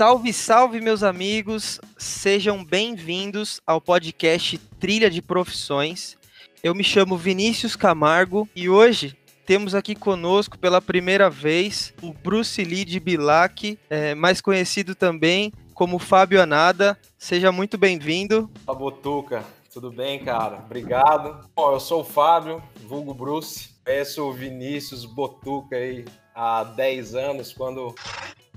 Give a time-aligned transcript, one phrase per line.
[0.00, 1.78] Salve, salve, meus amigos!
[1.98, 6.16] Sejam bem-vindos ao podcast Trilha de Profissões.
[6.62, 12.64] Eu me chamo Vinícius Camargo e hoje temos aqui conosco pela primeira vez o Bruce
[12.64, 16.98] Lee de Bilac, é, mais conhecido também como Fábio Anada.
[17.18, 18.50] Seja muito bem-vindo.
[18.64, 20.62] Botuca, tudo bem, cara?
[20.64, 21.46] Obrigado.
[21.54, 23.68] Bom, eu sou o Fábio, vulgo Bruce.
[23.84, 27.94] Conheço o Vinícius Botuca aí há 10 anos, quando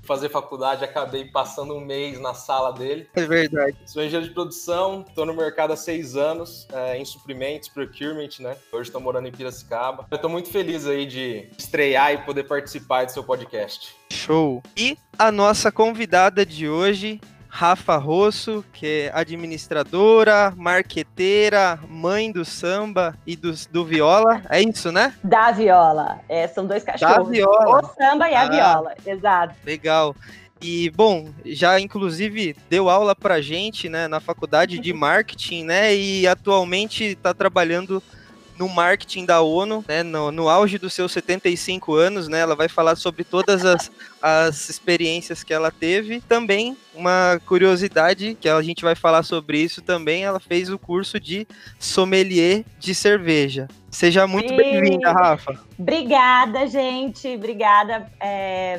[0.04, 3.08] fazer faculdade, acabei passando um mês na sala dele.
[3.14, 3.76] É verdade.
[3.86, 8.56] Sou engenheiro de produção, estou no mercado há seis anos, é, em suprimentos, procurement, né?
[8.72, 10.06] Hoje estou morando em Piracicaba.
[10.12, 13.94] Estou muito feliz aí de estrear e poder participar do seu podcast.
[14.12, 14.62] Show!
[14.76, 17.20] E a nossa convidada de hoje
[17.56, 24.42] Rafa Rosso, que é administradora, marqueteira, mãe do samba e do, do viola.
[24.50, 25.14] É isso, né?
[25.22, 26.18] Da viola.
[26.28, 27.28] É, são dois cachorros.
[27.28, 27.80] Da viola.
[27.80, 28.94] O samba e a ah, viola.
[29.06, 29.54] Exato.
[29.64, 30.16] Legal.
[30.60, 36.26] E, bom, já inclusive deu aula pra gente, né, na faculdade de marketing, né, e
[36.26, 38.02] atualmente está trabalhando
[38.58, 42.68] no marketing da ONU, né, no, no, auge dos seus 75 anos, né, ela vai
[42.68, 43.90] falar sobre todas as,
[44.22, 46.20] as experiências que ela teve.
[46.20, 51.18] Também uma curiosidade que a gente vai falar sobre isso também, ela fez o curso
[51.18, 51.46] de
[51.78, 53.68] sommelier de cerveja.
[53.90, 55.60] Seja muito bem-vinda, Rafa.
[55.78, 57.28] Obrigada, gente.
[57.28, 58.10] Obrigada.
[58.20, 58.78] É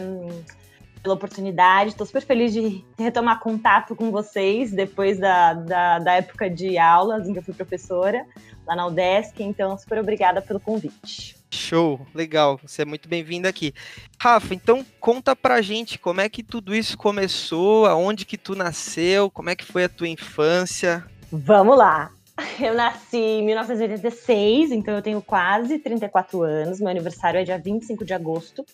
[1.06, 1.92] pela oportunidade.
[1.92, 7.30] Estou super feliz de retomar contato com vocês depois da, da, da, época de aulas
[7.30, 8.26] em que eu fui professora
[8.66, 9.44] lá na UDESC.
[9.44, 11.38] Então, super obrigada pelo convite.
[11.52, 12.60] Show, legal.
[12.66, 13.72] Você é muito bem-vindo aqui.
[14.20, 19.30] Rafa, então conta pra gente como é que tudo isso começou, aonde que tu nasceu,
[19.30, 21.06] como é que foi a tua infância.
[21.32, 22.12] Vamos lá.
[22.60, 26.80] Eu nasci em 1986, então eu tenho quase 34 anos.
[26.80, 28.66] Meu aniversário é dia 25 de agosto.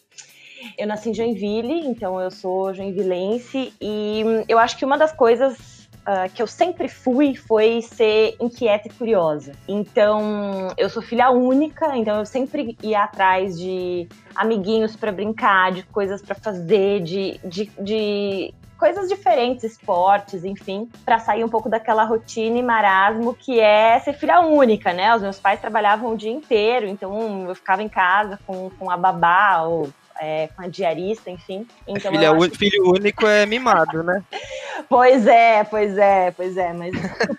[0.78, 5.88] Eu nasci em Joinville, então eu sou joinvilense e eu acho que uma das coisas
[6.02, 9.54] uh, que eu sempre fui foi ser inquieta e curiosa.
[9.68, 15.84] Então, eu sou filha única, então eu sempre ia atrás de amiguinhos para brincar, de
[15.84, 22.04] coisas para fazer, de, de, de coisas diferentes, esportes, enfim, para sair um pouco daquela
[22.04, 25.16] rotina e marasmo que é ser filha única, né?
[25.16, 28.98] Os meus pais trabalhavam o dia inteiro, então eu ficava em casa com, com a
[28.98, 29.90] babá ou
[30.22, 31.68] é, com a diarista, enfim.
[31.88, 32.52] Então, Filha, acho...
[32.52, 34.24] Filho único é mimado, né?
[34.88, 36.92] pois é, pois é, pois é, mas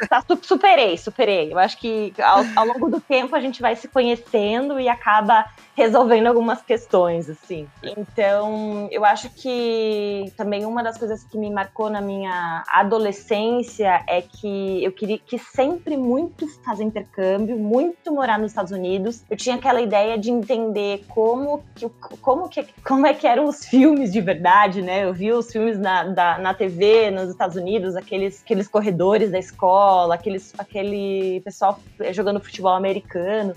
[0.09, 1.53] tá, superei, superei.
[1.53, 5.47] Eu acho que ao, ao longo do tempo a gente vai se conhecendo e acaba
[5.75, 7.67] resolvendo algumas questões, assim.
[7.83, 14.21] Então, eu acho que também uma das coisas que me marcou na minha adolescência é
[14.21, 19.25] que eu queria que sempre muito fazer intercâmbio, muito morar nos Estados Unidos.
[19.31, 21.89] Eu tinha aquela ideia de entender como que,
[22.21, 25.05] como que, como é que eram os filmes de verdade, né?
[25.05, 29.39] Eu vi os filmes na, da, na TV nos Estados Unidos, aqueles, aqueles corredores da
[29.39, 31.79] escola, aqueles, aquele pessoal
[32.13, 33.55] jogando futebol americano.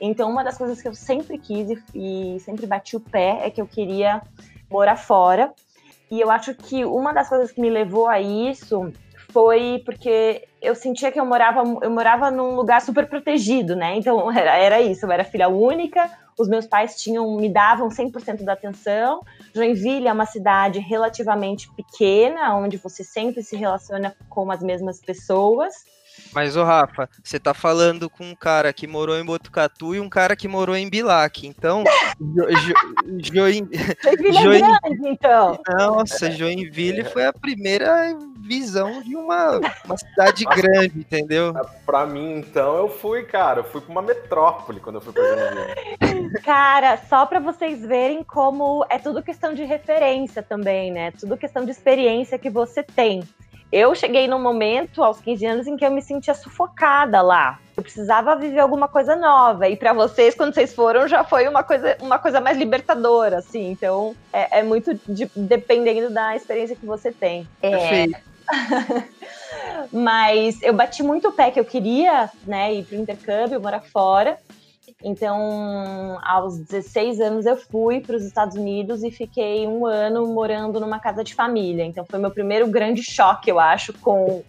[0.00, 3.50] Então, uma das coisas que eu sempre quis e, e sempre bati o pé é
[3.50, 4.22] que eu queria
[4.70, 5.52] morar fora.
[6.10, 8.92] E eu acho que uma das coisas que me levou a isso
[9.30, 13.96] foi porque eu sentia que eu morava, eu morava num lugar super protegido, né?
[13.96, 18.44] Então era, era isso, eu era filha única, os meus pais tinham me davam 100%
[18.44, 19.20] da atenção.
[19.54, 25.74] Joinville é uma cidade relativamente pequena, onde você sempre se relaciona com as mesmas pessoas.
[26.32, 30.08] Mas, o Rafa, você tá falando com um cara que morou em Botucatu e um
[30.08, 31.46] cara que morou em Bilac.
[31.46, 31.84] Então,
[32.20, 32.74] jo, jo,
[33.32, 33.68] Join...
[34.42, 34.60] Join...
[34.60, 35.58] Grande, então.
[35.68, 41.54] Nossa, Joinville foi a primeira visão de uma, uma cidade grande, entendeu?
[41.84, 45.22] Pra mim, então, eu fui, cara, eu fui pra uma metrópole quando eu fui pra
[45.22, 46.32] Joinville.
[46.42, 51.10] Cara, só para vocês verem como é tudo questão de referência também, né?
[51.12, 53.22] Tudo questão de experiência que você tem.
[53.70, 57.58] Eu cheguei num momento, aos 15 anos, em que eu me sentia sufocada lá.
[57.76, 59.68] Eu precisava viver alguma coisa nova.
[59.68, 63.70] E para vocês, quando vocês foram, já foi uma coisa, uma coisa mais libertadora, assim.
[63.70, 67.46] Então, é, é muito de, dependendo da experiência que você tem.
[67.62, 68.06] É...
[69.92, 74.38] Mas eu bati muito o pé que eu queria, né, ir pro intercâmbio, morar fora.
[75.02, 80.80] Então, aos 16 anos, eu fui para os Estados Unidos e fiquei um ano morando
[80.80, 81.84] numa casa de família.
[81.84, 84.42] Então, foi meu primeiro grande choque, eu acho, com,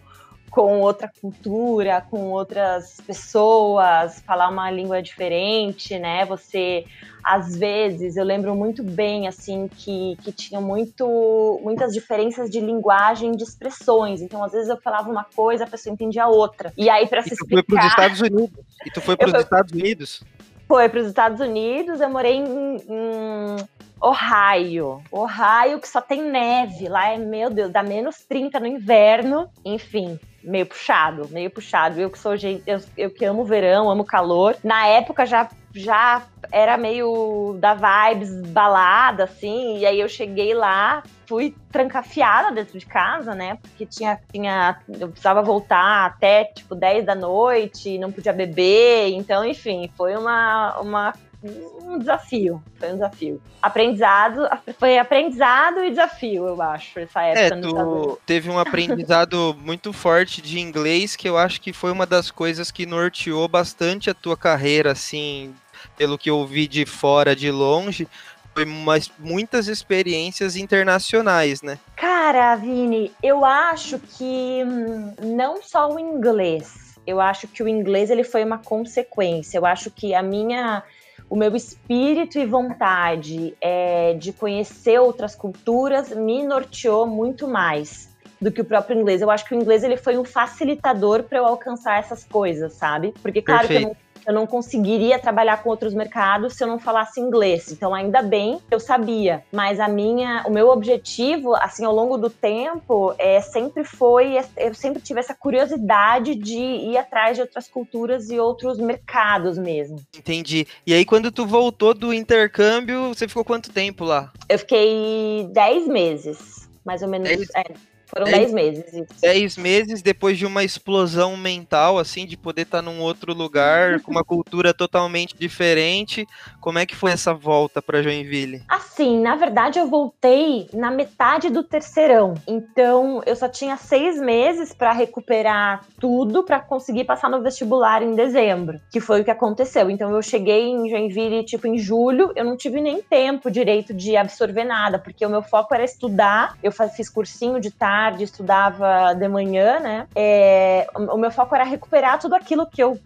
[0.50, 6.24] com outra cultura, com outras pessoas, falar uma língua diferente, né?
[6.24, 6.84] Você,
[7.22, 13.36] às vezes, eu lembro muito bem, assim, que, que tinha muito, muitas diferenças de linguagem,
[13.36, 14.20] de expressões.
[14.20, 16.72] Então, às vezes, eu falava uma coisa, a pessoa entendia outra.
[16.76, 17.60] E aí, para se explicar...
[17.60, 18.64] E tu foi para os Estados Unidos?
[18.84, 20.24] E tu foi para os Estados Unidos?
[20.70, 23.56] Foi para os Estados Unidos, eu morei em, em,
[24.00, 25.02] Ohio.
[25.10, 26.88] Ohio, que só tem neve.
[26.88, 29.50] Lá é, meu Deus, dá menos 30 no inverno.
[29.64, 32.00] Enfim, meio puxado, meio puxado.
[32.00, 34.56] Eu que sou gente, eu, eu que amo verão, amo calor.
[34.62, 41.02] Na época já já era meio da vibes balada assim, e aí eu cheguei lá,
[41.26, 43.56] fui trancafiada dentro de casa, né?
[43.62, 49.44] Porque tinha tinha eu precisava voltar até tipo 10 da noite, não podia beber, então
[49.44, 52.62] enfim, foi uma uma um desafio.
[52.78, 53.42] Foi um desafio.
[53.62, 54.48] Aprendizado,
[54.78, 57.56] foi aprendizado e desafio, eu acho, essa época.
[57.56, 62.06] É, tu teve um aprendizado muito forte de inglês que eu acho que foi uma
[62.06, 65.54] das coisas que norteou bastante a tua carreira, assim,
[65.96, 68.06] pelo que eu vi de fora, de longe.
[68.54, 71.78] Foi umas, muitas experiências internacionais, né?
[71.96, 76.98] Cara, Vini, eu acho que hum, não só o inglês.
[77.06, 79.56] Eu acho que o inglês ele foi uma consequência.
[79.56, 80.82] Eu acho que a minha
[81.30, 88.10] o meu espírito e vontade é, de conhecer outras culturas me norteou muito mais
[88.40, 89.22] do que o próprio inglês.
[89.22, 93.14] Eu acho que o inglês ele foi um facilitador para eu alcançar essas coisas, sabe?
[93.22, 93.80] Porque claro Perfeito.
[93.80, 97.70] que eu não eu não conseguiria trabalhar com outros mercados se eu não falasse inglês.
[97.70, 99.42] Então, ainda bem, eu sabia.
[99.52, 104.74] Mas a minha, o meu objetivo, assim, ao longo do tempo, é, sempre foi, eu
[104.74, 110.00] sempre tive essa curiosidade de ir atrás de outras culturas e outros mercados mesmo.
[110.16, 110.66] Entendi.
[110.86, 114.32] E aí, quando tu voltou do intercâmbio, você ficou quanto tempo lá?
[114.48, 117.30] Eu fiquei 10 meses, mais ou menos.
[117.54, 117.64] É,
[118.10, 119.06] foram 10 meses.
[119.20, 124.00] 10 meses depois de uma explosão mental, assim, de poder estar tá num outro lugar,
[124.02, 126.26] com uma cultura totalmente diferente.
[126.60, 128.62] Como é que foi essa volta para Joinville?
[128.68, 132.34] Assim, na verdade, eu voltei na metade do terceirão.
[132.46, 138.14] Então, eu só tinha seis meses para recuperar tudo para conseguir passar no vestibular em
[138.14, 139.88] dezembro, que foi o que aconteceu.
[139.88, 144.16] Então, eu cheguei em Joinville, tipo, em julho, eu não tive nem tempo direito de
[144.16, 146.56] absorver nada, porque o meu foco era estudar.
[146.62, 150.06] Eu fiz cursinho de tarde tarde, estudava de manhã, né?
[150.14, 152.98] É, o meu foco era recuperar tudo aquilo que eu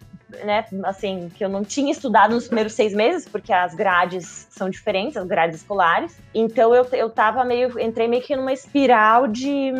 [0.43, 4.69] né, assim, que eu não tinha estudado nos primeiros seis meses, porque as grades são
[4.69, 6.19] diferentes, as grades escolares.
[6.33, 9.71] Então eu, eu tava meio, entrei meio que numa espiral de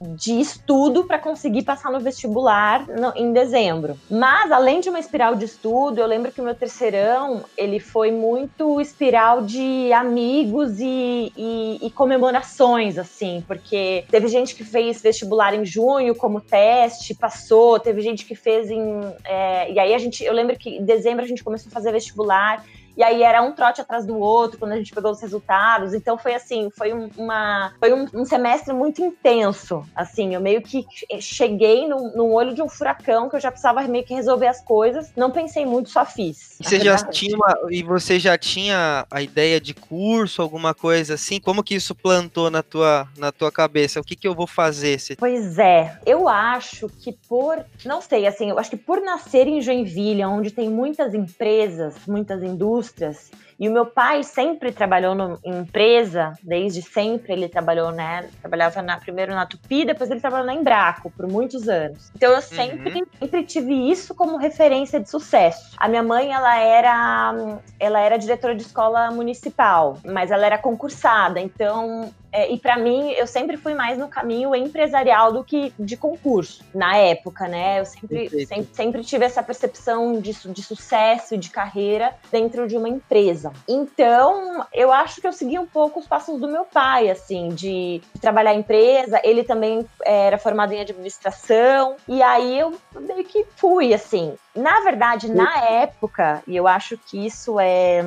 [0.00, 3.98] de estudo para conseguir passar no vestibular no, em dezembro.
[4.10, 8.10] Mas além de uma espiral de estudo, eu lembro que o meu terceirão ele foi
[8.10, 15.54] muito espiral de amigos e, e, e comemorações, assim, porque teve gente que fez vestibular
[15.54, 20.22] em junho como teste, passou, teve gente que fez em é, e aí a gente,
[20.24, 22.64] eu lembro que em dezembro a gente começou a fazer vestibular
[22.98, 25.94] e aí era um trote atrás do outro quando a gente pegou os resultados.
[25.94, 29.86] Então foi assim, foi um, uma foi um, um semestre muito intenso.
[29.94, 30.84] Assim, eu meio que
[31.20, 34.60] cheguei no, no, olho de um furacão que eu já precisava meio que resolver as
[34.60, 35.12] coisas.
[35.16, 36.58] Não pensei muito, só fiz.
[36.58, 41.14] E você já tinha uma, e você já tinha a ideia de curso, alguma coisa
[41.14, 41.38] assim?
[41.38, 44.00] Como que isso plantou na tua na tua cabeça?
[44.00, 44.98] O que que eu vou fazer?
[45.16, 49.60] Pois é, eu acho que por, não sei, assim, eu acho que por nascer em
[49.60, 53.30] Joinville, onde tem muitas empresas, muitas indústrias indústrias.
[53.58, 58.28] E o meu pai sempre trabalhou no, em empresa, desde sempre ele trabalhou, né?
[58.40, 62.10] Trabalhava na, primeiro na Tupi, depois ele trabalhou na Embraco por muitos anos.
[62.14, 63.06] Então eu sempre, uhum.
[63.18, 65.74] sempre tive isso como referência de sucesso.
[65.76, 71.40] A minha mãe, ela era, ela era diretora de escola municipal, mas ela era concursada,
[71.40, 75.96] então é, e para mim, eu sempre fui mais no caminho empresarial do que de
[75.96, 77.80] concurso, na época, né?
[77.80, 82.76] Eu sempre, sempre, sempre, tive essa percepção de, de sucesso e de carreira dentro de
[82.76, 83.47] uma empresa.
[83.66, 88.00] Então, eu acho que eu segui um pouco os passos do meu pai, assim, de,
[88.20, 89.20] trabalhar em empresa.
[89.24, 94.34] Ele também é, era formado em administração, e aí eu meio que fui, assim.
[94.54, 98.02] Na verdade, na época, e eu acho que isso é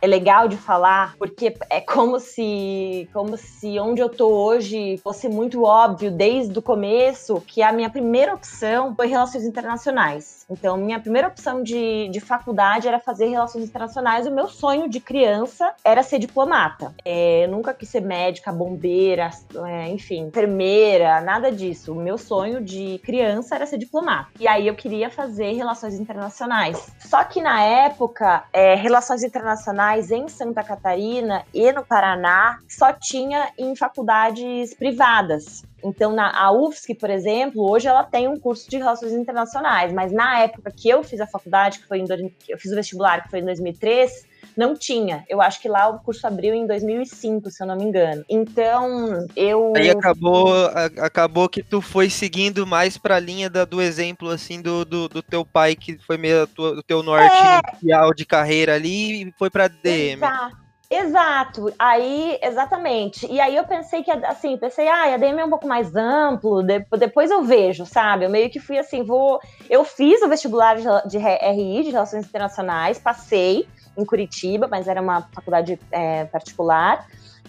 [0.00, 5.28] é legal de falar, porque é como se, como se onde eu tô hoje fosse
[5.28, 10.46] muito óbvio desde o começo que a minha primeira opção foi relações internacionais.
[10.50, 14.26] Então, minha primeira opção de, de faculdade era fazer relações internacionais.
[14.26, 16.94] O meu sonho de criança era ser diplomata.
[17.04, 19.30] É, eu nunca quis ser médica, bombeira,
[19.66, 21.92] é, enfim, enfermeira, nada disso.
[21.92, 24.30] O meu sonho de criança era ser diplomata.
[24.40, 26.90] E aí eu queria fazer relações internacionais.
[26.98, 29.69] Só que na época, é, relações internacionais
[30.10, 35.62] em Santa Catarina e no Paraná só tinha em faculdades privadas.
[35.82, 40.12] Então, na a UFSC, por exemplo, hoje ela tem um curso de relações internacionais, mas
[40.12, 42.06] na época que eu fiz a faculdade, que foi em
[42.48, 45.24] eu fiz o vestibular, que foi em 2003, não tinha.
[45.28, 48.24] Eu acho que lá o curso abriu em 2005, se eu não me engano.
[48.28, 50.50] Então, eu Aí acabou
[50.98, 55.08] acabou que tu foi seguindo mais para a linha da, do exemplo assim do, do,
[55.08, 57.60] do, teu pai que foi meio do teu norte é.
[57.72, 60.22] inicial de carreira ali e foi para DM.
[60.22, 60.70] Exato.
[60.92, 61.72] Exato.
[61.78, 63.24] Aí, exatamente.
[63.30, 66.64] E aí eu pensei que, assim, pensei, ah, a DM é um pouco mais amplo,
[66.98, 68.24] depois eu vejo, sabe?
[68.24, 69.38] Eu meio que fui assim, vou.
[69.68, 73.68] Eu fiz o vestibular de RI, de Relações Internacionais, passei
[74.00, 77.06] em Curitiba, mas era uma faculdade é, particular.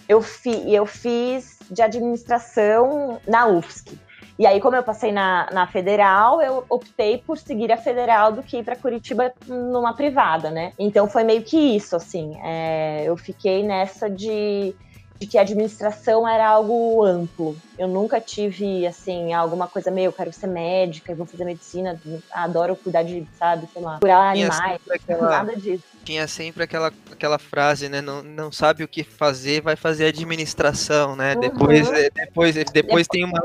[0.08, 3.98] Eu, fi, eu fiz de administração na UFSC.
[4.38, 8.42] E aí, como eu passei na, na federal, eu optei por seguir a federal do
[8.42, 10.72] que ir para Curitiba numa privada, né?
[10.78, 12.36] Então foi meio que isso, assim.
[12.42, 14.74] É, eu fiquei nessa de
[15.22, 17.56] de que a administração era algo amplo.
[17.78, 22.00] Eu nunca tive, assim, alguma coisa meio, eu quero ser médica, eu vou fazer medicina,
[22.32, 25.84] adoro cuidar de, sabe, sei lá, curar tinha animais, aquela, nada disso.
[26.04, 31.14] Tinha sempre aquela, aquela frase, né, não, não sabe o que fazer, vai fazer administração,
[31.14, 31.40] né, uhum.
[31.40, 33.40] depois, é, depois, depois, depois tem uma...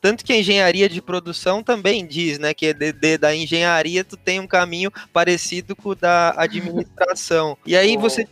[0.00, 4.02] Tanto que a engenharia de produção também diz, né, que é de, de, da engenharia
[4.02, 7.56] tu tem um caminho parecido com o da administração.
[7.66, 8.26] E aí você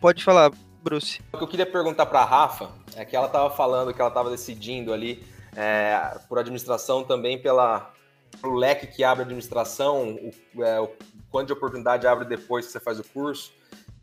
[0.00, 0.50] pode falar,
[0.88, 1.20] Bruce.
[1.32, 4.08] O que eu queria perguntar para a Rafa é que ela estava falando que ela
[4.08, 5.22] estava decidindo ali
[5.54, 7.92] é, por administração também pela
[8.40, 10.18] pelo leque que abre a administração,
[10.54, 10.90] o, é, o
[11.30, 13.52] quanto de oportunidade abre depois que você faz o curso.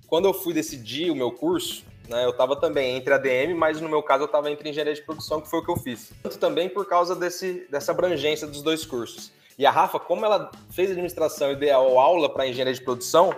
[0.07, 3.87] Quando eu fui decidir o meu curso, né, eu estava também entre ADM, mas no
[3.87, 6.11] meu caso eu estava entre engenharia de produção, que foi o que eu fiz.
[6.21, 9.31] Tanto também por causa desse, dessa abrangência dos dois cursos.
[9.57, 13.33] E a Rafa, como ela fez administração e deu aula para engenharia de produção,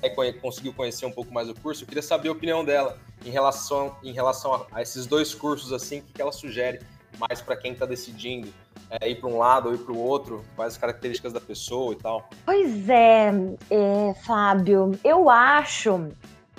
[0.00, 3.30] né, conseguiu conhecer um pouco mais o curso, eu queria saber a opinião dela em
[3.30, 6.80] relação, em relação a, a esses dois cursos, assim, o que ela sugere
[7.18, 8.52] mais para quem está decidindo
[8.90, 11.92] é, ir para um lado ou ir para o outro, quais as características da pessoa
[11.92, 12.28] e tal.
[12.44, 13.32] Pois é,
[13.70, 16.08] é, Fábio, eu acho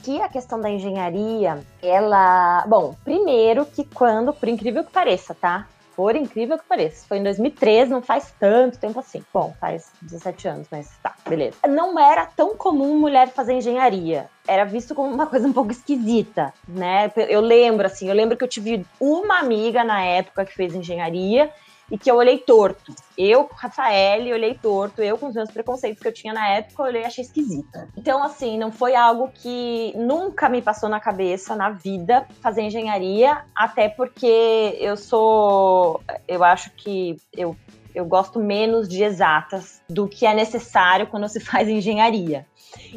[0.02, 2.66] que a questão da engenharia, ela.
[2.68, 5.68] Bom, primeiro que quando, por incrível que pareça, tá?
[5.96, 7.06] Por incrível que pareça.
[7.08, 9.24] Foi em 2013, não faz tanto tempo assim.
[9.34, 11.58] Bom, faz 17 anos, mas tá, beleza.
[11.68, 14.30] Não era tão comum mulher fazer engenharia.
[14.48, 17.12] Era visto como uma coisa um pouco esquisita, né?
[17.30, 21.52] Eu lembro, assim, eu lembro que eu tive uma amiga na época que fez engenharia
[21.94, 22.92] e que eu olhei torto.
[23.16, 26.88] Eu, Rafael, olhei torto, eu com os meus preconceitos que eu tinha na época, eu
[26.88, 27.88] olhei e achei esquisita.
[27.96, 33.44] Então, assim, não foi algo que nunca me passou na cabeça na vida fazer engenharia,
[33.56, 36.02] até porque eu sou.
[36.28, 37.56] Eu acho que eu,
[37.94, 42.48] eu gosto menos de exatas do que é necessário quando se faz engenharia.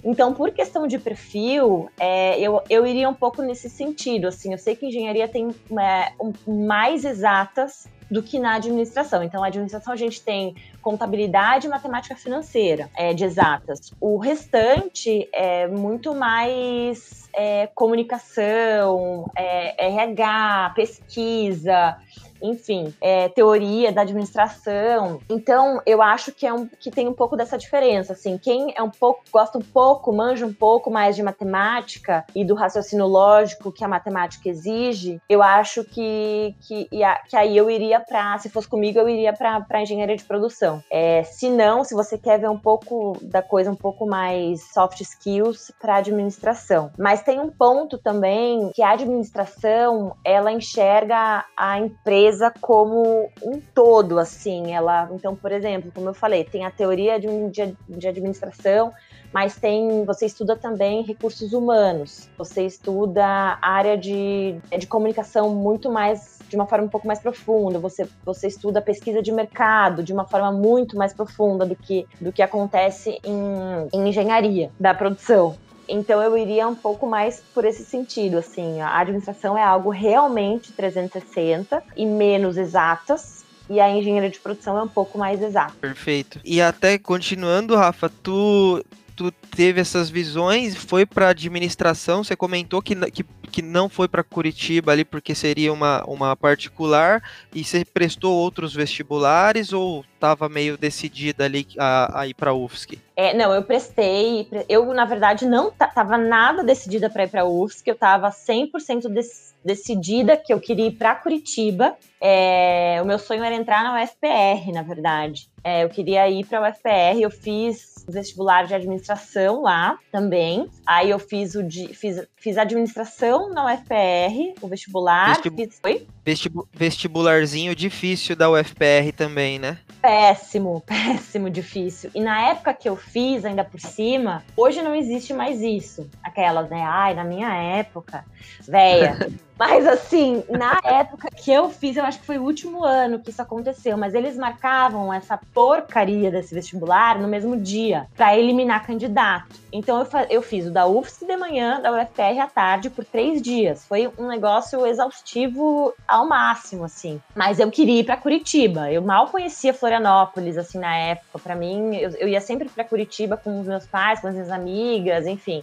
[0.03, 4.29] Então, por questão de perfil, é, eu, eu iria um pouco nesse sentido.
[4.29, 6.33] Assim, eu sei que engenharia tem é, um,
[6.67, 9.23] mais exatas do que na administração.
[9.23, 13.93] Então, na administração a gente tem contabilidade e matemática financeira, é, de exatas.
[14.01, 21.97] O restante é muito mais é, comunicação, é, RH, pesquisa,
[22.43, 25.21] enfim, é, teoria da administração.
[25.29, 28.83] Então, eu acho que, é um, que tem um pouco dessa diferença, assim, quem é
[28.83, 33.73] um pouco, gosta um pouco, manja um pouco mais de matemática e do raciocínio lógico
[33.73, 36.89] que a matemática exige, eu acho que, que,
[37.29, 40.83] que aí eu iria para, se fosse comigo, eu iria para engenharia de produção.
[40.91, 45.01] É, se não, se você quer ver um pouco da coisa um pouco mais soft
[45.01, 46.91] skills para administração.
[46.99, 53.61] Mas tem um ponto também que a administração, ela enxerga a empresa empresa como um
[53.75, 54.75] todo, assim.
[54.75, 58.93] Ela, então, por exemplo, como eu falei, tem a teoria de, de, de administração,
[59.33, 66.39] mas tem, você estuda também recursos humanos, você estuda área de, de comunicação muito mais,
[66.49, 70.25] de uma forma um pouco mais profunda, você, você estuda pesquisa de mercado de uma
[70.25, 75.57] forma muito mais profunda do que, do que acontece em, em engenharia da produção.
[75.89, 80.73] Então eu iria um pouco mais por esse sentido, assim, a administração é algo realmente
[80.73, 85.75] 360 e menos exatas, e a engenharia de produção é um pouco mais exata.
[85.81, 86.41] Perfeito.
[86.45, 88.85] E até continuando, Rafa, tu
[89.17, 94.23] tu teve essas visões, foi para administração, você comentou que, que, que não foi para
[94.23, 97.23] Curitiba ali porque seria uma, uma particular,
[97.55, 102.99] e você prestou outros vestibulares ou estava meio decidida ali a, a ir para UFSC?
[103.17, 107.89] É, não, eu prestei, eu na verdade não estava nada decidida para ir para UFSC,
[107.89, 109.27] eu estava 100% dec
[109.65, 114.73] decidida que eu queria ir para Curitiba, é, o meu sonho era entrar na UFPR,
[114.73, 115.51] na verdade.
[115.65, 120.69] É, eu queria ir para a UFPR, eu fiz vestibular de administração lá também.
[120.87, 125.35] Aí eu fiz o de, fiz, fiz administração na UFPR, o vestibular.
[125.35, 125.57] Vestib...
[125.57, 126.07] Fiz, Oi?
[126.25, 126.57] Vestib...
[126.73, 129.79] Vestibularzinho difícil da UFPR também, né?
[130.01, 132.11] Péssimo, péssimo, difícil.
[132.15, 136.09] E na época que eu fiz, ainda por cima, hoje não existe mais isso.
[136.23, 136.83] Aquelas, né?
[136.83, 138.25] Ai, na minha época,
[138.67, 139.17] véia.
[139.59, 143.31] Mas assim, na época que eu fiz, eu acho que foi o último ano que
[143.31, 149.67] isso aconteceu, mas eles marcavam essa porcaria desse vestibular no mesmo dia, para eliminar candidato.
[149.73, 153.41] Então eu, eu fiz o da UFSC de manhã, da UFR à tarde, por três
[153.41, 153.87] dias.
[153.87, 157.21] Foi um negócio exaustivo ao máximo, assim.
[157.35, 158.91] Mas eu queria ir para Curitiba.
[158.91, 161.39] Eu mal conhecia Florianópolis, assim, na época.
[161.39, 164.51] Para mim, eu, eu ia sempre para Curitiba com os meus pais, com as minhas
[164.51, 165.63] amigas, enfim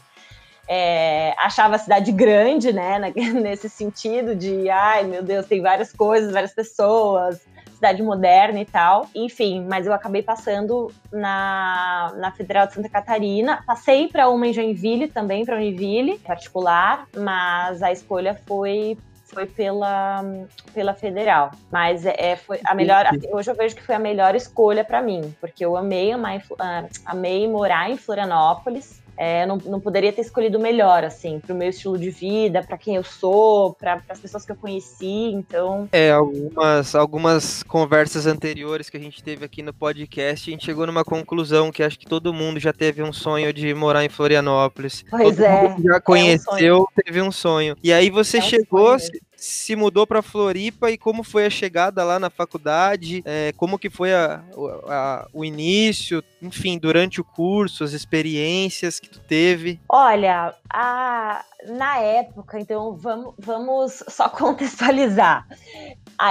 [0.68, 3.00] é, achava a cidade grande, né,
[3.34, 7.42] nesse sentido de, ai meu Deus, tem várias coisas, várias pessoas,
[7.84, 9.10] cidade moderna e tal.
[9.14, 13.62] Enfim, mas eu acabei passando na, na Federal de Santa Catarina.
[13.68, 20.24] Passei para uma em Joinville também, para Univille, particular, mas a escolha foi foi pela,
[20.74, 21.52] pela federal.
[21.72, 23.06] Mas é, é foi a melhor.
[23.32, 26.86] Hoje eu vejo que foi a melhor escolha para mim, porque eu amei, amei, ah,
[27.06, 29.03] amei morar em Florianópolis.
[29.16, 32.96] É, não, não poderia ter escolhido melhor, assim, pro meu estilo de vida, para quem
[32.96, 35.88] eu sou, para as pessoas que eu conheci, então.
[35.92, 40.88] É, algumas, algumas conversas anteriores que a gente teve aqui no podcast, a gente chegou
[40.88, 45.06] numa conclusão que acho que todo mundo já teve um sonho de morar em Florianópolis.
[45.10, 45.76] Pois todo é.
[45.84, 47.76] já conheceu, é um teve um sonho.
[47.84, 48.98] E aí você é um chegou,
[49.44, 53.90] se mudou para Floripa e como foi a chegada lá na faculdade, é, como que
[53.90, 54.42] foi a,
[54.88, 59.82] a, o início, enfim, durante o curso, as experiências que tu teve?
[59.90, 65.46] Olha, a, na época, então vamos, vamos só contextualizar.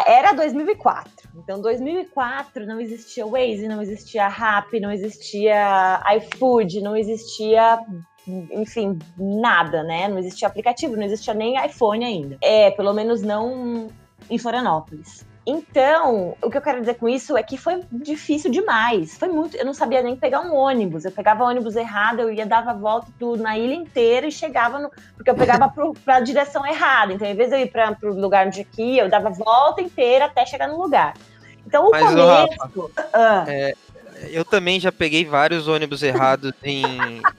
[0.07, 1.12] Era 2004.
[1.37, 7.78] Então, 2004 não existia Waze, não existia Rap, não existia iFood, não existia
[8.26, 10.09] enfim, nada, né?
[10.09, 12.38] Não existia aplicativo, não existia nem iPhone ainda.
[12.41, 13.88] É, pelo menos não
[14.31, 15.26] em Florianópolis.
[15.45, 19.19] Então, o que eu quero dizer com isso é que foi difícil demais.
[19.19, 19.57] Foi muito.
[19.57, 21.05] Eu não sabia nem pegar um ônibus.
[21.05, 24.88] Eu pegava ônibus errado, eu ia dava volta tudo na ilha inteira e chegava no.
[25.17, 25.73] Porque eu pegava
[26.05, 27.12] para a direção errada.
[27.12, 29.83] Então, em vez de eu ir para o lugar onde eu ia, eu dava volta
[29.83, 31.14] inteira até chegar no lugar.
[31.67, 32.61] Então, o Mas, começo.
[32.61, 33.75] Rafa, ah, é,
[34.31, 36.85] eu também já peguei vários ônibus errados em,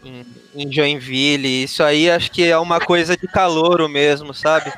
[0.04, 0.26] em,
[0.56, 1.64] em, Joinville.
[1.64, 4.72] Isso aí acho que é uma coisa de calouro mesmo, sabe?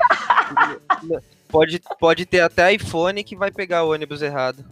[1.48, 4.64] Pode, pode ter até iPhone que vai pegar o ônibus errado.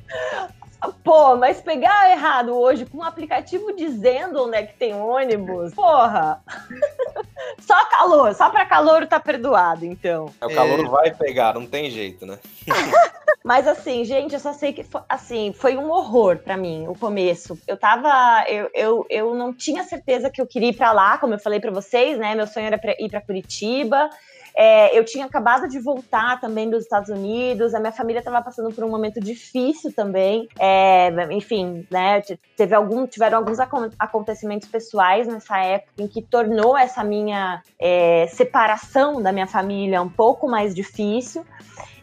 [0.93, 6.43] Pô, mas pegar errado hoje com um aplicativo dizendo onde é que tem ônibus, porra.
[7.61, 10.27] só calor, só para calor tá perdoado, então.
[10.41, 10.89] É, o calor é...
[10.89, 12.39] vai pegar, não tem jeito, né?
[13.45, 16.95] mas assim, gente, eu só sei que foi, assim, foi um horror para mim o
[16.95, 17.59] começo.
[17.67, 21.35] Eu tava, eu, eu, eu não tinha certeza que eu queria ir para lá, como
[21.35, 22.35] eu falei para vocês, né?
[22.35, 24.11] Meu sonho era pra ir para Curitiba.
[24.57, 28.73] É, eu tinha acabado de voltar também dos Estados Unidos, a minha família estava passando
[28.73, 30.49] por um momento difícil também.
[30.59, 32.23] É, enfim, né?
[32.57, 33.59] Teve algum, tiveram alguns
[33.99, 40.09] acontecimentos pessoais nessa época em que tornou essa minha é, separação da minha família um
[40.09, 41.45] pouco mais difícil.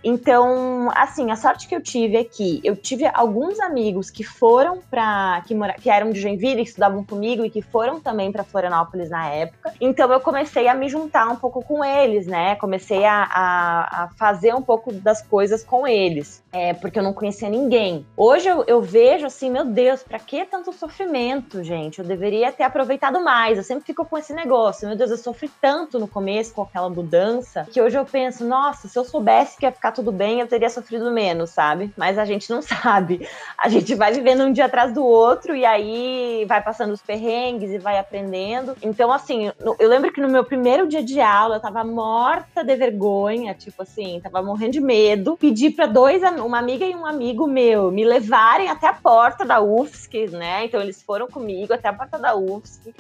[0.03, 4.79] Então, assim, a sorte que eu tive é que eu tive alguns amigos que foram
[4.89, 9.09] para que, que eram de Joinville, que estudavam comigo e que foram também para Florianópolis
[9.09, 9.73] na época.
[9.79, 12.55] Então, eu comecei a me juntar um pouco com eles, né?
[12.55, 17.13] Comecei a, a, a fazer um pouco das coisas com eles, é, porque eu não
[17.13, 18.05] conhecia ninguém.
[18.17, 21.99] Hoje eu, eu vejo assim, meu Deus, para que tanto sofrimento, gente?
[21.99, 23.57] Eu deveria ter aproveitado mais.
[23.57, 26.89] Eu sempre fico com esse negócio, meu Deus, eu sofri tanto no começo com aquela
[26.89, 30.47] mudança que hoje eu penso, nossa, se eu soubesse que ia ficar tudo bem, eu
[30.47, 31.91] teria sofrido menos, sabe?
[31.95, 33.27] Mas a gente não sabe.
[33.58, 37.71] A gente vai vivendo um dia atrás do outro e aí vai passando os perrengues
[37.71, 38.75] e vai aprendendo.
[38.82, 42.75] Então, assim, eu lembro que no meu primeiro dia de aula eu tava morta de
[42.75, 45.38] vergonha, tipo assim, tava morrendo de medo.
[45.38, 49.62] Pedi para dois, uma amiga e um amigo meu, me levarem até a porta da
[49.62, 50.65] UFSC, né?
[50.65, 52.93] Então eles foram comigo até a porta da UFSC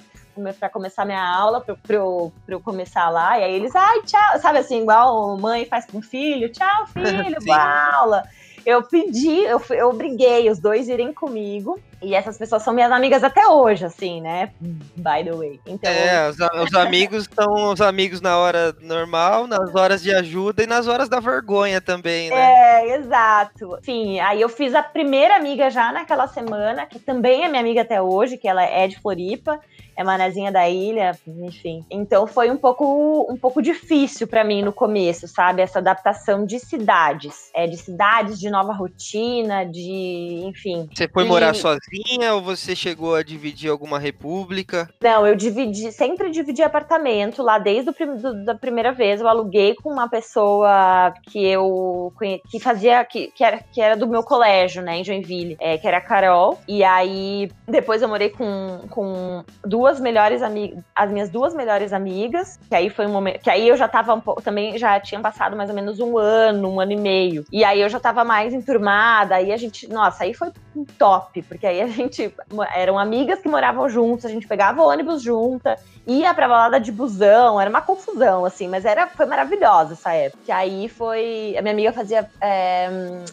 [0.57, 3.39] para começar minha aula, para eu, eu começar lá.
[3.39, 7.37] E aí eles, ai, tchau, sabe assim, igual mãe faz com o filho, tchau, filho,
[7.45, 8.23] boa aula.
[8.65, 11.79] Eu pedi, eu, eu obriguei os dois irem comigo.
[12.01, 14.51] E essas pessoas são minhas amigas até hoje, assim, né?
[14.59, 15.59] By the way.
[15.67, 15.91] Então...
[15.91, 20.67] É, os, os amigos são os amigos na hora normal, nas horas de ajuda e
[20.67, 22.35] nas horas da vergonha também, né?
[22.35, 23.77] É, exato.
[23.79, 27.81] Enfim, aí eu fiz a primeira amiga já naquela semana, que também é minha amiga
[27.81, 29.59] até hoje, que ela é de Floripa
[30.01, 31.85] é manezinha da ilha, enfim.
[31.89, 35.61] Então foi um pouco, um pouco difícil para mim no começo, sabe?
[35.61, 37.49] Essa adaptação de cidades.
[37.53, 40.43] É, de cidades, de nova rotina, de.
[40.45, 40.89] enfim.
[40.93, 41.27] Você foi e...
[41.27, 44.89] morar sozinha ou você chegou a dividir alguma república?
[45.01, 49.21] Não, eu dividi, sempre dividi apartamento lá desde o prim, do, da primeira vez.
[49.21, 52.13] Eu aluguei com uma pessoa que eu
[52.49, 55.87] que fazia, que, que, era, que era do meu colégio, né, em Joinville, é, que
[55.87, 56.59] era a Carol.
[56.67, 61.91] E aí depois eu morei com, com duas duas melhores amigas, as minhas duas melhores
[61.91, 64.99] amigas, que aí foi um momento, que aí eu já tava um pouco, também já
[64.99, 67.45] tinha passado mais ou menos um ano, um ano e meio.
[67.51, 70.51] E aí eu já tava mais enturmada, aí a gente, nossa, aí foi
[70.97, 72.33] top, porque aí a gente
[72.73, 75.77] eram amigas que moravam juntas, a gente pegava ônibus junta,
[76.07, 80.43] ia pra balada de busão, era uma confusão, assim, mas era, foi maravilhosa essa época.
[80.45, 81.55] Que aí foi.
[81.57, 82.89] A minha amiga fazia é,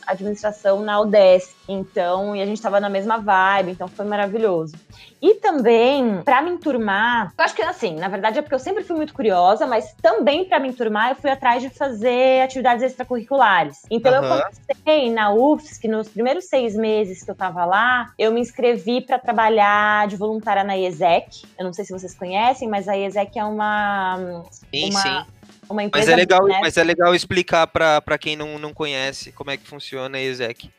[0.06, 4.74] administração na UDESC, então, e a gente tava na mesma vibe, então foi maravilhoso.
[5.20, 8.84] E também, para me enturmar, eu acho que assim, na verdade é porque eu sempre
[8.84, 13.82] fui muito curiosa, mas também para me enturmar eu fui atrás de fazer atividades extracurriculares.
[13.90, 14.24] Então uhum.
[14.24, 19.00] eu comecei na UFSC, nos primeiros seis meses que eu tava lá, eu me inscrevi
[19.00, 21.42] para trabalhar de voluntária na IESEC.
[21.58, 24.44] Eu não sei se vocês conhecem, mas a IESEC é uma.
[24.50, 25.26] Sim, uma, sim.
[25.68, 26.58] Uma empresa mas é legal, né?
[26.62, 30.70] mas é legal explicar para quem não, não conhece como é que funciona a IESEC.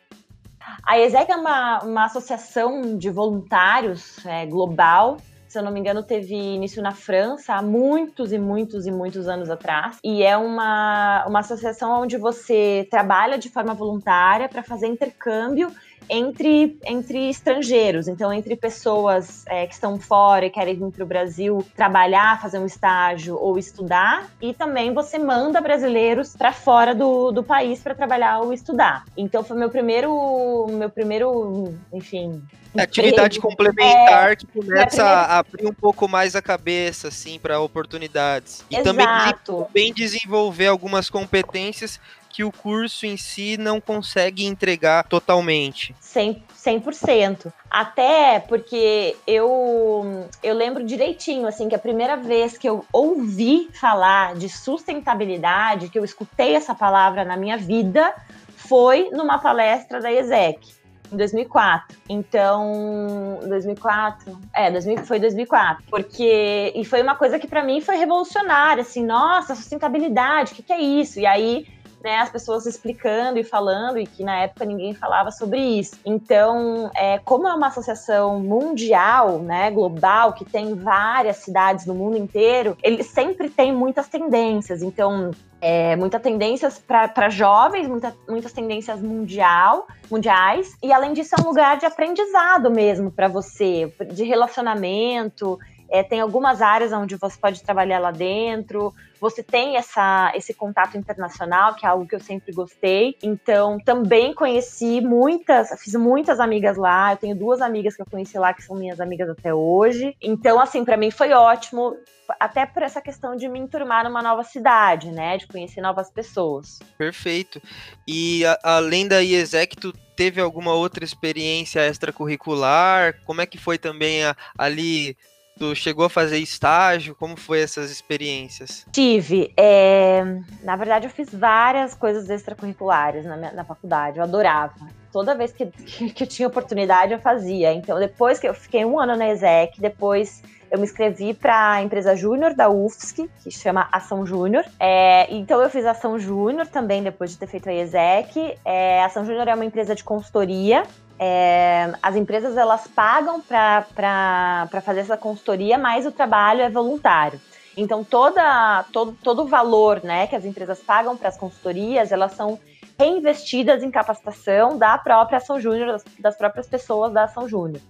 [0.83, 5.17] A ESEC é uma, uma associação de voluntários é, global
[5.49, 9.27] se eu não me engano, teve início na França há muitos e muitos e muitos
[9.27, 9.97] anos atrás.
[10.03, 15.71] E é uma, uma associação onde você trabalha de forma voluntária para fazer intercâmbio
[16.09, 21.07] entre, entre estrangeiros, então entre pessoas é, que estão fora e querem vir para o
[21.07, 27.31] Brasil trabalhar, fazer um estágio ou estudar, e também você manda brasileiros para fora do,
[27.31, 29.05] do país para trabalhar ou estudar.
[29.17, 32.41] Então foi meu primeiro, meu primeiro, enfim,
[32.75, 35.03] é atividade complementar é, que começa primeira...
[35.03, 38.63] a abrir um pouco mais a cabeça, assim, para oportunidades.
[38.69, 39.07] E também,
[39.43, 45.95] também desenvolver algumas competências que o curso em si não consegue entregar totalmente.
[46.01, 46.49] 100%.
[46.59, 47.51] 100%.
[47.69, 54.35] Até porque eu, eu lembro direitinho, assim, que a primeira vez que eu ouvi falar
[54.35, 58.13] de sustentabilidade, que eu escutei essa palavra na minha vida,
[58.55, 60.79] foi numa palestra da ESEC
[61.11, 61.97] em 2004.
[62.07, 67.95] Então, 2004, é, 2000, foi 2004, porque e foi uma coisa que para mim foi
[67.95, 71.19] revolucionária, assim, nossa, sustentabilidade, o que, que é isso?
[71.19, 71.67] E aí
[72.03, 75.97] né, as pessoas explicando e falando, e que na época ninguém falava sobre isso.
[76.05, 82.17] Então, é, como é uma associação mundial, né, global, que tem várias cidades no mundo
[82.17, 84.81] inteiro, ele sempre tem muitas tendências.
[84.81, 85.31] Então,
[85.61, 91.47] é, muitas tendências para jovens, muita, muitas tendências mundial, mundiais, e além disso é um
[91.47, 95.59] lugar de aprendizado mesmo para você, de relacionamento.
[95.91, 100.97] É, tem algumas áreas onde você pode trabalhar lá dentro, você tem essa, esse contato
[100.97, 103.15] internacional, que é algo que eu sempre gostei.
[103.21, 107.13] Então, também conheci muitas, fiz muitas amigas lá.
[107.13, 110.15] Eu tenho duas amigas que eu conheci lá que são minhas amigas até hoje.
[110.21, 111.95] Então, assim, para mim foi ótimo,
[112.39, 115.37] até por essa questão de me enturmar numa nova cidade, né?
[115.37, 116.79] De conhecer novas pessoas.
[116.97, 117.61] Perfeito.
[118.07, 123.21] E a, além da IESEC, tu teve alguma outra experiência extracurricular?
[123.25, 125.17] Como é que foi também a, ali
[125.59, 127.13] Tu chegou a fazer estágio?
[127.13, 128.87] Como foi essas experiências?
[128.93, 129.53] Tive.
[129.57, 130.23] É...
[130.63, 134.19] Na verdade, eu fiz várias coisas extracurriculares na, minha, na faculdade.
[134.19, 134.73] Eu adorava.
[135.11, 137.73] Toda vez que, que eu tinha oportunidade, eu fazia.
[137.73, 140.41] Então, depois que eu fiquei um ano na ESEC, depois
[140.71, 144.63] eu me inscrevi para a empresa júnior da UFSC, que chama Ação Júnior.
[144.79, 148.57] É, então eu fiz Ação Júnior também depois de ter feito a ESEC.
[148.63, 150.83] É, Ação Júnior é uma empresa de consultoria
[151.19, 157.39] é, as empresas elas pagam para fazer essa consultoria, mas o trabalho é voluntário.
[157.75, 162.31] Então, toda, todo, todo o valor né, que as empresas pagam para as consultorias, elas
[162.33, 162.57] são
[162.97, 167.81] reinvestidas em capacitação da própria Ação Júnior, das, das, próprias pessoas da Ação Júnior.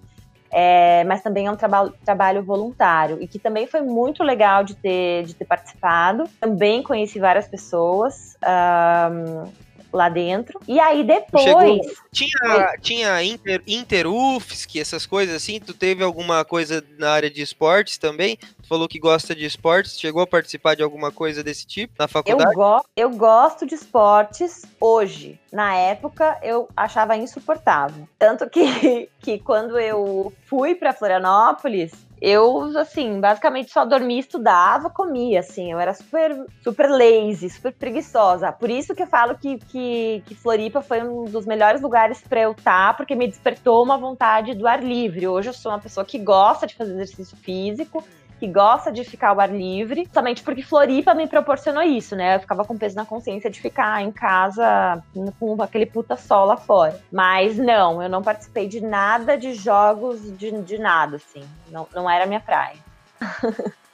[0.52, 4.76] É, mas também é um trabalho, trabalho voluntário e que também foi muito legal de
[4.76, 6.24] ter, de ter participado.
[6.40, 8.36] Também conheci várias pessoas.
[8.44, 10.60] Um, lá dentro.
[10.68, 11.44] E aí depois.
[11.44, 15.60] Chegou, tinha tinha Inter, Inter UFSC, essas coisas assim?
[15.60, 18.38] Tu teve alguma coisa na área de esportes também?
[18.38, 20.00] Tu falou que gosta de esportes.
[20.00, 22.52] Chegou a participar de alguma coisa desse tipo na faculdade?
[22.52, 25.40] Eu, go eu gosto de esportes hoje.
[25.52, 28.08] Na época eu achava insuportável.
[28.18, 35.40] Tanto que, que quando eu fui para Florianópolis, eu, assim, basicamente só dormia, estudava, comia,
[35.40, 35.72] assim.
[35.72, 38.52] Eu era super, super lazy, super preguiçosa.
[38.52, 42.42] Por isso que eu falo que, que, que Floripa foi um dos melhores lugares para
[42.42, 45.28] eu estar, tá, porque me despertou uma vontade do ar livre.
[45.28, 48.04] Hoje eu sou uma pessoa que gosta de fazer exercício físico,
[48.40, 52.36] que gosta de ficar ao ar livre, somente porque Floripa me proporcionou isso, né?
[52.36, 55.04] Eu ficava com peso na consciência de ficar em casa
[55.40, 57.00] com aquele puta sol lá fora.
[57.12, 61.44] Mas não, eu não participei de nada de jogos de, de nada, assim.
[61.70, 62.78] Não, não era minha praia.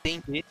[0.05, 0.45] Entendi.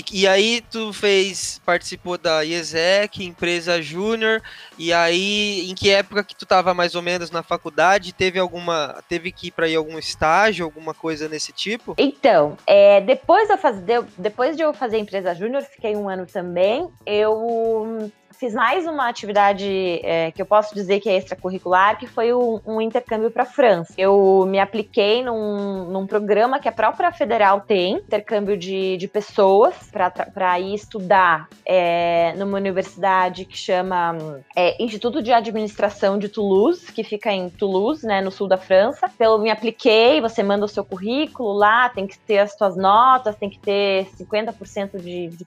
[0.00, 4.42] E, e aí tu fez, participou da IESEC, empresa júnior,
[4.78, 8.12] e aí em que época que tu estava mais ou menos na faculdade?
[8.12, 11.94] Teve alguma, teve que ir para ir algum estágio, alguma coisa nesse tipo?
[11.98, 16.26] Então, é, depois, de eu fazer, depois de eu fazer empresa júnior, fiquei um ano
[16.26, 18.10] também, eu
[18.40, 22.58] fiz mais uma atividade é, que eu posso dizer que é extracurricular, que foi um,
[22.66, 23.92] um intercâmbio para a França.
[23.98, 29.74] Eu me apliquei num, num, programa que a própria federal tem, intercâmbio de, de pessoas,
[29.90, 37.02] para ir estudar é, numa universidade que chama é, Instituto de Administração de Toulouse, que
[37.02, 39.10] fica em Toulouse, né, no sul da França.
[39.14, 42.76] Então, eu me apliquei, você manda o seu currículo lá, tem que ter as suas
[42.76, 45.46] notas, tem que ter 50% de, de,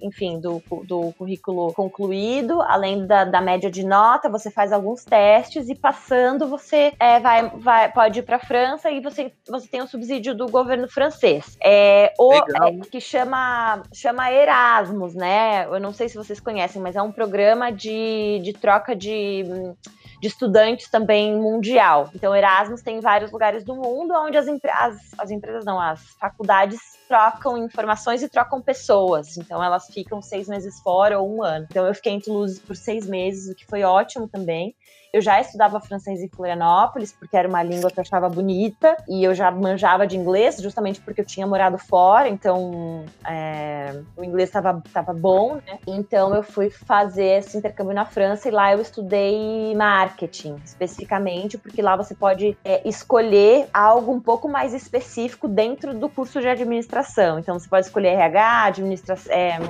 [0.00, 5.68] enfim, do, do currículo concluído além da, da média de nota, você faz alguns testes
[5.68, 9.82] e passando você é, vai, vai, pode ir para a França e você, você tem
[9.82, 11.56] o subsídio do governo francês.
[11.62, 12.44] É, o, é,
[12.90, 15.66] que chama, chama Erasmus, né?
[15.66, 19.44] Eu não sei se vocês conhecem, mas é um programa de, de troca de
[20.20, 22.08] de estudantes também mundial.
[22.14, 26.80] Então, Erasmus tem vários lugares do mundo onde as, as, as empresas, não, as faculdades
[27.06, 29.36] trocam informações e trocam pessoas.
[29.36, 31.66] Então elas ficam seis meses fora ou um ano.
[31.70, 34.74] Então eu fiquei em Toulouse por seis meses, o que foi ótimo também.
[35.14, 39.22] Eu já estudava francês em Florianópolis, porque era uma língua que eu achava bonita, e
[39.22, 44.48] eu já manjava de inglês, justamente porque eu tinha morado fora, então é, o inglês
[44.48, 45.78] estava tava bom, né?
[45.86, 51.80] Então eu fui fazer esse intercâmbio na França e lá eu estudei marketing, especificamente, porque
[51.80, 57.38] lá você pode é, escolher algo um pouco mais específico dentro do curso de administração.
[57.38, 59.32] Então você pode escolher RH, administração.
[59.32, 59.60] É,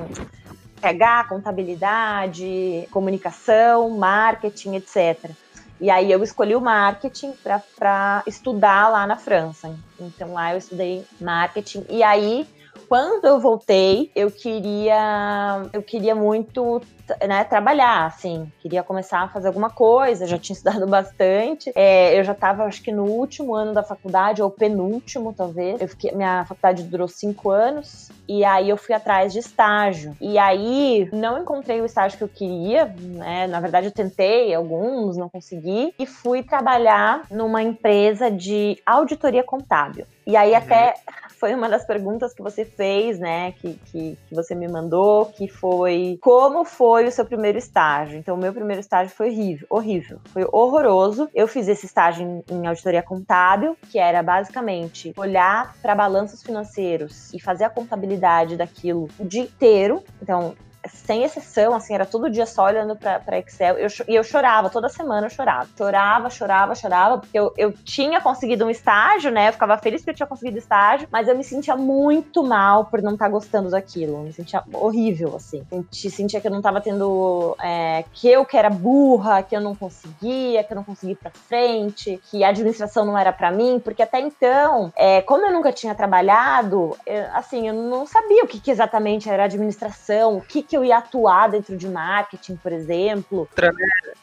[0.87, 5.31] RH, contabilidade, comunicação, marketing, etc.
[5.81, 7.33] E aí eu escolhi o marketing
[7.79, 9.75] para estudar lá na França.
[9.99, 11.85] Então lá eu estudei marketing.
[11.89, 12.47] E aí,
[12.95, 16.81] quando eu voltei, eu queria eu queria muito
[17.27, 21.73] né, trabalhar, assim, queria começar a fazer alguma coisa, já tinha estudado bastante.
[21.75, 25.81] É, eu já estava, acho que no último ano da faculdade, ou penúltimo, talvez.
[25.81, 30.17] Eu fiquei, minha faculdade durou cinco anos, e aí eu fui atrás de estágio.
[30.21, 33.47] E aí não encontrei o estágio que eu queria, né?
[33.47, 40.07] Na verdade, eu tentei alguns, não consegui, e fui trabalhar numa empresa de auditoria contábil.
[40.27, 40.57] E aí, uhum.
[40.57, 40.95] até
[41.45, 43.53] foi uma das perguntas que você fez, né?
[43.53, 48.19] Que, que, que, você me mandou, que foi como foi o seu primeiro estágio?
[48.19, 51.29] Então, o meu primeiro estágio foi horrível, horrível, foi horroroso.
[51.35, 57.31] Eu fiz esse estágio em, em auditoria contábil, que era basicamente olhar para balanços financeiros
[57.35, 60.03] e fazer a contabilidade daquilo o dia inteiro.
[60.23, 60.55] Então,
[60.89, 63.77] sem exceção, assim, era todo dia só olhando para Excel.
[63.77, 65.69] Eu, e eu chorava, toda semana eu chorava.
[65.77, 69.49] Chorava, chorava, chorava, porque eu, eu tinha conseguido um estágio, né?
[69.49, 73.03] Eu ficava feliz porque eu tinha conseguido estágio, mas eu me sentia muito mal por
[73.03, 74.19] não estar tá gostando daquilo.
[74.21, 75.65] Me sentia horrível, assim.
[75.69, 77.57] Senti, sentia que eu não estava tendo.
[77.63, 81.17] É, que eu que era burra, que eu não conseguia, que eu não conseguia ir
[81.17, 85.53] pra frente, que a administração não era para mim, porque até então, é, como eu
[85.53, 90.41] nunca tinha trabalhado, eu, assim, eu não sabia o que, que exatamente era administração, o
[90.41, 93.49] que, que que eu ia atuar dentro de marketing, por exemplo.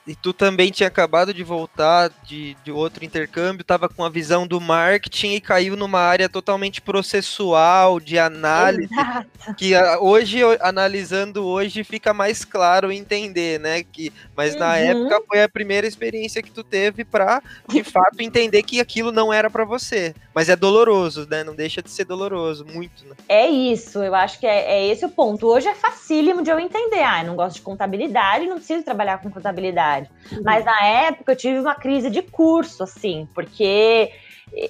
[0.05, 4.45] E tu também tinha acabado de voltar de, de outro intercâmbio, estava com a visão
[4.45, 9.55] do marketing e caiu numa área totalmente processual, de análise, Exato.
[9.55, 13.83] que hoje, analisando hoje, fica mais claro entender, né?
[13.83, 14.59] Que, mas uhum.
[14.59, 19.11] na época foi a primeira experiência que tu teve para, de fato, entender que aquilo
[19.11, 20.13] não era para você.
[20.33, 21.45] Mas é doloroso, né?
[21.45, 23.15] Não deixa de ser doloroso, muito, né?
[23.29, 25.47] É isso, eu acho que é, é esse o ponto.
[25.47, 27.01] Hoje é facílimo de eu entender.
[27.01, 30.09] Ah, eu não gosto de contabilidade, não preciso trabalhar com contabilidade.
[30.31, 30.41] Uhum.
[30.43, 34.11] Mas na época eu tive uma crise de curso, assim, porque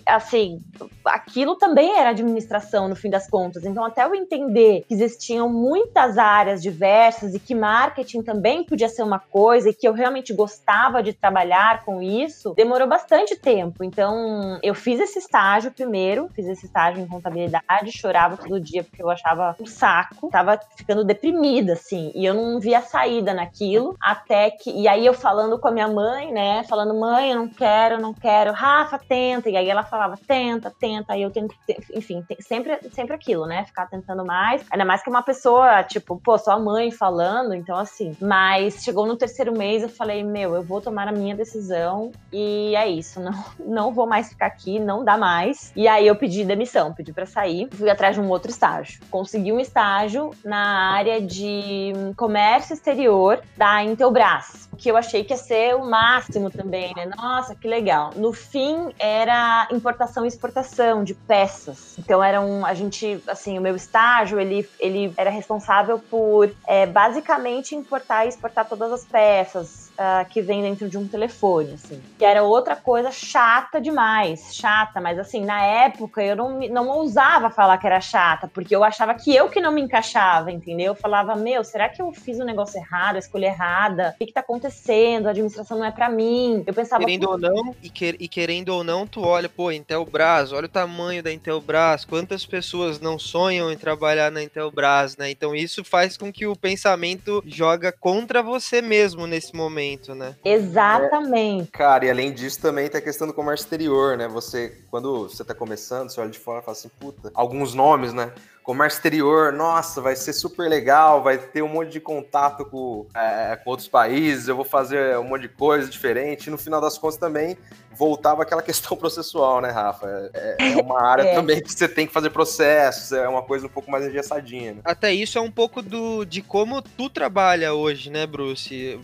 [0.06, 0.60] assim,
[1.06, 3.66] aquilo também era administração no fim das contas.
[3.66, 9.04] Então, até eu entender que existiam muitas áreas diversas e que marketing também podia ser
[9.04, 13.84] uma coisa e que eu realmente gostava de trabalhar com isso, demorou bastante tempo.
[13.84, 19.02] Então, eu fiz esse estágio primeiro, fiz esse estágio em contabilidade, chorava todo dia porque
[19.02, 24.52] eu achava um saco, tava ficando deprimida, assim, e eu não via saída naquilo, até
[24.52, 24.70] que.
[24.72, 28.14] E aí eu falando com a minha mãe, né, falando, mãe, eu não quero, não
[28.14, 29.50] quero, Rafa, tenta.
[29.50, 31.56] E aí ela falava, tenta, tenta, aí eu tento,
[31.94, 33.66] enfim, sempre, sempre aquilo, né?
[33.66, 34.64] Ficar tentando mais.
[34.70, 38.16] Ainda mais que uma pessoa, tipo, pô, sua mãe falando, então assim.
[38.20, 42.76] Mas chegou no terceiro mês, eu falei, meu, eu vou tomar a minha decisão e
[42.76, 45.72] é isso, não, não vou mais ficar aqui, não dá mais.
[45.76, 49.02] E aí eu pedi demissão, pedi para sair, fui atrás de um outro estágio.
[49.10, 55.38] Consegui um estágio na área de comércio exterior da Intelbras, que eu achei que ia
[55.38, 57.10] ser o máximo também, né?
[57.16, 58.12] Nossa, que legal.
[58.16, 61.96] No fim, era importação e exportação de peças.
[61.98, 66.86] Então era um, a gente, assim, o meu estágio ele, ele era responsável por é,
[66.86, 72.02] basicamente importar e exportar todas as peças uh, que vem dentro de um telefone, assim.
[72.18, 77.50] Que era outra coisa chata demais, chata, mas assim, na época eu não, não ousava
[77.50, 80.88] falar que era chata, porque eu achava que eu que não me encaixava, entendeu?
[80.88, 84.14] Eu falava, meu, será que eu fiz o um negócio errado, a escolha errada?
[84.16, 85.28] O que, que tá acontecendo?
[85.28, 86.64] A administração não é para mim.
[86.66, 87.04] Eu pensava.
[87.04, 90.70] Querendo ou não, e, que, e, querendo ou não, tu olha, pô, Intelbras, olha o
[90.70, 95.30] tamanho da Intelbras, quantas pessoas não sonham em trabalhar na Intelbras, né?
[95.30, 100.36] Então isso faz com que o pensamento joga contra você mesmo nesse momento momento, né?
[100.44, 101.70] Exatamente.
[101.74, 104.28] É, cara, e além disso também tem a questão do comércio exterior, né?
[104.28, 108.14] Você, quando você tá começando, você olha de fora e fala assim, puta, alguns nomes,
[108.14, 108.32] né?
[108.64, 113.56] comércio exterior, nossa, vai ser super legal, vai ter um monte de contato com, é,
[113.56, 116.48] com, outros países, eu vou fazer um monte de coisa diferente.
[116.48, 117.58] E no final das contas também
[117.92, 120.32] voltava aquela questão processual, né, Rafa?
[120.34, 121.34] É, é uma área é.
[121.34, 124.76] também que você tem que fazer processos, é uma coisa um pouco mais engessadinha.
[124.76, 124.82] Né?
[124.84, 129.00] Até isso é um pouco do, de como tu trabalha hoje, né, Bruce?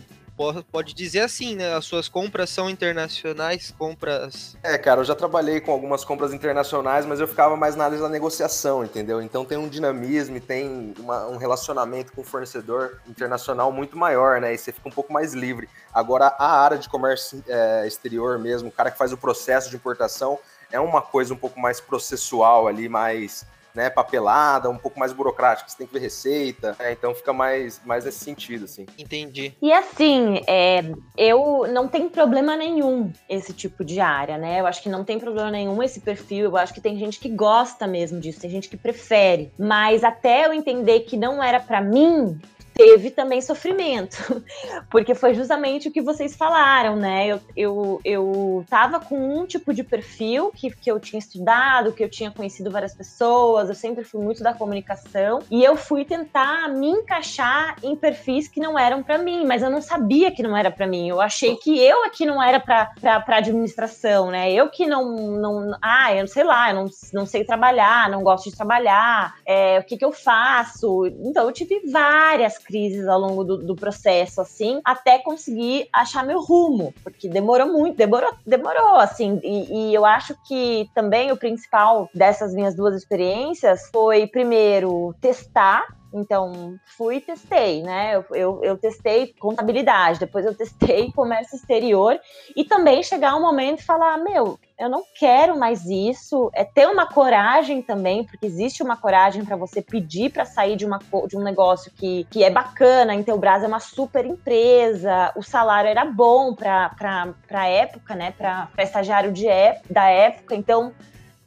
[0.70, 1.74] Pode dizer assim, né?
[1.74, 4.56] As suas compras são internacionais, compras.
[4.62, 7.98] É, cara, eu já trabalhei com algumas compras internacionais, mas eu ficava mais na área
[7.98, 9.20] da negociação, entendeu?
[9.20, 14.40] Então tem um dinamismo e tem uma, um relacionamento com o fornecedor internacional muito maior,
[14.40, 14.54] né?
[14.54, 15.68] E você fica um pouco mais livre.
[15.92, 19.76] Agora, a área de comércio é, exterior mesmo, o cara que faz o processo de
[19.76, 20.38] importação,
[20.70, 23.44] é uma coisa um pouco mais processual ali, mais
[23.78, 27.80] né, papelada, um pouco mais burocrática, você tem que ver receita, né, então fica mais,
[27.84, 28.86] mais nesse sentido, assim.
[28.98, 29.54] Entendi.
[29.62, 30.82] E assim, é,
[31.16, 34.58] eu não tem problema nenhum esse tipo de área, né?
[34.60, 37.28] Eu acho que não tem problema nenhum esse perfil, eu acho que tem gente que
[37.28, 41.80] gosta mesmo disso, tem gente que prefere, mas até eu entender que não era para
[41.80, 42.36] mim,
[42.78, 44.40] teve também sofrimento,
[44.88, 47.26] porque foi justamente o que vocês falaram, né?
[47.26, 52.04] Eu, eu, eu tava com um tipo de perfil que, que eu tinha estudado, que
[52.04, 56.68] eu tinha conhecido várias pessoas, eu sempre fui muito da comunicação, e eu fui tentar
[56.68, 60.56] me encaixar em perfis que não eram para mim, mas eu não sabia que não
[60.56, 64.52] era para mim, eu achei que eu aqui não era para administração, né?
[64.52, 68.48] Eu que não, não, ah, eu sei lá, eu não, não sei trabalhar, não gosto
[68.48, 71.06] de trabalhar, é, o que que eu faço?
[71.24, 76.40] Então eu tive várias crises ao longo do, do, processo, assim, até conseguir achar meu
[76.42, 82.10] rumo, porque demorou muito, demorou, demorou, assim, e, e eu acho que também o principal
[82.14, 88.16] dessas minhas duas experiências foi, primeiro, testar então, fui e testei, né?
[88.16, 92.18] Eu, eu, eu, testei contabilidade, depois eu testei comércio exterior
[92.56, 96.50] e também chegar um momento e falar: meu, eu não quero mais isso.
[96.54, 100.86] É ter uma coragem também, porque existe uma coragem para você pedir para sair de,
[100.86, 103.14] uma, de um negócio que, que é bacana.
[103.14, 108.32] O Brasil é uma super empresa, o salário era bom para época, né?
[108.32, 109.46] Para estagiário de,
[109.90, 110.54] da época.
[110.54, 110.94] Então,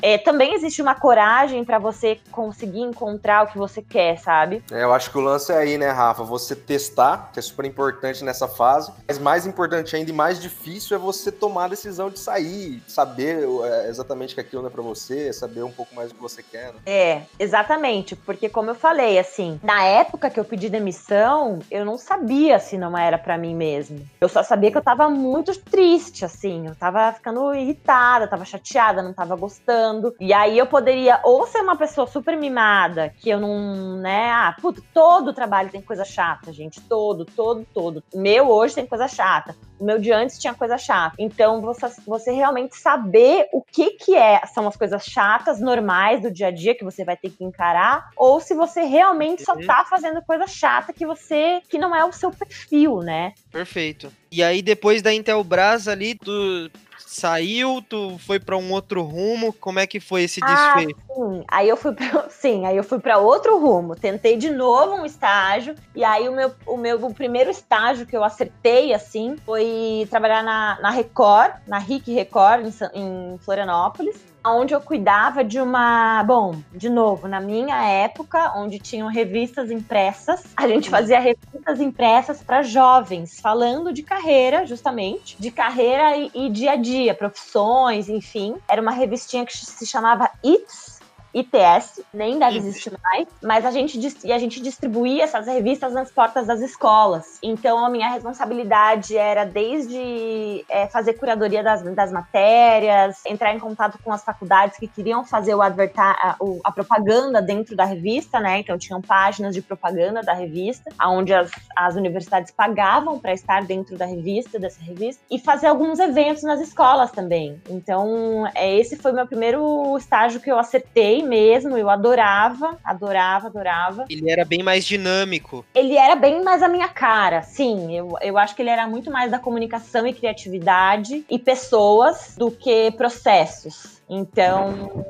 [0.01, 4.63] é, também existe uma coragem para você conseguir encontrar o que você quer, sabe?
[4.71, 6.23] É, eu acho que o lance é aí, né, Rafa?
[6.23, 10.95] Você testar, que é super importante nessa fase, mas mais importante ainda e mais difícil
[10.95, 14.81] é você tomar a decisão de sair, saber é, exatamente que aquilo não é para
[14.81, 16.73] você, saber um pouco mais do que você quer.
[16.73, 16.79] Né?
[16.85, 21.97] É, exatamente, porque como eu falei, assim, na época que eu pedi demissão, eu não
[21.97, 24.07] sabia se não era para mim mesmo.
[24.19, 29.01] Eu só sabia que eu tava muito triste, assim, eu tava ficando irritada, tava chateada,
[29.01, 33.39] não tava gostando e aí eu poderia ou ser uma pessoa super mimada, que eu
[33.39, 34.29] não, né?
[34.31, 36.79] Ah, puto, todo trabalho tem coisa chata, gente.
[36.81, 38.03] Todo, todo, todo.
[38.13, 39.55] Meu hoje tem coisa chata.
[39.79, 41.15] O meu de antes tinha coisa chata.
[41.17, 46.31] Então, você, você realmente saber o que que é, são as coisas chatas, normais do
[46.31, 49.65] dia a dia que você vai ter que encarar, ou se você realmente só uhum.
[49.65, 53.33] tá fazendo coisa chata que você, que não é o seu perfil, né?
[53.51, 54.11] Perfeito.
[54.31, 56.69] E aí, depois da Intelbras ali, tu
[57.05, 60.97] saiu, tu foi para um outro rumo, como é que foi esse ah, desfecho?
[61.13, 64.95] Sim, aí eu fui pra, sim, aí eu fui para outro rumo, tentei de novo
[64.95, 69.35] um estágio e aí o meu, o meu o primeiro estágio que eu acertei assim
[69.45, 75.59] foi trabalhar na, na Record, na RIC Record em, em Florianópolis onde eu cuidava de
[75.59, 76.23] uma.
[76.23, 82.41] Bom, de novo, na minha época, onde tinham revistas impressas, a gente fazia revistas impressas
[82.41, 88.55] para jovens, falando de carreira, justamente, de carreira e, e dia a dia, profissões, enfim.
[88.69, 91.00] Era uma revistinha que se chamava It's
[91.33, 96.11] ITS, nem deve existir mais, mas a gente, e a gente distribuía essas revistas nas
[96.11, 97.39] portas das escolas.
[97.41, 103.97] Então a minha responsabilidade era desde é, fazer curadoria das, das matérias, entrar em contato
[104.03, 108.59] com as faculdades que queriam fazer o advertar, a, a propaganda dentro da revista, né?
[108.59, 113.97] Então tinham páginas de propaganda da revista, onde as, as universidades pagavam para estar dentro
[113.97, 117.61] da revista, dessa revista, e fazer alguns eventos nas escolas também.
[117.69, 124.05] Então, é, esse foi meu primeiro estágio que eu acertei mesmo, eu adorava, adorava, adorava.
[124.09, 125.65] Ele era bem mais dinâmico.
[125.73, 127.95] Ele era bem mais a minha cara, sim.
[127.95, 132.51] Eu, eu acho que ele era muito mais da comunicação e criatividade e pessoas do
[132.51, 134.01] que processos.
[134.09, 135.05] Então,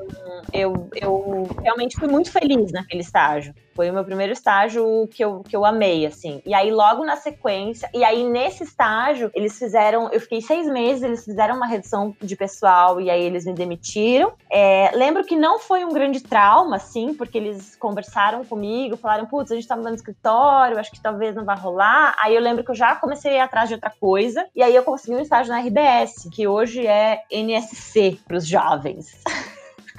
[0.52, 3.54] eu, eu realmente fui muito feliz naquele estágio.
[3.74, 6.42] Foi o meu primeiro estágio que eu, que eu amei, assim.
[6.44, 10.10] E aí, logo na sequência, e aí nesse estágio, eles fizeram.
[10.12, 14.32] Eu fiquei seis meses, eles fizeram uma redução de pessoal e aí eles me demitiram.
[14.50, 19.50] É, lembro que não foi um grande trauma, assim, porque eles conversaram comigo, falaram: putz,
[19.50, 22.14] a gente tá mudando escritório, acho que talvez não vai rolar.
[22.22, 24.74] Aí eu lembro que eu já comecei a ir atrás de outra coisa, e aí
[24.74, 29.12] eu consegui um estágio na RBS, que hoje é NSC para os jovens.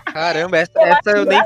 [0.06, 1.42] Caramba, essa eu, essa eu nem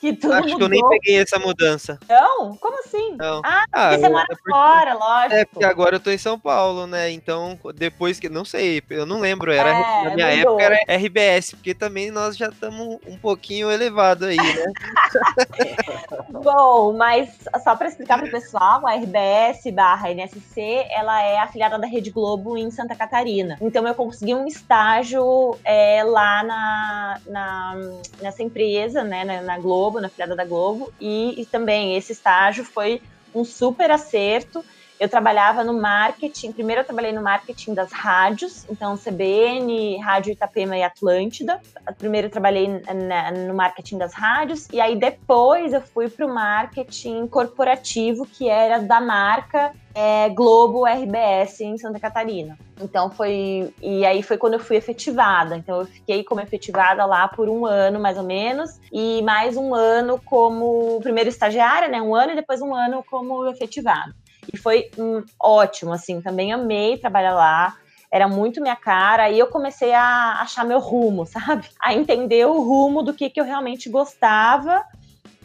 [0.00, 0.58] que tudo Acho mudou.
[0.58, 1.98] que eu nem peguei essa mudança.
[2.08, 2.56] Não?
[2.56, 3.16] Como assim?
[3.16, 3.40] Não.
[3.44, 5.34] Ah, ah você mora é porque, fora, lógico.
[5.34, 7.10] É, porque agora eu tô em São Paulo, né?
[7.10, 8.28] Então, depois que.
[8.28, 9.52] Não sei, eu não lembro.
[9.52, 10.60] Era, é, na minha mudou.
[10.60, 14.64] época era RBS, porque também nós já estamos um pouquinho elevado aí, né?
[16.30, 21.78] Bom, mas só para explicar para o pessoal, a RBS barra NSC, ela é afiliada
[21.78, 23.58] da Rede Globo em Santa Catarina.
[23.60, 27.76] Então eu consegui um estágio é, lá na, na,
[28.20, 32.64] nessa empresa né, na, na Globo, na filiada da Globo, e, e também esse estágio
[32.64, 33.00] foi
[33.34, 34.64] um super acerto.
[35.00, 40.76] Eu trabalhava no marketing, primeiro eu trabalhei no marketing das rádios, então CBN, Rádio Itapema
[40.76, 41.58] e Atlântida.
[41.96, 46.28] Primeiro eu trabalhei na, no marketing das rádios, e aí depois eu fui para o
[46.28, 52.58] marketing corporativo, que era da marca é, Globo RBS em Santa Catarina.
[52.78, 53.72] Então foi.
[53.80, 55.56] E aí foi quando eu fui efetivada.
[55.56, 59.74] Então eu fiquei como efetivada lá por um ano, mais ou menos, e mais um
[59.74, 62.02] ano como primeiro estagiária, né?
[62.02, 64.14] Um ano e depois um ano como efetivada.
[64.52, 67.76] E foi hum, ótimo, assim, também amei trabalhar lá
[68.10, 71.68] era muito minha cara, e eu comecei a achar meu rumo, sabe?
[71.80, 74.84] A entender o rumo do que, que eu realmente gostava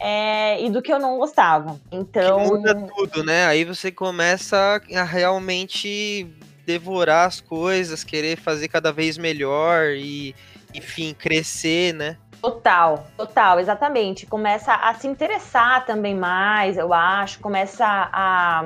[0.00, 1.80] é, e do que eu não gostava.
[1.92, 2.38] Então.
[2.38, 3.46] Que muda tudo, né?
[3.46, 6.26] Aí você começa a realmente
[6.66, 10.34] devorar as coisas, querer fazer cada vez melhor e,
[10.74, 12.18] enfim, crescer, né?
[12.40, 14.26] Total, total, exatamente.
[14.26, 18.62] Começa a se interessar também mais, eu acho, começa a,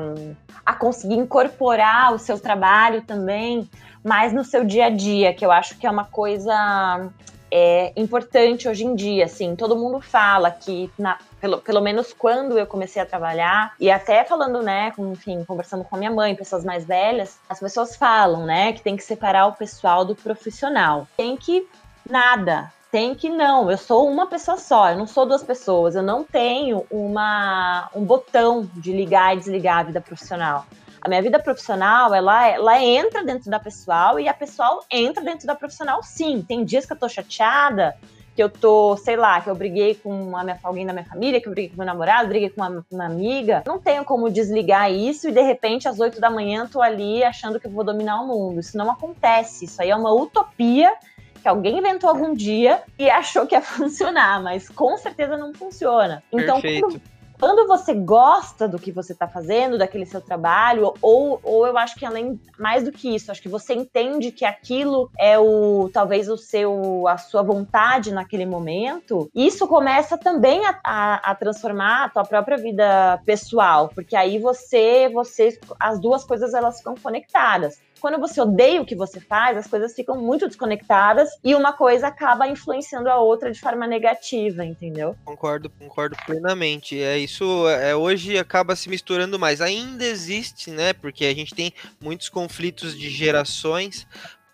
[0.66, 3.68] a conseguir incorporar o seu trabalho também
[4.04, 7.10] mais no seu dia a dia, que eu acho que é uma coisa
[7.50, 12.56] é importante hoje em dia, assim, todo mundo fala que, na, pelo, pelo menos quando
[12.56, 16.34] eu comecei a trabalhar, e até falando, né, com, enfim, conversando com a minha mãe,
[16.36, 21.08] pessoas mais velhas, as pessoas falam, né, que tem que separar o pessoal do profissional.
[21.16, 21.66] Tem que
[22.08, 26.02] nada, tem que não, eu sou uma pessoa só, eu não sou duas pessoas, eu
[26.02, 30.66] não tenho uma, um botão de ligar e desligar a vida profissional.
[31.00, 35.46] A minha vida profissional, ela, ela entra dentro da pessoal e a pessoal entra dentro
[35.46, 36.44] da profissional sim.
[36.46, 37.96] Tem dias que eu tô chateada,
[38.36, 41.48] que eu tô, sei lá, que eu briguei com minha, alguém da minha família, que
[41.48, 43.62] eu briguei com meu namorado, briguei com uma, uma, amiga.
[43.66, 47.58] Não tenho como desligar isso e de repente às oito da manhã tô ali achando
[47.58, 48.60] que eu vou dominar o mundo.
[48.60, 49.64] Isso não acontece.
[49.64, 50.92] Isso aí é uma utopia
[51.40, 56.22] que alguém inventou algum dia e achou que ia funcionar, mas com certeza não funciona.
[56.32, 57.00] Então, quando,
[57.38, 61.94] quando, você gosta do que você está fazendo, daquele seu trabalho, ou, ou eu acho
[61.96, 66.28] que além mais do que isso, acho que você entende que aquilo é o talvez
[66.28, 72.08] o seu a sua vontade naquele momento, isso começa também a, a, a transformar a
[72.10, 78.18] tua própria vida pessoal, porque aí você, você as duas coisas elas ficam conectadas quando
[78.18, 82.48] você odeia o que você faz, as coisas ficam muito desconectadas e uma coisa acaba
[82.48, 85.16] influenciando a outra de forma negativa, entendeu?
[85.24, 87.00] Concordo, concordo plenamente.
[87.00, 89.60] É isso, é, hoje acaba se misturando mais.
[89.60, 90.92] Ainda existe, né?
[90.92, 94.06] Porque a gente tem muitos conflitos de gerações,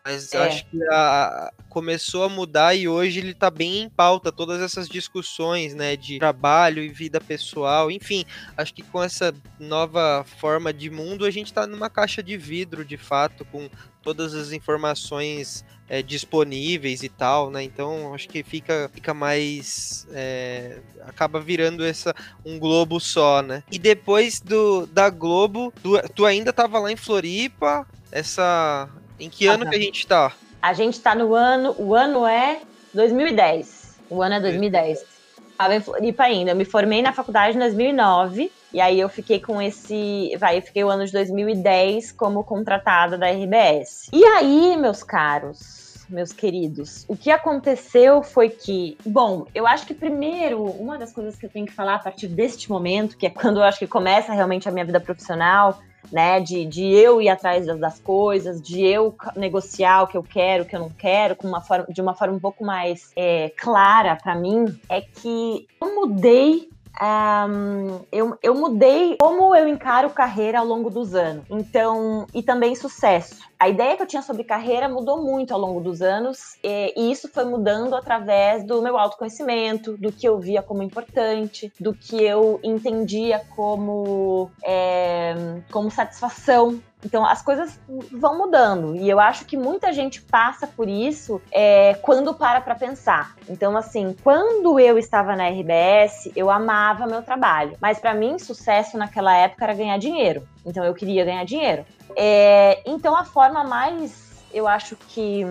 [0.06, 0.38] mas é.
[0.38, 4.88] acho que a, começou a mudar e hoje ele está bem em pauta, todas essas
[4.88, 8.24] discussões, né, de trabalho e vida pessoal, enfim,
[8.56, 12.84] acho que com essa nova forma de mundo a gente está numa caixa de vidro,
[12.84, 13.68] de fato, com
[14.00, 17.64] todas as informações é, disponíveis e tal, né?
[17.64, 20.06] Então acho que fica, fica mais.
[20.12, 23.64] É, acaba virando essa, um globo só, né?
[23.72, 28.88] E depois do, da Globo, tu, tu ainda estava lá em Floripa, essa
[29.18, 30.32] em que ano que a gente tá?
[30.60, 32.60] A gente tá no ano, o ano é
[32.92, 33.98] 2010.
[34.10, 35.04] O ano é 2010.
[35.50, 36.50] Estava em Floripa ainda.
[36.50, 38.52] Eu me formei na faculdade em 2009.
[38.72, 40.36] E aí eu fiquei com esse.
[40.38, 44.10] Vai, eu fiquei o ano de 2010 como contratada da RBS.
[44.12, 49.94] E aí, meus caros, meus queridos, o que aconteceu foi que, bom, eu acho que
[49.94, 53.30] primeiro, uma das coisas que eu tenho que falar a partir deste momento, que é
[53.30, 55.80] quando eu acho que começa realmente a minha vida profissional,
[56.12, 56.40] né?
[56.40, 60.66] De, de eu ir atrás das, coisas, de eu negociar o que eu quero, o
[60.66, 64.16] que eu não quero, com uma forma, de uma forma um pouco mais é, clara
[64.16, 66.68] para mim, é que eu mudei
[67.00, 71.44] um, eu, eu mudei como eu encaro carreira ao longo dos anos.
[71.50, 73.45] Então, e também sucesso.
[73.58, 77.28] A ideia que eu tinha sobre carreira mudou muito ao longo dos anos, e, isso
[77.28, 82.60] foi mudando através do meu autoconhecimento, do que eu via como importante, do que eu
[82.62, 87.78] entendia como, é, como satisfação então as coisas
[88.10, 92.74] vão mudando e eu acho que muita gente passa por isso é, quando para para
[92.74, 93.36] pensar.
[93.48, 98.98] Então assim, quando eu estava na RBS, eu amava meu trabalho, mas para mim sucesso
[98.98, 100.46] naquela época era ganhar dinheiro.
[100.66, 101.86] Então eu queria ganhar dinheiro.
[102.16, 105.42] É, então a forma mais eu acho que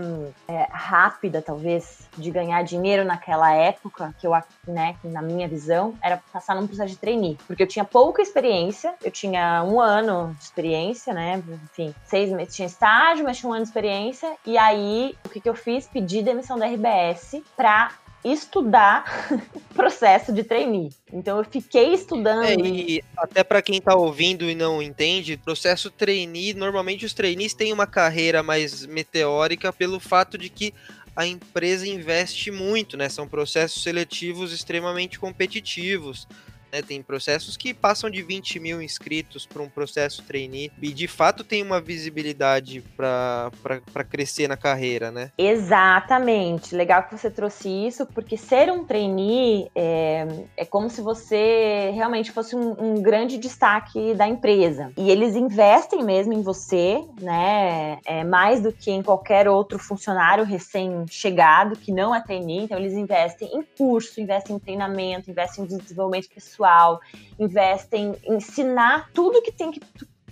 [0.47, 4.31] é, rápida, talvez, de ganhar dinheiro naquela época, que eu,
[4.67, 7.37] né, na minha visão, era passar num processo de trainee.
[7.45, 11.43] Porque eu tinha pouca experiência, eu tinha um ano de experiência, né?
[11.65, 14.35] Enfim, seis meses tinha estágio, mas tinha um ano de experiência.
[14.45, 15.87] E aí, o que, que eu fiz?
[15.87, 17.91] Pedi demissão da RBS pra
[18.25, 19.29] estudar
[19.75, 20.89] processo de trainee.
[21.13, 22.43] Então eu fiquei estudando.
[22.43, 27.53] É, e até para quem tá ouvindo e não entende, processo trainee, normalmente os trainees
[27.53, 30.73] têm uma carreira mais meteórica pelo fato de que
[31.15, 33.07] a empresa investe muito, né?
[33.07, 36.27] São processos seletivos extremamente competitivos.
[36.75, 36.81] Né?
[36.81, 41.41] Tem processos que passam de 20 mil inscritos para um processo trainee e de fato
[41.41, 45.31] tem uma visibilidade para crescer na carreira, né?
[45.37, 46.75] Exatamente.
[46.75, 52.31] Legal que você trouxe isso, porque ser um trainee é, é como se você realmente
[52.31, 54.91] fosse um, um grande destaque da empresa.
[54.97, 57.99] E eles investem mesmo em você, né?
[58.05, 62.63] É, mais do que em qualquer outro funcionário recém-chegado que não é trainee.
[62.63, 66.99] Então, eles investem em curso, investem em treinamento, investem em desenvolvimento pessoal pessoal,
[67.39, 69.81] investem em ensinar tudo que tem que,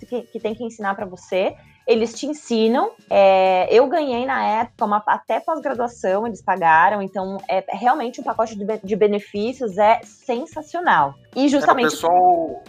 [0.08, 1.56] que, que tem que ensinar para você.
[1.86, 2.92] Eles te ensinam.
[3.10, 7.02] É, eu ganhei na época uma, até pós-graduação, eles pagaram.
[7.02, 11.14] Então, é realmente um pacote de, de benefícios é sensacional.
[11.36, 11.86] E justamente.
[11.86, 12.64] É, o pessoal,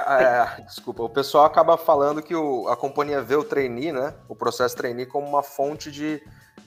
[0.00, 4.14] é, desculpa, o pessoal acaba falando que o, a companhia vê o trainee, né?
[4.28, 6.22] O processo trainee como uma fonte de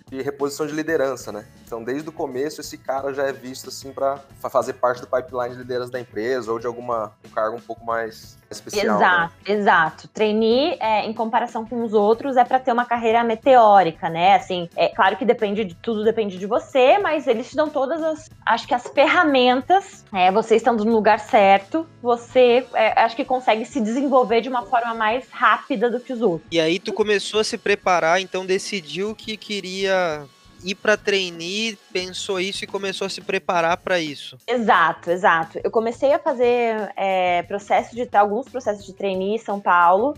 [0.09, 1.45] de reposição de liderança, né?
[1.65, 4.17] Então, desde o começo, esse cara já é visto assim para
[4.49, 7.85] fazer parte do pipeline de liderança da empresa ou de alguma um cargo um pouco
[7.85, 8.99] mais especial.
[8.99, 9.05] Né?
[9.05, 9.55] Exato, né?
[9.55, 10.07] exato.
[10.09, 14.35] Trainee, é, em comparação com os outros, é para ter uma carreira meteórica, né?
[14.35, 18.01] Assim, é claro que depende de tudo, depende de você, mas eles te dão todas
[18.01, 20.05] as, acho que as ferramentas.
[20.13, 24.63] É, você estando no lugar certo, você é, acho que consegue se desenvolver de uma
[24.63, 26.47] forma mais rápida do que os outros.
[26.51, 30.25] E aí tu começou a se preparar, então decidiu que queria
[30.63, 34.37] ir para trainee, pensou isso e começou a se preparar para isso.
[34.47, 35.59] Exato, exato.
[35.63, 40.15] Eu comecei a fazer é, processo de alguns processos de trainee em São Paulo.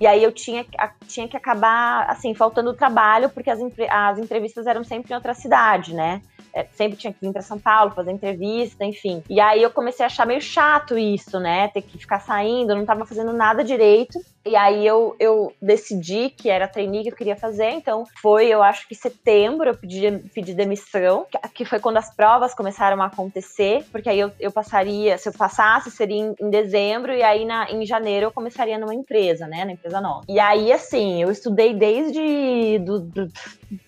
[0.00, 0.66] E aí eu tinha,
[1.06, 5.94] tinha que acabar, assim, faltando trabalho, porque as, as entrevistas eram sempre em outra cidade,
[5.94, 6.20] né?
[6.52, 9.22] É, sempre tinha que vir para São Paulo fazer entrevista, enfim.
[9.28, 11.68] E aí eu comecei a achar meio chato isso, né?
[11.68, 14.18] Ter que ficar saindo, não estava fazendo nada direito.
[14.44, 18.62] E aí eu, eu decidi que era trainee que eu queria fazer, então foi, eu
[18.62, 23.84] acho que setembro, eu pedi, pedi demissão, que foi quando as provas começaram a acontecer,
[23.92, 27.70] porque aí eu, eu passaria, se eu passasse, seria em, em dezembro, e aí na,
[27.70, 30.24] em janeiro eu começaria numa empresa, né, na empresa nova.
[30.28, 33.32] E aí, assim, eu estudei desde do, do,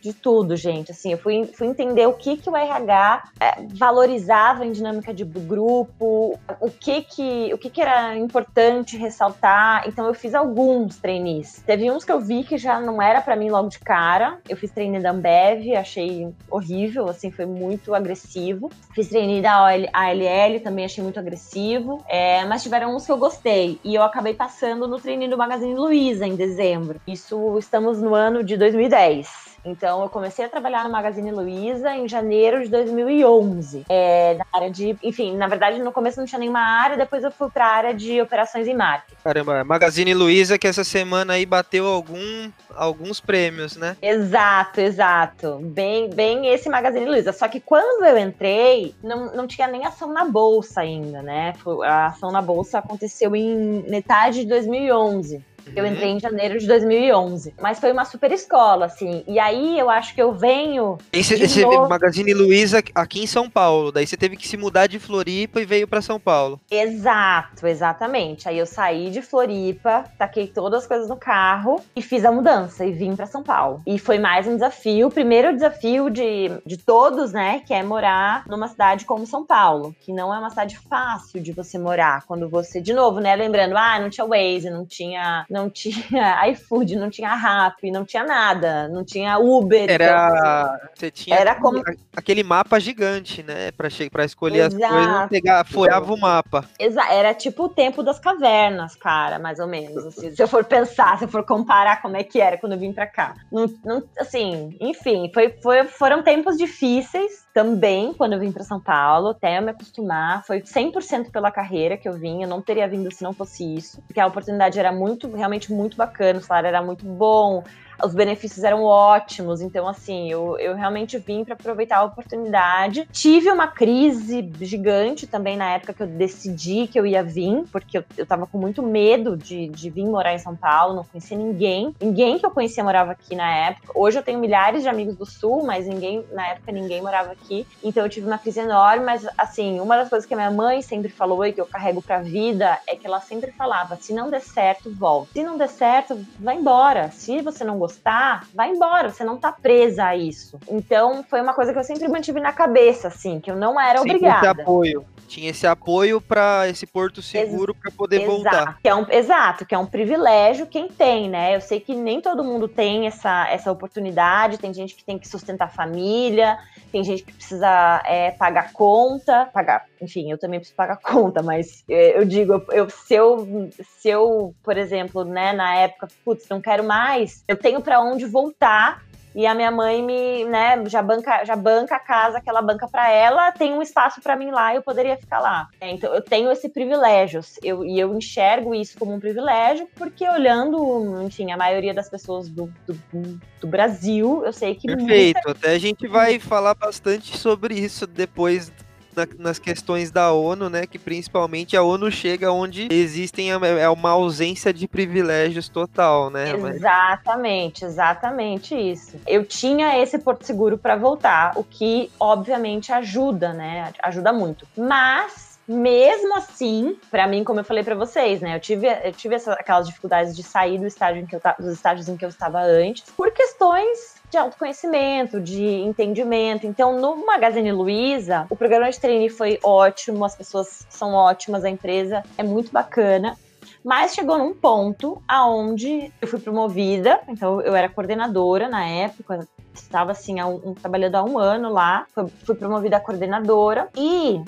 [0.01, 4.65] de tudo, gente, assim, eu fui, fui entender o que que o RH é, valorizava
[4.65, 10.15] em dinâmica de grupo, o que que, o que que era importante ressaltar, então eu
[10.15, 11.63] fiz alguns trainees.
[11.67, 14.39] Teve uns que eu vi que já não era para mim logo de cara.
[14.49, 18.71] Eu fiz trainee da Ambev, achei horrível, assim, foi muito agressivo.
[18.95, 22.05] Fiz trainee da ALL, também achei muito agressivo.
[22.09, 23.81] É, mas tiveram uns que eu gostei.
[23.83, 27.01] E eu acabei passando no trainee do Magazine Luiza em dezembro.
[27.07, 29.54] Isso estamos no ano de 2010.
[29.65, 33.87] Então, eu comecei a trabalhar no Magazine Luiza em janeiro de 2011.
[33.89, 34.97] É, na área de.
[35.03, 37.95] Enfim, na verdade, no começo não tinha nenhuma área, depois eu fui para a área
[37.95, 39.17] de operações e marketing.
[39.23, 43.97] Caramba, Magazine Luiza que essa semana aí bateu algum, alguns prêmios, né?
[44.03, 45.59] Exato, exato.
[45.63, 47.33] Bem, bem esse Magazine Luiza.
[47.33, 51.55] Só que quando eu entrei, não, não tinha nem ação na bolsa ainda, né?
[51.85, 55.43] A ação na bolsa aconteceu em metade de 2011.
[55.75, 57.55] Eu entrei em janeiro de 2011.
[57.61, 59.23] Mas foi uma super escola, assim.
[59.27, 60.99] E aí eu acho que eu venho.
[61.13, 63.91] Esse, esse novo- Magazine Luiza aqui em São Paulo.
[63.93, 66.61] Daí você teve que se mudar de Floripa e veio pra São Paulo.
[66.71, 68.49] Exato, exatamente.
[68.49, 72.85] Aí eu saí de Floripa, taquei todas as coisas no carro e fiz a mudança
[72.85, 73.83] e vim pra São Paulo.
[73.87, 78.45] E foi mais um desafio, o primeiro desafio de, de todos, né, que é morar
[78.49, 82.25] numa cidade como São Paulo, que não é uma cidade fácil de você morar.
[82.27, 85.95] Quando você, de novo, né, lembrando, ah, não tinha Waze, não tinha, não tinha
[86.51, 89.85] iFood, não tinha Rappi, não tinha nada, não tinha Uber.
[89.85, 90.91] então, assim, Era.
[90.95, 91.83] Você tinha Era aquele, como-
[92.17, 93.71] aquele mapa gigante, né?
[93.71, 94.93] Pra, che- pra escolher as Exato.
[94.95, 96.65] coisas, pegar, furava o mapa.
[97.09, 100.05] Era tipo o tempo das cavernas, cara, mais ou menos.
[100.07, 100.35] assim.
[100.35, 102.93] se eu for pensar, se eu for comparar como é que era quando eu vim
[102.93, 103.35] pra cá.
[103.53, 108.81] Não, não- assim, enfim, foi, foi- foram tempos difíceis também quando eu vim pra São
[108.81, 110.45] Paulo, até eu me acostumar.
[110.45, 114.03] Foi 100% pela carreira que eu vim, eu não teria vindo se não fosse isso,
[114.03, 117.63] porque a oportunidade era muito, realmente muito bacana, o salário era muito bom.
[118.03, 123.07] Os benefícios eram ótimos, então assim, eu, eu realmente vim para aproveitar a oportunidade.
[123.13, 127.99] Tive uma crise gigante também na época que eu decidi que eu ia vir, porque
[127.99, 131.37] eu, eu tava com muito medo de, de vir morar em São Paulo, não conhecia
[131.37, 131.95] ninguém.
[132.01, 133.93] Ninguém que eu conhecia morava aqui na época.
[133.95, 137.67] Hoje eu tenho milhares de amigos do Sul, mas ninguém, na época, ninguém morava aqui.
[137.83, 140.83] Então eu tive uma crise enorme, mas assim, uma das coisas que a minha mãe
[140.83, 144.31] sempre falou e que eu carrego pra vida é que ela sempre falava: se não
[144.31, 145.31] der certo, volta.
[145.33, 147.11] Se não der certo, vai embora.
[147.11, 149.11] Se você não gostar, vai embora.
[149.11, 150.59] Você não tá presa a isso.
[150.69, 153.99] Então foi uma coisa que eu sempre mantive na cabeça, assim, que eu não era
[153.99, 154.63] Sempre esse obrigada.
[154.63, 155.05] apoio.
[155.27, 158.53] Tinha esse apoio pra esse porto seguro pra poder voltar.
[158.63, 161.57] Exato, que é um, exato, que é um privilégio quem tem, né?
[161.57, 165.27] Eu sei que nem todo mundo tem essa, essa oportunidade, tem gente que tem que
[165.27, 166.59] sustentar a família,
[166.93, 171.83] tem gente que precisa é, pagar conta, pagar, enfim, eu também preciso pagar conta, mas
[171.89, 176.61] é, eu digo, eu- se, eu, se eu, por exemplo, né, na época, putz, não
[176.61, 179.03] quero mais, eu tenho para onde voltar
[179.35, 182.87] e a minha mãe me, né, já banca, já banca a casa que ela banca
[182.87, 185.69] para ela, tem um espaço para mim lá, eu poderia ficar lá.
[185.81, 190.29] É, então eu tenho esse privilégio, eu, e eu enxergo isso como um privilégio, porque
[190.29, 195.51] olhando, enfim, a maioria das pessoas do, do, do Brasil, eu sei que muita Perfeito.
[195.51, 198.71] Até a gente vai falar bastante sobre isso depois
[199.15, 200.87] na- nas questões da ONU, né?
[200.87, 206.53] Que principalmente a ONU chega onde existem é uma ausência de privilégios total, né?
[206.57, 209.17] Mas- Exatamente, exatamente isso.
[209.27, 213.93] Eu tinha esse porto seguro para voltar, o que obviamente ajuda, né?
[214.03, 214.67] Ajuda muito.
[214.77, 218.55] Mas mesmo assim, para mim, como eu falei para vocês, né?
[218.55, 221.73] Eu tive, eu tive essa- aquelas dificuldades de sair do estágio em que eu dos
[221.73, 226.67] estágios em que eu estava antes, por questões de autoconhecimento, de entendimento.
[226.67, 231.71] Então, no Magazine Luiza, o programa de trainee foi ótimo, as pessoas são ótimas, a
[231.71, 233.37] empresa é muito bacana.
[233.85, 240.11] Mas chegou num ponto aonde eu fui promovida, então eu era coordenadora na época, estava
[240.11, 244.41] assim, um- trabalhando há um ano lá, fui, fui promovida a coordenadora e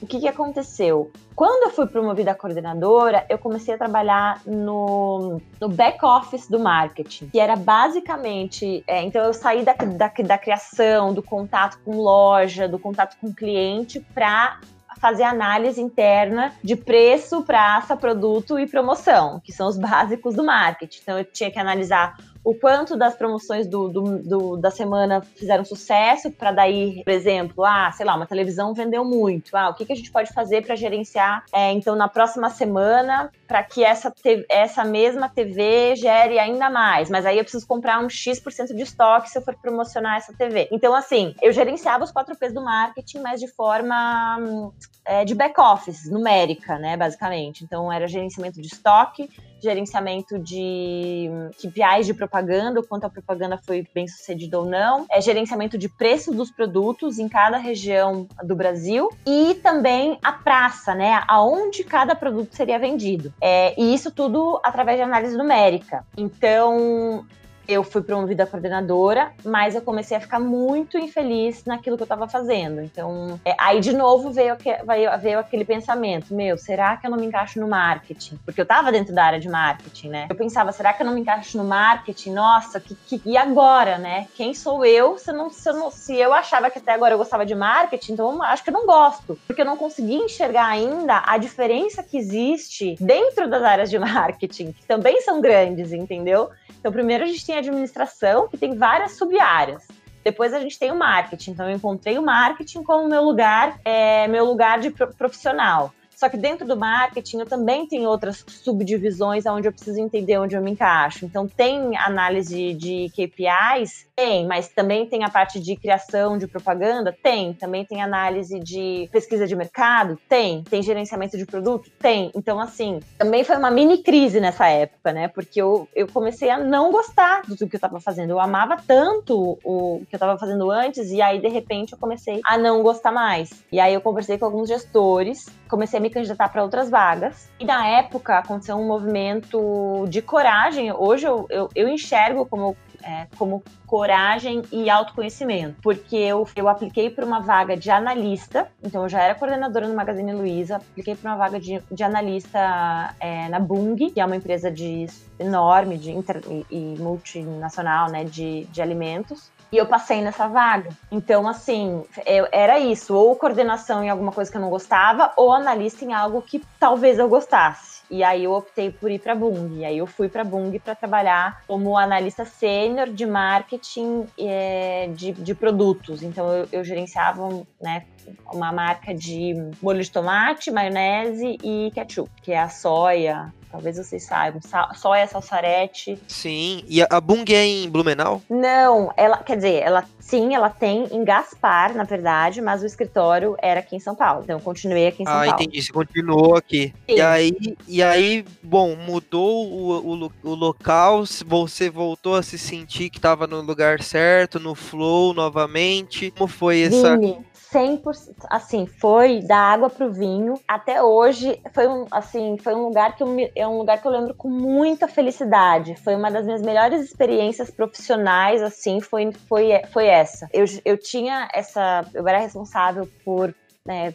[0.00, 1.10] o que, que aconteceu?
[1.36, 6.58] Quando eu fui promovida a coordenadora, eu comecei a trabalhar no, no back office do
[6.58, 8.82] marketing, que era basicamente.
[8.86, 13.32] é, então, eu saí da, da, da criação, do contato com loja, do contato com
[13.32, 14.58] cliente, para
[15.00, 21.00] fazer análise interna de preço, praça, produto e promoção, que são os básicos do marketing.
[21.02, 25.64] Então, eu tinha que analisar o quanto das promoções do, do- do- da semana fizeram
[25.64, 29.56] sucesso, para daí, por exemplo, ah, sei lá, uma televisão vendeu muito.
[29.56, 33.30] Ah, o que, que a gente pode fazer para gerenciar, é, então, na próxima semana,
[33.48, 37.08] para que essa, te- essa mesma TV gere ainda mais.
[37.08, 40.68] Mas aí eu preciso comprar um X% de estoque se eu for promocionar essa TV.
[40.70, 44.70] Então, assim, eu gerenciava os 4 P's do marketing, mas de forma hum,
[45.06, 47.64] é, de back-office, numérica, né, basicamente.
[47.64, 49.30] Então, era gerenciamento de estoque,
[49.64, 55.20] gerenciamento de KPIs de propaganda, o quanto a propaganda foi bem sucedida ou não, é
[55.20, 61.22] gerenciamento de preço dos produtos em cada região do Brasil e também a praça, né,
[61.26, 63.32] aonde cada produto seria vendido.
[63.40, 66.04] É, e isso tudo através de análise numérica.
[66.16, 67.26] Então,
[67.68, 72.06] eu fui promovida a coordenadora, mas eu comecei a ficar muito infeliz naquilo que eu
[72.06, 72.80] estava fazendo.
[72.80, 74.56] Então, é, aí de novo veio,
[74.86, 78.38] veio, veio aquele pensamento: meu, será que eu não me encaixo no marketing?
[78.44, 80.26] Porque eu estava dentro da área de marketing, né?
[80.30, 82.32] Eu pensava: será que eu não me encaixo no marketing?
[82.32, 84.26] Nossa, que, que- e agora, né?
[84.34, 87.14] Quem sou eu se, eu não, se, eu não- se eu achava que até agora
[87.14, 88.12] eu gostava de marketing?
[88.12, 89.38] Então, acho que eu não gosto.
[89.46, 94.72] Porque eu não consegui enxergar ainda a diferença que existe dentro das áreas de marketing,
[94.72, 96.48] que também são grandes, entendeu?
[96.78, 99.86] Então, primeiro a gente tem administração, que tem várias sub-áreas.
[100.22, 101.50] Depois a gente tem o marketing.
[101.50, 105.92] Então, eu encontrei o marketing como meu lugar, é, meu lugar de pro- profissional.
[106.24, 110.56] Só que dentro do marketing eu também tenho outras subdivisões onde eu preciso entender onde
[110.56, 111.26] eu me encaixo.
[111.26, 117.14] Então tem análise de KPIs, tem, mas também tem a parte de criação de propaganda,
[117.22, 117.52] tem.
[117.52, 120.62] Também tem análise de pesquisa de mercado, tem.
[120.62, 122.32] Tem gerenciamento de produto, tem.
[122.34, 125.28] Então assim, também foi uma mini crise nessa época, né?
[125.28, 128.30] Porque eu, eu comecei a não gostar do que eu estava fazendo.
[128.30, 132.40] Eu amava tanto o que eu estava fazendo antes e aí de repente eu comecei
[132.46, 133.62] a não gostar mais.
[133.70, 137.50] E aí eu conversei com alguns gestores, comecei a me candidatar para outras vagas.
[137.60, 140.92] E na época aconteceu um movimento de coragem.
[140.92, 147.10] Hoje eu, eu, eu enxergo como é, como coragem e autoconhecimento, porque eu, eu apliquei
[147.10, 151.30] para uma vaga de analista, então eu já era coordenadora no Magazine Luiza, apliquei para
[151.30, 155.06] uma vaga de, de analista é, na Bung, que é uma empresa de
[155.38, 159.52] enorme de inter, e, e multinacional, né, de, de alimentos.
[159.74, 160.90] E eu passei nessa vaga.
[161.10, 165.52] Então, assim, eu, era isso: ou coordenação em alguma coisa que eu não gostava, ou
[165.52, 168.04] analista em algo que talvez eu gostasse.
[168.08, 169.78] E aí eu optei por ir para Bung.
[169.80, 175.32] E aí eu fui para Bung para trabalhar como analista sênior de marketing é, de,
[175.32, 176.22] de produtos.
[176.22, 177.48] Então eu, eu gerenciava
[177.80, 178.04] né,
[178.52, 184.22] uma marca de molho de tomate, maionese e ketchup, que é a soia, Talvez vocês
[184.22, 184.60] saibam.
[184.94, 186.16] Soia salsarete.
[186.28, 186.84] Sim.
[186.86, 188.40] E a Bung é em Blumenau?
[188.48, 193.56] Não, ela, quer dizer, ela sim, ela tem em Gaspar, na verdade, mas o escritório
[193.60, 194.42] era aqui em São Paulo.
[194.44, 195.50] Então eu continuei aqui em São ah, Paulo.
[195.50, 195.82] Ah, entendi.
[195.82, 196.94] Você continuou aqui.
[197.10, 197.16] Sim.
[197.16, 203.10] E aí, e aí, bom, mudou o, o, o local, você voltou a se sentir
[203.10, 206.30] que estava no lugar certo, no flow novamente.
[206.30, 207.18] Como foi essa.
[207.18, 207.44] Vini
[207.74, 210.54] 100%, assim, foi da água pro vinho.
[210.66, 214.12] Até hoje foi um, assim, foi um lugar que eu é um lugar que eu
[214.12, 215.96] lembro com muita felicidade.
[215.96, 220.48] Foi uma das minhas melhores experiências profissionais, assim, foi foi foi essa.
[220.52, 223.52] Eu, eu tinha essa, eu era responsável por
[223.86, 224.14] né,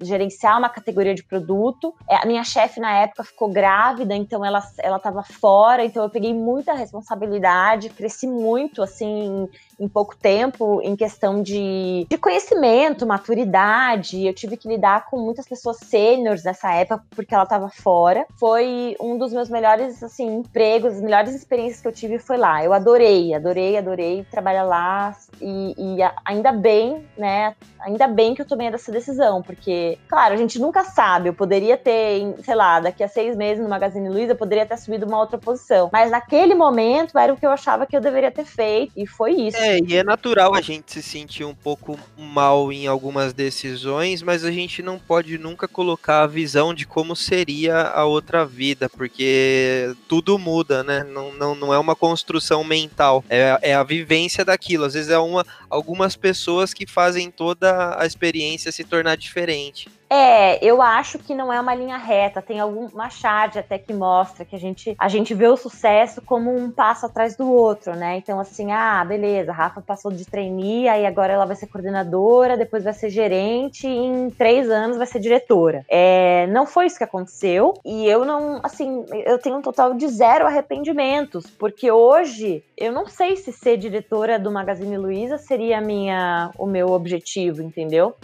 [0.00, 1.94] gerenciar uma categoria de produto.
[2.08, 6.10] É, a minha chefe na época ficou grávida, então ela ela estava fora, então eu
[6.10, 9.48] peguei muita responsabilidade, cresci muito assim
[9.78, 14.26] em pouco tempo em questão de, de conhecimento, maturidade.
[14.26, 18.26] Eu tive que lidar com muitas pessoas sêniores nessa época porque ela estava fora.
[18.38, 22.64] Foi um dos meus melhores assim empregos, as melhores experiências que eu tive foi lá.
[22.64, 27.54] Eu adorei, adorei, adorei trabalhar lá e, e ainda bem, né?
[27.80, 31.28] Ainda bem que eu tomei essa decisão, porque, claro, a gente nunca sabe.
[31.28, 34.76] Eu poderia ter, sei lá, daqui a seis meses no Magazine Luiza, eu poderia ter
[34.78, 35.90] subido uma outra posição.
[35.92, 39.32] Mas naquele momento era o que eu achava que eu deveria ter feito, e foi
[39.32, 39.56] isso.
[39.56, 44.44] É, e é natural a gente se sentir um pouco mal em algumas decisões, mas
[44.44, 49.94] a gente não pode nunca colocar a visão de como seria a outra vida, porque
[50.08, 51.04] tudo muda, né?
[51.04, 54.84] Não, não, não é uma construção mental, é, é a vivência daquilo.
[54.84, 59.88] Às vezes é uma, algumas pessoas que fazem toda a experiência se tornar diferente.
[60.08, 62.42] É, eu acho que não é uma linha reta.
[62.42, 66.54] Tem alguma charge até que mostra que a gente, a gente vê o sucesso como
[66.54, 68.16] um passo atrás do outro, né?
[68.16, 72.56] Então, assim, ah, beleza, a Rafa passou de trainee, aí agora ela vai ser coordenadora,
[72.56, 75.84] depois vai ser gerente, e em três anos vai ser diretora.
[75.88, 80.06] É, não foi isso que aconteceu, e eu não, assim, eu tenho um total de
[80.08, 86.50] zero arrependimentos, porque hoje eu não sei se ser diretora do Magazine Luiza seria minha,
[86.58, 88.14] o meu objetivo, entendeu?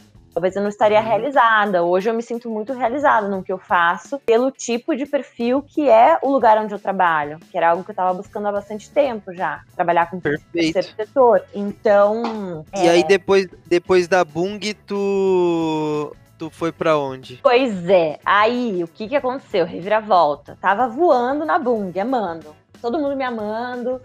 [0.41, 1.07] Talvez eu não estaria uhum.
[1.07, 1.83] realizada.
[1.83, 5.87] Hoje eu me sinto muito realizada no que eu faço, pelo tipo de perfil que
[5.87, 8.91] é o lugar onde eu trabalho, que era algo que eu estava buscando há bastante
[8.91, 10.73] tempo já, trabalhar com Perfeito.
[10.73, 11.45] terceiro setor.
[11.55, 12.65] Então.
[12.75, 12.89] E é...
[12.89, 17.39] aí depois, depois da Bung, tu tu foi para onde?
[17.43, 19.67] Pois é, aí o que que aconteceu?
[19.67, 20.57] Reviravolta.
[20.59, 22.57] Tava voando na Bung, amando.
[22.81, 24.01] Todo mundo me amando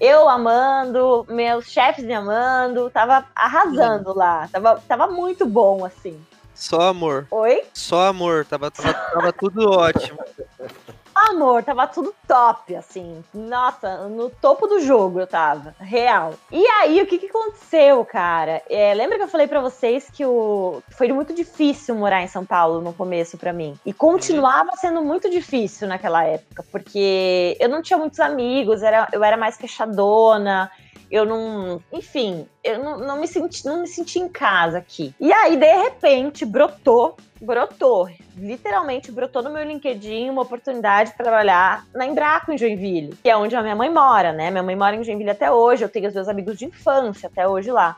[0.00, 4.48] eu amando, meus chefes me amando, tava arrasando lá.
[4.52, 6.20] Tava, tava muito bom, assim.
[6.54, 7.26] Só amor.
[7.30, 7.62] Oi?
[7.74, 10.18] Só amor, tava, tava, tava tudo ótimo.
[11.16, 13.24] Amor, tava tudo top, assim.
[13.32, 15.74] Nossa, no topo do jogo eu tava.
[15.80, 16.34] Real.
[16.52, 18.62] E aí, o que que aconteceu, cara?
[18.68, 20.82] É, lembra que eu falei para vocês que o...
[20.90, 23.74] foi muito difícil morar em São Paulo no começo para mim?
[23.86, 29.24] E continuava sendo muito difícil naquela época, porque eu não tinha muitos amigos, era, eu
[29.24, 30.70] era mais fechadona
[31.10, 35.14] eu não, enfim, eu não, não, me senti, não me senti em casa aqui.
[35.20, 41.86] E aí, de repente, brotou, brotou, literalmente brotou no meu LinkedIn uma oportunidade de trabalhar
[41.94, 44.50] na Embraco em Joinville, que é onde a minha mãe mora, né?
[44.50, 47.46] Minha mãe mora em Joinville até hoje, eu tenho os meus amigos de infância até
[47.46, 47.96] hoje lá.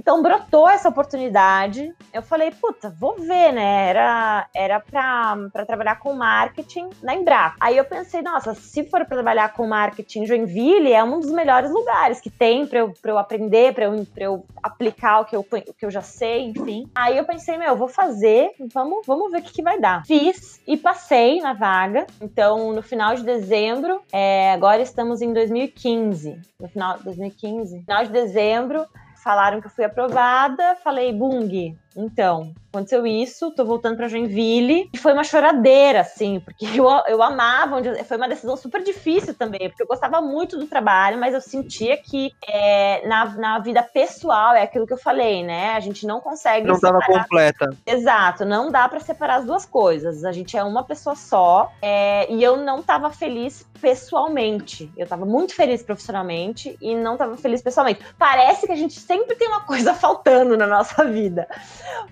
[0.00, 1.94] Então brotou essa oportunidade.
[2.10, 3.90] Eu falei, puta, vou ver, né?
[3.90, 7.56] Era, era pra, pra trabalhar com marketing na Embrapa.
[7.60, 11.70] Aí eu pensei, nossa, se for pra trabalhar com marketing Joinville, é um dos melhores
[11.70, 15.36] lugares que tem pra eu, pra eu aprender, pra eu, pra eu aplicar o que
[15.36, 16.88] eu, o que eu já sei, enfim.
[16.94, 20.06] Aí eu pensei, meu, vou fazer, vamos, vamos ver o que, que vai dar.
[20.06, 22.06] Fiz e passei na vaga.
[22.22, 26.40] Então, no final de dezembro, é, agora estamos em 2015.
[26.58, 28.86] No final de 2015, final de dezembro,
[29.22, 30.76] falaram que eu fui aprovada.
[30.82, 34.88] Falei, Bung, então, aconteceu isso, tô voltando pra Joinville.
[34.92, 39.34] E foi uma choradeira, assim, porque eu, eu amava, onde, foi uma decisão super difícil
[39.34, 43.82] também, porque eu gostava muito do trabalho, mas eu sentia que é, na, na vida
[43.82, 45.74] pessoal, é aquilo que eu falei, né?
[45.74, 46.66] A gente não consegue.
[46.66, 47.76] Não estava completa.
[47.86, 50.24] Exato, não dá para separar as duas coisas.
[50.24, 54.90] A gente é uma pessoa só, é, e eu não tava feliz pessoalmente.
[54.96, 58.00] Eu tava muito feliz profissionalmente e não tava feliz pessoalmente.
[58.18, 61.48] Parece que a gente sempre tem uma coisa faltando na nossa vida.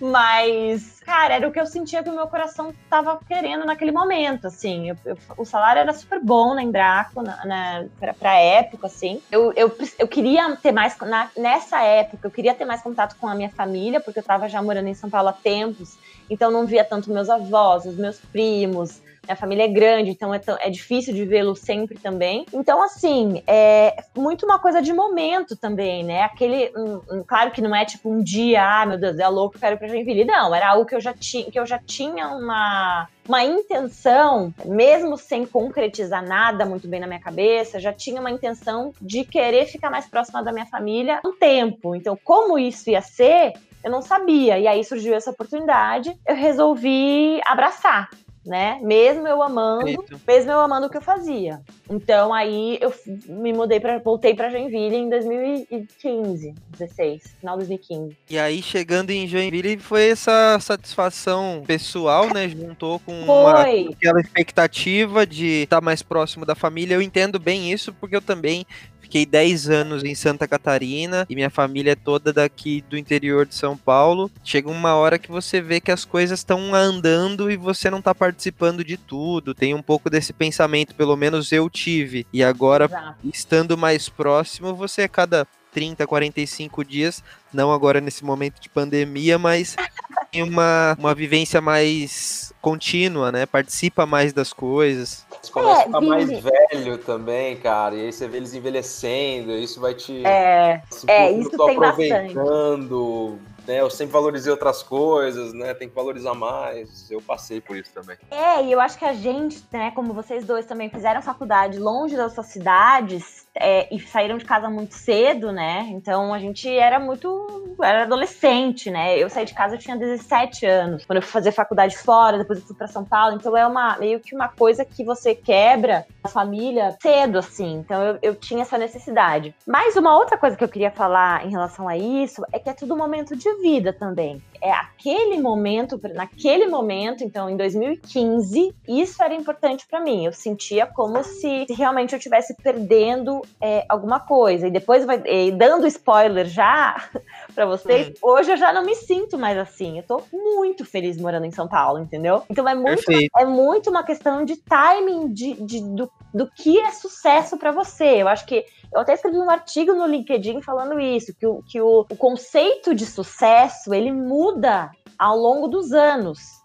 [0.01, 4.47] Mas, cara, era o que eu sentia que o meu coração tava querendo naquele momento,
[4.47, 4.91] assim.
[4.91, 9.21] Eu, eu, o salário era super bom na Embraco, na, na, pra, pra época, assim.
[9.31, 13.27] Eu, eu, eu queria ter mais, na, nessa época, eu queria ter mais contato com
[13.27, 15.99] a minha família, porque eu tava já morando em São Paulo há tempos,
[16.31, 20.41] então não via tanto meus avós, os meus primos, minha família é grande, então é,
[20.61, 22.47] é difícil de vê-lo sempre também.
[22.53, 26.23] Então, assim, é muito uma coisa de momento também, né?
[26.23, 26.73] Aquele.
[26.75, 29.61] Um, um, claro que não é tipo um dia, ah, meu Deus, é louco, eu
[29.61, 30.25] quero ir pra Joinville.
[30.25, 35.19] Não, era algo que eu já tinha, que eu já tinha uma uma intenção, mesmo
[35.19, 39.91] sem concretizar nada muito bem na minha cabeça, já tinha uma intenção de querer ficar
[39.91, 41.95] mais próxima da minha família um tempo.
[41.95, 43.53] Então, como isso ia ser,
[43.85, 44.59] eu não sabia.
[44.59, 48.09] E aí surgiu essa oportunidade, eu resolvi abraçar
[48.45, 48.79] né?
[48.83, 50.21] Mesmo eu amando, Eita.
[50.27, 51.61] mesmo eu amando o que eu fazia.
[51.89, 52.93] Então aí eu
[53.29, 58.17] me mudei para voltei para Joinville em 2015, 16, final de 2015.
[58.31, 62.49] E aí chegando em Joinville foi essa satisfação pessoal, né?
[62.49, 66.95] Juntou com uma, aquela expectativa de estar mais próximo da família.
[66.95, 68.65] Eu entendo bem isso porque eu também
[69.09, 73.55] Fiquei 10 anos em Santa Catarina e minha família é toda daqui do interior de
[73.55, 74.31] São Paulo.
[74.45, 78.15] Chega uma hora que você vê que as coisas estão andando e você não está
[78.15, 79.55] participando de tudo.
[79.55, 82.27] Tem um pouco desse pensamento, pelo menos eu tive.
[82.31, 83.17] E agora, Exato.
[83.25, 89.39] estando mais próximo, você a cada 30, 45 dias, não agora nesse momento de pandemia,
[89.39, 89.75] mas
[90.31, 93.47] tem uma, uma vivência mais contínua, né?
[93.47, 95.27] Participa mais das coisas.
[95.49, 97.95] Você começa é, a ficar mais velho também, cara.
[97.95, 100.25] E aí você vê eles envelhecendo, isso vai te.
[100.25, 103.31] É, é isso tem aproveitando.
[103.31, 103.59] Bastante.
[103.69, 105.75] Né, eu sempre valorizei outras coisas, né?
[105.75, 107.11] Tem que valorizar mais.
[107.11, 108.17] Eu passei por isso também.
[108.31, 112.17] É, e eu acho que a gente, né, como vocês dois também fizeram faculdade longe
[112.17, 115.89] das suas cidades, é, e saíram de casa muito cedo, né?
[115.91, 117.77] Então a gente era muito.
[117.83, 119.19] era adolescente, né?
[119.19, 121.05] Eu saí de casa, eu tinha 17 anos.
[121.05, 123.37] Quando eu fui fazer faculdade fora, depois eu fui pra São Paulo.
[123.37, 127.79] Então é uma meio que uma coisa que você quebra a família cedo, assim.
[127.79, 129.55] Então eu, eu tinha essa necessidade.
[129.67, 132.73] Mas uma outra coisa que eu queria falar em relação a isso é que é
[132.73, 139.35] tudo momento de vida também é aquele momento, naquele momento, então em 2015, isso era
[139.35, 140.25] importante para mim.
[140.25, 144.69] Eu sentia como se, se realmente eu estivesse perdendo é, alguma coisa.
[144.69, 146.97] E depois, vai, e dando spoiler já
[147.55, 149.99] para vocês, hoje eu já não me sinto mais assim.
[149.99, 152.43] Eu tô muito feliz morando em São Paulo, entendeu?
[152.49, 156.91] Então é muito, é muito uma questão de timing de, de do, do que é
[156.91, 158.23] sucesso para você.
[158.23, 161.81] Eu acho que eu até escrevi um artigo no LinkedIn falando isso, que o, que
[161.81, 166.58] o, o conceito de sucesso ele muda ao longo dos anos.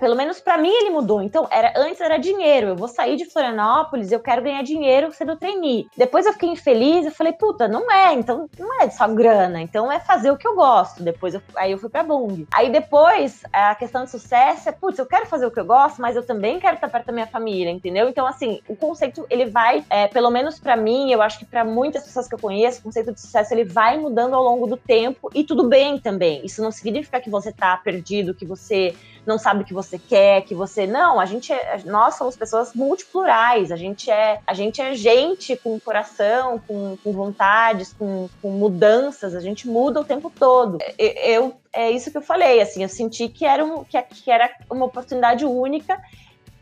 [0.00, 1.20] Pelo menos para mim ele mudou.
[1.20, 2.68] Então, era antes era dinheiro.
[2.68, 5.86] Eu vou sair de Florianópolis, eu quero ganhar dinheiro sendo trainee.
[5.94, 9.92] Depois eu fiquei infeliz, eu falei, puta, não é, então não é só grana, então
[9.92, 11.02] é fazer o que eu gosto.
[11.02, 12.46] Depois eu, aí eu fui pra Bung.
[12.54, 16.00] Aí depois a questão de sucesso é, putz, eu quero fazer o que eu gosto,
[16.00, 18.08] mas eu também quero estar perto da minha família, entendeu?
[18.08, 21.62] Então, assim, o conceito ele vai, é, pelo menos para mim, eu acho que para
[21.62, 24.78] muitas pessoas que eu conheço, o conceito de sucesso ele vai mudando ao longo do
[24.78, 26.40] tempo e tudo bem também.
[26.42, 28.94] Isso não significa que você tá perdido, que você
[29.26, 32.74] não sabe o que você quer, que você não, a gente é, nós somos pessoas
[32.74, 38.50] multiplurais, a gente é a gente é gente com coração, com, com vontades, com, com
[38.50, 40.78] mudanças, a gente muda o tempo todo.
[40.98, 44.48] Eu é isso que eu falei, assim, eu senti que era, um, que, que era
[44.70, 46.00] uma oportunidade única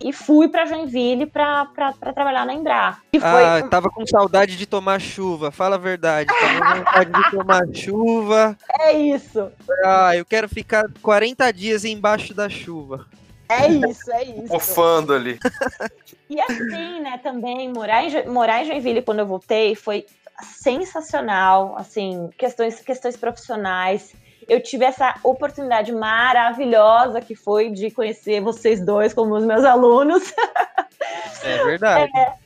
[0.03, 1.67] e fui para Joinville para
[2.15, 2.97] trabalhar na Embraer.
[3.23, 6.29] Ah, tava com saudade de tomar chuva, fala a verdade.
[6.29, 8.59] Tava com vontade de tomar chuva.
[8.81, 9.51] É isso.
[9.85, 13.07] Ah, eu quero ficar 40 dias embaixo da chuva.
[13.49, 14.53] É isso, é isso.
[14.53, 15.39] Mofando ali.
[16.29, 20.07] E assim, né, também, morar em, morar em Joinville quando eu voltei foi
[20.43, 24.15] sensacional, assim, questões, questões profissionais.
[24.49, 30.33] Eu tive essa oportunidade maravilhosa que foi de conhecer vocês dois como os meus alunos.
[31.43, 32.11] É verdade.
[32.17, 32.37] É,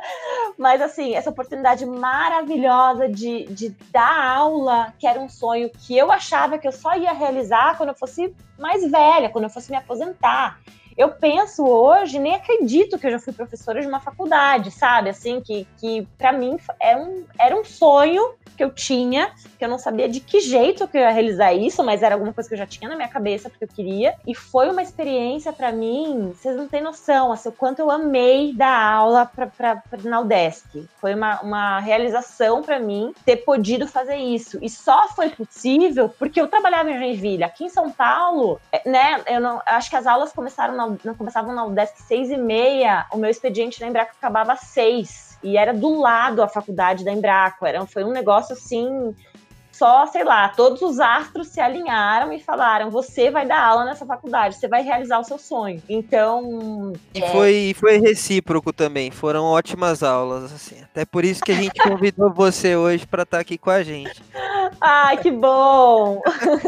[0.56, 6.10] mas assim, essa oportunidade maravilhosa de, de dar aula, que era um sonho que eu
[6.10, 9.76] achava que eu só ia realizar quando eu fosse mais velha, quando eu fosse me
[9.76, 10.58] aposentar
[10.96, 15.10] eu penso hoje, nem acredito que eu já fui professora de uma faculdade, sabe?
[15.10, 19.68] Assim, que, que para mim era um, era um sonho que eu tinha, que eu
[19.68, 22.54] não sabia de que jeito que eu ia realizar isso, mas era alguma coisa que
[22.54, 24.14] eu já tinha na minha cabeça porque eu queria.
[24.26, 28.52] E foi uma experiência para mim, vocês não têm noção, assim, o quanto eu amei
[28.54, 30.88] dar aula para na UDESC.
[31.00, 34.58] Foi uma, uma realização para mim ter podido fazer isso.
[34.62, 37.44] E só foi possível porque eu trabalhava em Joinville.
[37.44, 41.14] Aqui em São Paulo, é, né, eu não acho que as aulas começaram na não
[41.14, 45.35] começavam na UDESC seis e meia, o meu expediente na Embraco acabava às seis.
[45.46, 47.64] E era do lado a faculdade da Embraco.
[47.64, 49.14] Era, foi um negócio assim,
[49.70, 54.04] só, sei lá, todos os astros se alinharam e falaram: você vai dar aula nessa
[54.04, 55.80] faculdade, você vai realizar o seu sonho.
[55.88, 56.94] Então.
[57.14, 57.28] E é...
[57.28, 60.82] foi, foi recíproco também, foram ótimas aulas, assim.
[60.82, 63.84] Até por isso que a gente convidou você hoje para estar tá aqui com a
[63.84, 64.20] gente.
[64.80, 66.20] Ai, que bom!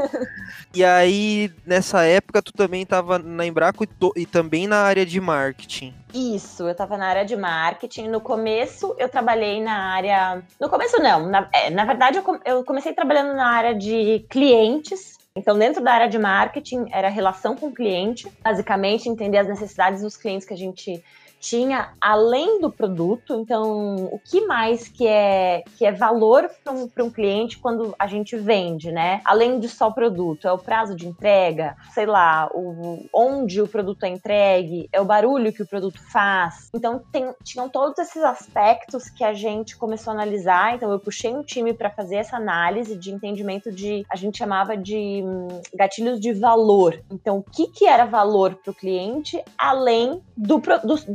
[0.74, 5.04] E aí, nessa época, tu também estava na Embraco e, to, e, também na área
[5.06, 5.94] de marketing.
[6.12, 8.08] Isso, eu estava na área de marketing.
[8.08, 10.42] No começo, eu trabalhei na área.
[10.60, 11.26] No começo, não.
[11.26, 15.16] Na, é, na verdade, eu, eu comecei trabalhando na área de clientes.
[15.34, 20.02] Então, dentro da área de marketing, era relação com o cliente, basicamente entender as necessidades
[20.02, 21.02] dos clientes que a gente
[21.40, 26.90] tinha além do produto, então o que mais que é que é valor para um,
[27.00, 29.20] um cliente quando a gente vende, né?
[29.24, 34.04] Além de só produto, é o prazo de entrega, sei lá, o, onde o produto
[34.04, 36.70] é entregue, é o barulho que o produto faz.
[36.74, 40.74] Então tem, tinham todos esses aspectos que a gente começou a analisar.
[40.74, 44.76] Então eu puxei um time para fazer essa análise de entendimento de a gente chamava
[44.76, 47.02] de hum, gatilhos de valor.
[47.10, 50.62] Então o que que era valor para o cliente além do,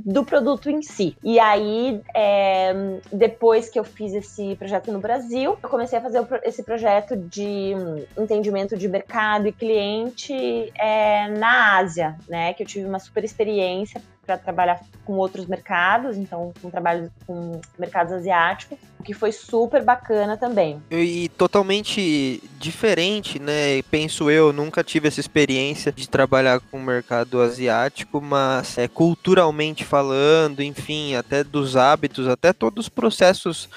[0.06, 1.18] do do produto em si.
[1.24, 6.24] E aí, é, depois que eu fiz esse projeto no Brasil, eu comecei a fazer
[6.43, 7.74] esse projeto de
[8.16, 12.53] entendimento de mercado e cliente é, na Ásia, né?
[12.53, 17.60] Que eu tive uma super experiência para trabalhar com outros mercados, então com trabalho com
[17.78, 20.82] mercados asiáticos, o que foi super bacana também.
[20.90, 23.82] E totalmente diferente, né?
[23.92, 29.84] Penso eu, nunca tive essa experiência de trabalhar com o mercado asiático, mas é, culturalmente
[29.84, 33.70] falando, enfim, até dos hábitos, até todos os processos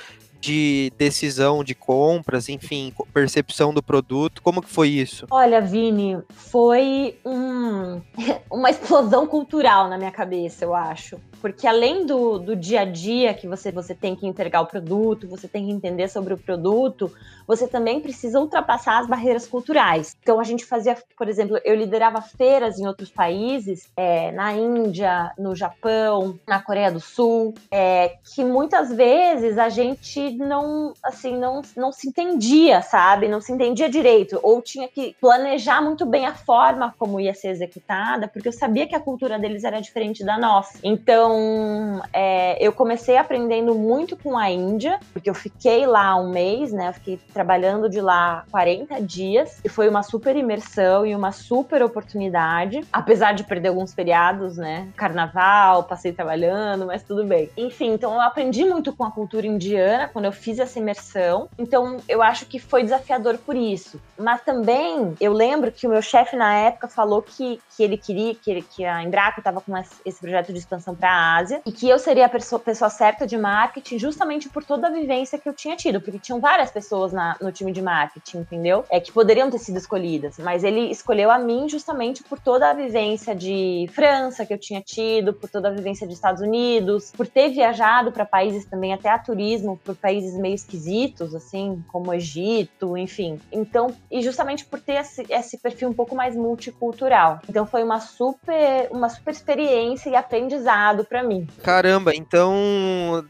[0.47, 4.41] de decisão de compras, enfim, percepção do produto?
[4.41, 5.27] Como que foi isso?
[5.29, 8.01] Olha, Vini, foi um,
[8.49, 11.19] uma explosão cultural na minha cabeça, eu acho.
[11.41, 15.29] Porque além do, do dia a dia que você, você tem que entregar o produto,
[15.29, 17.11] você tem que entender sobre o produto,
[17.47, 20.17] você também precisa ultrapassar as barreiras culturais.
[20.23, 25.33] Então a gente fazia, por exemplo, eu liderava feiras em outros países, é, na Índia,
[25.39, 31.63] no Japão, na Coreia do Sul, é, que muitas vezes a gente não, assim, não,
[31.77, 33.29] não se entendia, sabe?
[33.29, 37.49] Não se entendia direito, ou tinha que planejar muito bem a forma como ia ser
[37.49, 40.79] executada, porque eu sabia que a cultura deles era diferente da nossa.
[40.83, 46.73] Então, é, eu comecei aprendendo muito com a Índia, porque eu fiquei lá um mês,
[46.73, 46.89] né?
[46.89, 51.83] Eu fiquei trabalhando de lá 40 dias, e foi uma super imersão e uma super
[51.83, 54.89] oportunidade, apesar de perder alguns feriados, né?
[54.97, 57.51] Carnaval, passei trabalhando, mas tudo bem.
[57.55, 61.47] Enfim, então eu aprendi muito com a cultura indiana quando eu fiz essa imersão.
[61.59, 64.01] Então, eu acho que foi desafiador por isso.
[64.19, 68.35] Mas também, eu lembro que o meu chefe na época falou que, que ele queria,
[68.35, 71.71] que, ele, que a Embraco estava com esse projeto de expansão para a Ásia e
[71.71, 75.47] que eu seria a pessoa, pessoa certa de marketing justamente por toda a vivência que
[75.47, 78.85] eu tinha tido, porque tinham várias pessoas na, no time de marketing, entendeu?
[78.91, 82.75] É que poderiam ter sido escolhidas, mas ele escolheu a mim justamente por toda a
[82.75, 87.27] vivência de França que eu tinha tido, por toda a vivência de Estados Unidos, por
[87.27, 92.97] ter viajado para países também até a turismo, por países meio esquisitos, assim, como Egito,
[92.97, 93.41] enfim.
[93.51, 97.41] Então, e justamente por ter esse, esse perfil um pouco mais multicultural.
[97.49, 101.47] Então foi uma super, uma super experiência e aprendizado para mim.
[101.63, 103.25] Caramba, então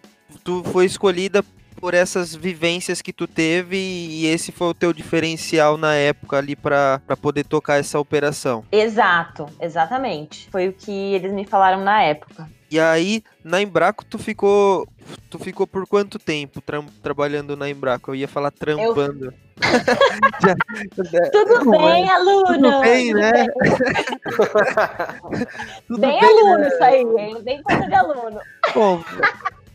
[0.45, 1.43] tu foi escolhida
[1.87, 6.57] por essas vivências que tu teve e esse foi o teu diferencial na época ali
[6.57, 8.65] para poder tocar essa operação.
[8.73, 10.49] Exato, exatamente.
[10.51, 12.51] Foi o que eles me falaram na época.
[12.69, 14.89] E aí, na Embraco, tu ficou.
[15.31, 18.11] Tu ficou por quanto tempo tra trabalhando na Embraco?
[18.11, 19.27] Eu ia falar trampando.
[19.27, 19.33] Eu...
[20.43, 20.57] Já...
[21.31, 22.47] Tudo bem, aluno.
[22.47, 23.33] Tudo bem, Tudo né?
[23.33, 23.47] Bem,
[25.87, 26.67] Tudo bem, bem aluno né?
[26.67, 27.41] isso aí, hein?
[27.45, 28.41] Bem coisa de aluno.
[28.75, 29.05] Bom.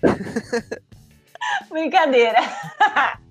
[1.70, 2.40] Brincadeira.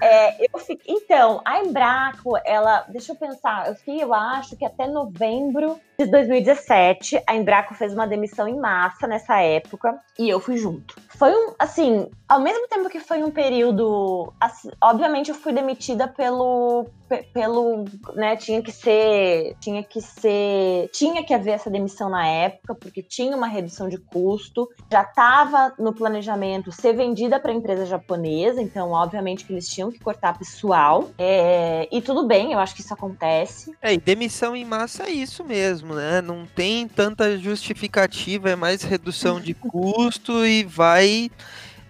[0.00, 4.64] É, eu fiquei, então, a Embraco, ela, deixa eu pensar, eu fiquei, eu acho que
[4.64, 10.38] até novembro de 2017, a Embraco fez uma demissão em massa nessa época e eu
[10.38, 10.94] fui junto.
[11.08, 16.06] Foi um, assim, ao mesmo tempo que foi um período, assim, obviamente eu fui demitida
[16.06, 16.86] pelo,
[17.32, 17.84] pelo,
[18.14, 23.02] né, tinha que ser, tinha que ser, tinha que haver essa demissão na época, porque
[23.02, 28.92] tinha uma redução de custo, já estava no planejamento ser vendida para empresa japonesa, então
[28.92, 32.92] obviamente que eles tinham que cortar pessoal, é, e tudo bem, eu acho que isso
[32.92, 33.72] acontece.
[33.80, 38.82] É, e demissão em massa é isso mesmo, né, não tem tanta justificativa, é mais
[38.82, 41.30] redução de custo e vai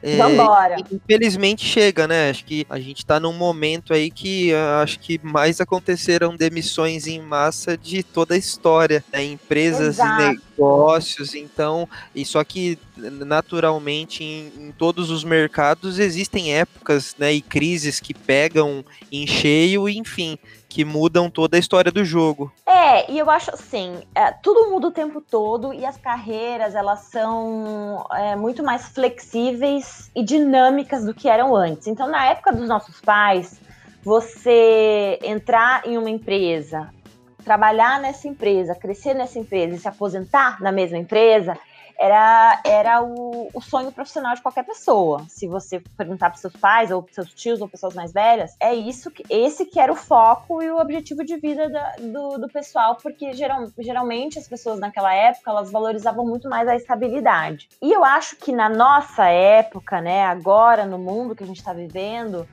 [0.03, 0.77] é, Vambora.
[0.93, 2.31] Infelizmente chega, né?
[2.31, 7.07] Acho que a gente tá num momento aí que uh, acho que mais aconteceram demissões
[7.07, 9.25] em massa de toda a história, né?
[9.25, 10.23] Empresas Exato.
[10.23, 10.27] e
[10.59, 17.41] negócios, então, e só que naturalmente em, em, todos os mercados existem épocas, né, e
[17.41, 20.37] crises que pegam em cheio, enfim,
[20.79, 22.53] que mudam toda a história do jogo.
[22.65, 27.01] É, e eu acho assim, é, tudo muda o tempo todo e as carreiras elas
[27.01, 31.89] são é, muito mais flexíveis e dinâmicas do que eram antes.
[31.89, 33.61] Então, na época dos nossos pais,
[34.05, 36.95] você entrar em uma empresa,
[37.43, 41.59] trabalhar nessa empresa, crescer nessa empresa e se aposentar na mesma empresa
[41.99, 45.25] era, era o, o, sonho profissional de qualquer pessoa.
[45.29, 49.11] Se você perguntar para seus pais, ou seus tios, ou pessoas mais velhas, é isso
[49.11, 52.97] que esse que era o foco e o objetivo de vida da, do, do pessoal,
[52.97, 57.69] porque geral, geralmente as pessoas naquela época elas valorizavam muito mais a estabilidade.
[57.83, 61.73] E eu acho que na nossa época, né, agora no mundo que a gente está
[61.73, 62.47] vivendo,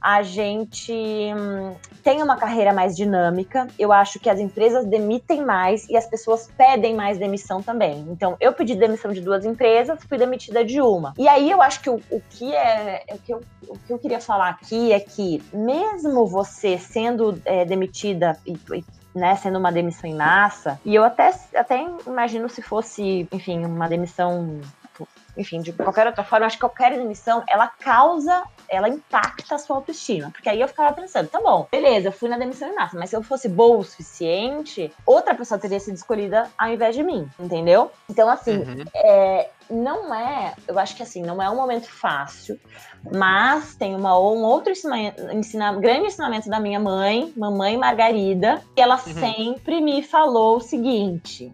[0.00, 3.68] a gente hum, tem uma carreira mais dinâmica.
[3.78, 8.06] Eu acho que as empresas demitem mais e as pessoas pedem mais demissão também.
[8.08, 11.12] Então, eu pedi demissão de duas empresas, fui demitida de uma.
[11.18, 14.20] E aí eu acho que o, o que é que, eu, o que eu queria
[14.20, 18.84] falar aqui é que mesmo você sendo é, demitida e, e
[19.14, 23.88] né, sendo uma demissão em massa, e eu até, até imagino se fosse, enfim, uma
[23.88, 24.60] demissão
[25.36, 29.76] enfim, de qualquer outra forma, acho que qualquer demissão, ela causa, ela impacta a sua
[29.76, 30.30] autoestima.
[30.30, 33.10] Porque aí eu ficava pensando, tá bom, beleza, eu fui na demissão em massa, mas
[33.10, 37.28] se eu fosse boa o suficiente, outra pessoa teria sido escolhida ao invés de mim,
[37.38, 37.90] entendeu?
[38.08, 38.84] Então, assim, uhum.
[38.94, 42.58] é, não é, eu acho que assim, não é um momento fácil,
[43.12, 48.96] mas tem uma, um outro ensina, grande ensinamento da minha mãe, mamãe Margarida, que ela
[48.96, 49.14] uhum.
[49.14, 51.52] sempre me falou o seguinte: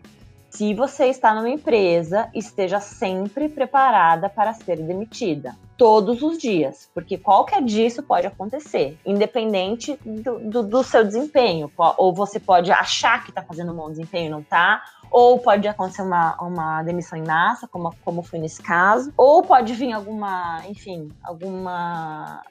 [0.57, 5.55] se você está numa empresa, esteja sempre preparada para ser demitida.
[5.77, 11.71] Todos os dias, porque qualquer dia isso pode acontecer, independente do, do, do seu desempenho.
[11.99, 15.69] Ou você pode achar que está fazendo um bom desempenho e não está, ou pode
[15.69, 20.63] acontecer uma, uma demissão em massa, como, como foi nesse caso, ou pode vir alguma,
[20.67, 22.43] enfim, alguma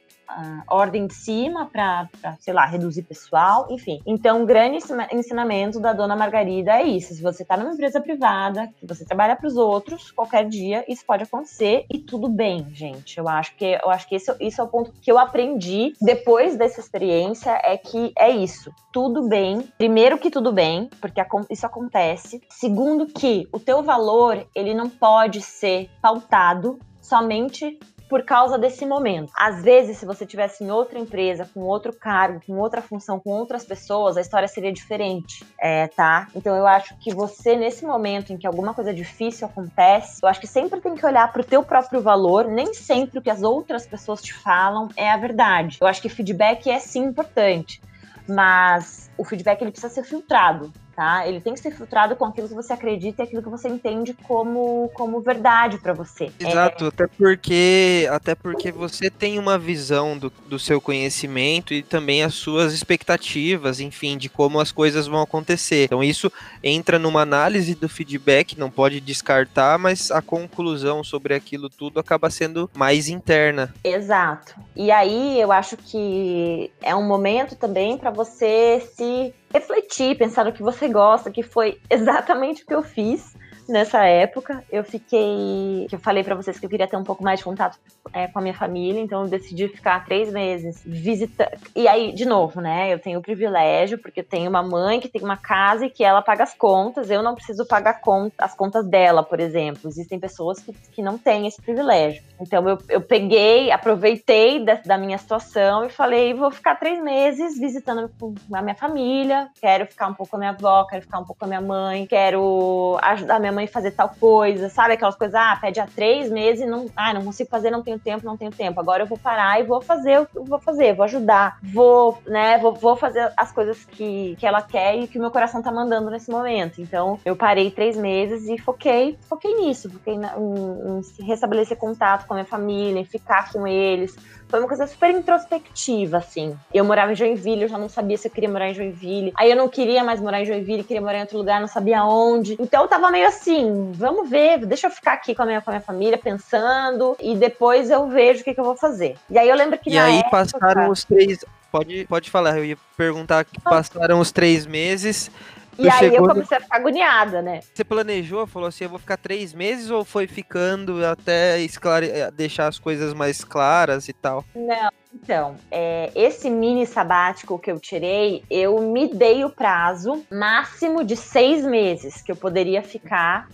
[0.68, 2.10] ordem de cima para,
[2.40, 4.02] sei lá, reduzir pessoal, enfim.
[4.06, 4.80] Então, o grande
[5.12, 7.14] ensinamento da dona Margarida é isso.
[7.14, 11.06] Se você está numa empresa privada, que você trabalha para os outros, qualquer dia isso
[11.06, 13.18] pode acontecer e tudo bem, gente.
[13.18, 16.58] Eu acho que eu acho que esse, isso é o ponto que eu aprendi depois
[16.58, 18.72] dessa experiência é que é isso.
[18.92, 19.68] Tudo bem.
[19.78, 22.42] Primeiro que tudo bem, porque isso acontece.
[22.50, 27.78] Segundo que o teu valor, ele não pode ser pautado somente
[28.10, 29.32] por causa desse momento.
[29.36, 33.32] Às vezes, se você tivesse em outra empresa, com outro cargo, com outra função, com
[33.32, 36.28] outras pessoas, a história seria diferente, é, tá?
[36.36, 40.40] Então eu acho que você, nesse momento em que alguma coisa difícil acontece, eu acho
[40.40, 43.86] que sempre tem que olhar pro teu próprio valor, nem sempre o que as outras
[43.86, 45.78] pessoas te falam é a verdade.
[45.82, 47.82] Eu acho que feedback é sim importante,
[48.28, 51.28] mas o feedback ele precisa ser filtrado tá?
[51.28, 54.14] Ele tem que ser filtrado com aquilo que você acredita e aquilo que você entende
[54.24, 56.32] como, como verdade para você.
[56.40, 56.88] Exato, é...
[56.88, 62.36] até porque até porque você tem uma visão do, do seu conhecimento e também as
[62.36, 65.86] suas expectativas, enfim, de como as coisas vão acontecer.
[65.86, 66.32] Então isso
[66.64, 72.30] entra numa análise do feedback, não pode descartar, mas a conclusão sobre aquilo tudo acaba
[72.30, 73.74] sendo mais interna.
[73.84, 74.56] Exato.
[74.76, 80.52] E aí eu acho que é um momento também para você se refletir, pensar no
[80.52, 83.38] que você gosta, que foi exatamente o que eu fiz
[83.68, 84.64] nessa época.
[84.72, 85.88] Eu fiquei.
[85.92, 87.78] Eu falei para vocês que eu queria ter um pouco mais de contato
[88.14, 91.50] é, com a minha família, então eu decidi ficar três meses visitando.
[91.76, 92.94] E aí, de novo, né?
[92.94, 96.04] Eu tenho o privilégio, porque eu tenho uma mãe que tem uma casa e que
[96.04, 97.10] ela paga as contas.
[97.10, 99.90] Eu não preciso pagar conta, as contas dela, por exemplo.
[99.90, 102.24] Existem pessoas que, que não têm esse privilégio.
[102.40, 107.60] Então eu, eu peguei, aproveitei da, da minha situação e falei: vou ficar três meses
[107.60, 108.12] visitando
[108.54, 111.40] a minha família, quero ficar um pouco com a minha avó, quero ficar um pouco
[111.40, 114.94] com a minha mãe, quero ajudar minha mãe fazer tal coisa, sabe?
[114.94, 118.26] Aquelas coisas, ah, pede há três meses não, ah, não consigo fazer, não tenho tempo,
[118.26, 118.80] não tenho tempo.
[118.80, 122.18] Agora eu vou parar e vou fazer o que eu vou fazer, vou ajudar, vou,
[122.28, 125.62] né, vou, vou fazer as coisas que, que ela quer e que o meu coração
[125.62, 126.82] tá mandando nesse momento.
[126.82, 132.28] Então, eu parei três meses e foquei, foquei nisso, foquei na, em, em restabelecer contato
[132.28, 134.16] com a minha família, em ficar com eles,
[134.48, 136.58] foi uma coisa super introspectiva, assim.
[136.74, 139.34] Eu morava em Joinville, eu já não sabia se eu queria morar em Joinville.
[139.36, 142.04] Aí eu não queria mais morar em Joinville, queria morar em outro lugar, não sabia
[142.04, 142.56] onde.
[142.60, 145.70] Então eu tava meio assim, vamos ver, deixa eu ficar aqui com a minha, com
[145.70, 149.16] a minha família pensando e depois eu vejo o que, que eu vou fazer.
[149.30, 150.32] E aí eu lembro que E aí época...
[150.32, 151.44] passaram os três.
[151.72, 155.30] Pode, pode falar, eu ia perguntar que passaram os três meses.
[155.78, 157.60] E aí eu comecei a ficar agoniada, né?
[157.74, 162.10] Você planejou, falou assim, eu vou ficar três meses ou foi ficando até esclare...
[162.10, 164.44] Eh, deixar as coisas mais claras e tal?
[164.56, 171.04] Não, então, é, esse mini sabático que eu tirei, eu me dei o prazo máximo
[171.04, 173.48] de seis meses que eu poderia ficar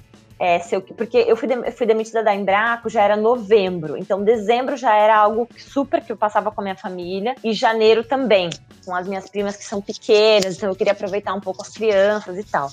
[0.44, 4.76] é, eu, porque eu fui, de, fui demitida da Embraco, já era novembro, então dezembro
[4.76, 8.50] já era algo super que eu passava com a minha família, e janeiro também,
[8.84, 12.40] com as minhas primas que são pequenas, então eu queria aproveitar um pouco as crianças
[12.40, 12.72] e tal.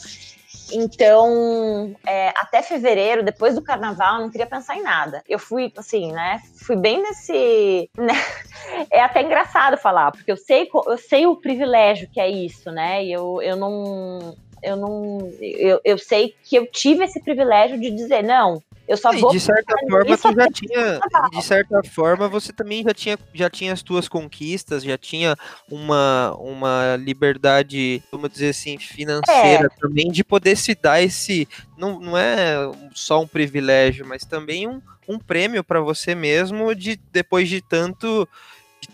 [0.73, 5.23] Então, é, até fevereiro, depois do carnaval, eu não queria pensar em nada.
[5.29, 6.41] Eu fui, assim, né?
[6.57, 7.91] Fui bem nesse.
[7.97, 8.15] Né?
[8.91, 13.03] É até engraçado falar, porque eu sei, eu sei o privilégio que é isso, né?
[13.03, 15.33] E eu, eu não eu não.
[15.41, 19.31] Eu, eu sei que eu tive esse privilégio de dizer, não, eu só vou.
[19.31, 21.01] De certa forma, tu já tinha.
[21.31, 25.37] De certa forma, você também já tinha, já tinha as tuas conquistas, já tinha
[25.71, 29.81] uma, uma liberdade, vamos dizer assim, financeira é.
[29.81, 31.47] também, de poder se dar esse.
[31.77, 32.57] Não, não é
[32.95, 38.27] só um privilégio, mas também um, um prêmio para você mesmo de depois de tanto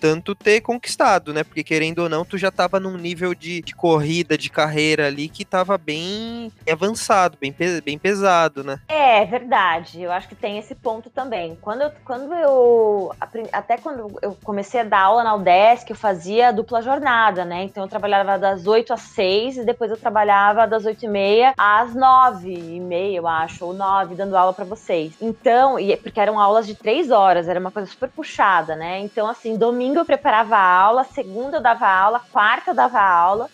[0.00, 1.44] tanto ter conquistado, né?
[1.44, 5.28] Porque querendo ou não, tu já tava num nível de, de corrida, de carreira ali
[5.28, 7.54] que tava bem avançado, bem,
[7.84, 8.78] bem pesado, né?
[8.88, 10.02] É, verdade.
[10.02, 11.56] Eu acho que tem esse ponto também.
[11.60, 13.14] Quando eu, quando eu
[13.52, 17.64] até quando eu comecei a dar aula na UDESC, eu fazia dupla jornada, né?
[17.64, 21.54] Então eu trabalhava das 8 às 6 e depois eu trabalhava das 8 e meia
[21.56, 25.14] às 9 e meia, eu acho, ou 9, dando aula para vocês.
[25.20, 29.00] Então, e, porque eram aulas de 3 horas, era uma coisa super puxada, né?
[29.00, 33.50] Então, assim, domingo eu preparava a aula, segunda eu dava aula, quarta eu dava aula.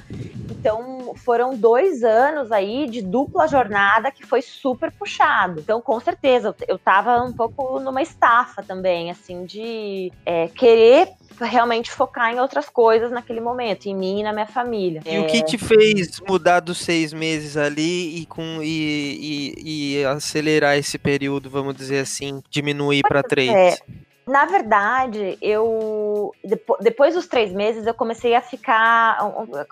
[0.51, 5.61] Então foram dois anos aí de dupla jornada que foi super puxado.
[5.61, 11.09] Então, com certeza, eu tava um pouco numa estafa também, assim, de é, querer
[11.41, 15.01] realmente focar em outras coisas naquele momento, em mim e na minha família.
[15.07, 15.21] E é...
[15.21, 20.77] o que te fez mudar dos seis meses ali e, com, e, e, e acelerar
[20.77, 23.51] esse período, vamos dizer assim, diminuir para três?
[23.51, 23.79] É.
[24.27, 26.33] Na verdade, eu
[26.81, 29.19] depois dos três meses eu comecei a ficar,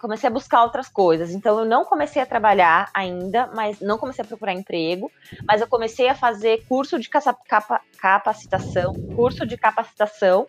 [0.01, 1.31] comecei a buscar outras coisas.
[1.31, 5.11] Então eu não comecei a trabalhar ainda, mas não comecei a procurar emprego,
[5.47, 7.09] mas eu comecei a fazer curso de
[8.01, 10.47] capacitação, curso de capacitação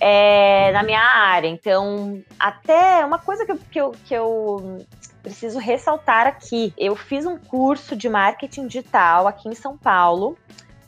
[0.00, 1.48] é, na minha área.
[1.48, 4.86] Então, até uma coisa que eu, que eu, que eu
[5.22, 10.36] preciso ressaltar aqui, eu fiz um curso de marketing digital aqui em São Paulo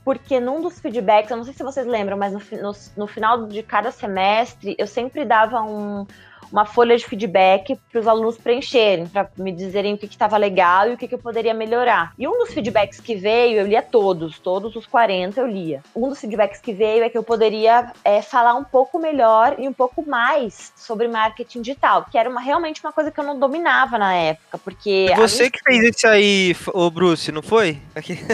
[0.07, 3.49] porque num dos feedbacks, eu não sei se vocês lembram, mas no, no, no final
[3.49, 6.07] de cada semestre eu sempre dava um,
[6.51, 10.89] uma folha de feedback para os alunos preencherem, para me dizerem o que estava legal
[10.89, 12.13] e o que, que, eu poderia melhorar.
[12.19, 15.83] E um dos feedbacks que veio, eu lia todos, todos os 40 eu lia.
[15.95, 19.69] Um dos feedbacks que veio é que eu poderia é, falar um pouco melhor e
[19.69, 23.39] um pouco mais sobre marketing digital, que era uma, realmente uma coisa que eu não
[23.39, 25.13] dominava na época, porque...
[25.17, 25.51] Você minha...
[25.51, 27.81] que fez isso aí, o Bruce, não foi?
[27.95, 28.19] Aqui.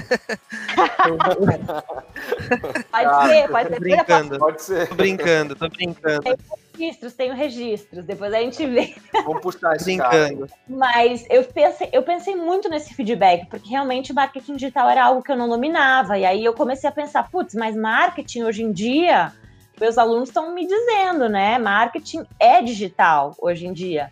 [2.90, 3.80] pode ser, pode ser.
[3.80, 4.38] Brincando.
[4.38, 4.88] Pode ser.
[4.88, 6.36] Tô brincando, tô brincando
[6.74, 8.94] registros, tenho registros, depois a gente vê.
[9.24, 10.46] Vamos puxar esse Brincando.
[10.68, 15.30] Mas eu pensei, eu pensei muito nesse feedback, porque realmente marketing digital era algo que
[15.30, 16.18] eu não dominava.
[16.18, 19.32] E aí eu comecei a pensar, putz, mas marketing hoje em dia,
[19.80, 21.58] meus alunos estão me dizendo, né?
[21.58, 24.10] Marketing é digital hoje em dia.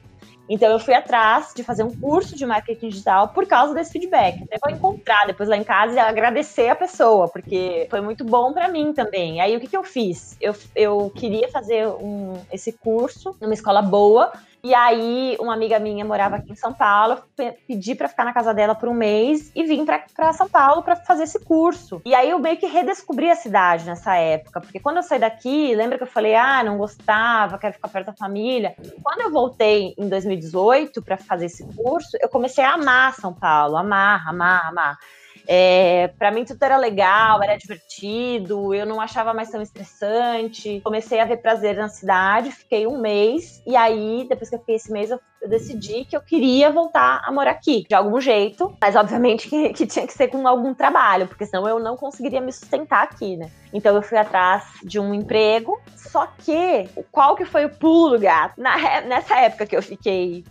[0.51, 4.43] Então eu fui atrás de fazer um curso de marketing digital por causa desse feedback.
[4.43, 8.53] Até vou encontrar depois lá em casa e agradecer a pessoa, porque foi muito bom
[8.53, 9.41] para mim também.
[9.41, 10.37] Aí o que, que eu fiz?
[10.41, 14.33] Eu, eu queria fazer um, esse curso numa escola boa
[14.63, 17.23] e aí, uma amiga minha morava aqui em São Paulo,
[17.67, 20.97] pedi para ficar na casa dela por um mês e vim para São Paulo para
[20.97, 22.03] fazer esse curso.
[22.05, 25.75] E aí eu meio que redescobri a cidade nessa época, porque quando eu saí daqui,
[25.75, 28.75] lembra que eu falei, ah, não gostava, quero ficar perto da família.
[29.03, 33.77] Quando eu voltei em 2018 para fazer esse curso, eu comecei a amar São Paulo,
[33.77, 34.99] amar, amar, amar.
[35.47, 40.81] É, para mim tudo era legal, era divertido, eu não achava mais tão estressante.
[40.85, 44.77] Comecei a ver prazer na cidade, fiquei um mês, e aí, depois que eu fiquei
[44.77, 48.75] esse mês, eu, eu decidi que eu queria voltar a morar aqui, de algum jeito,
[48.81, 52.41] mas obviamente que, que tinha que ser com algum trabalho, porque senão eu não conseguiria
[52.41, 53.51] me sustentar aqui, né?
[53.73, 58.61] Então eu fui atrás de um emprego, só que qual que foi o pulo gato?
[58.61, 60.45] Na, nessa época que eu fiquei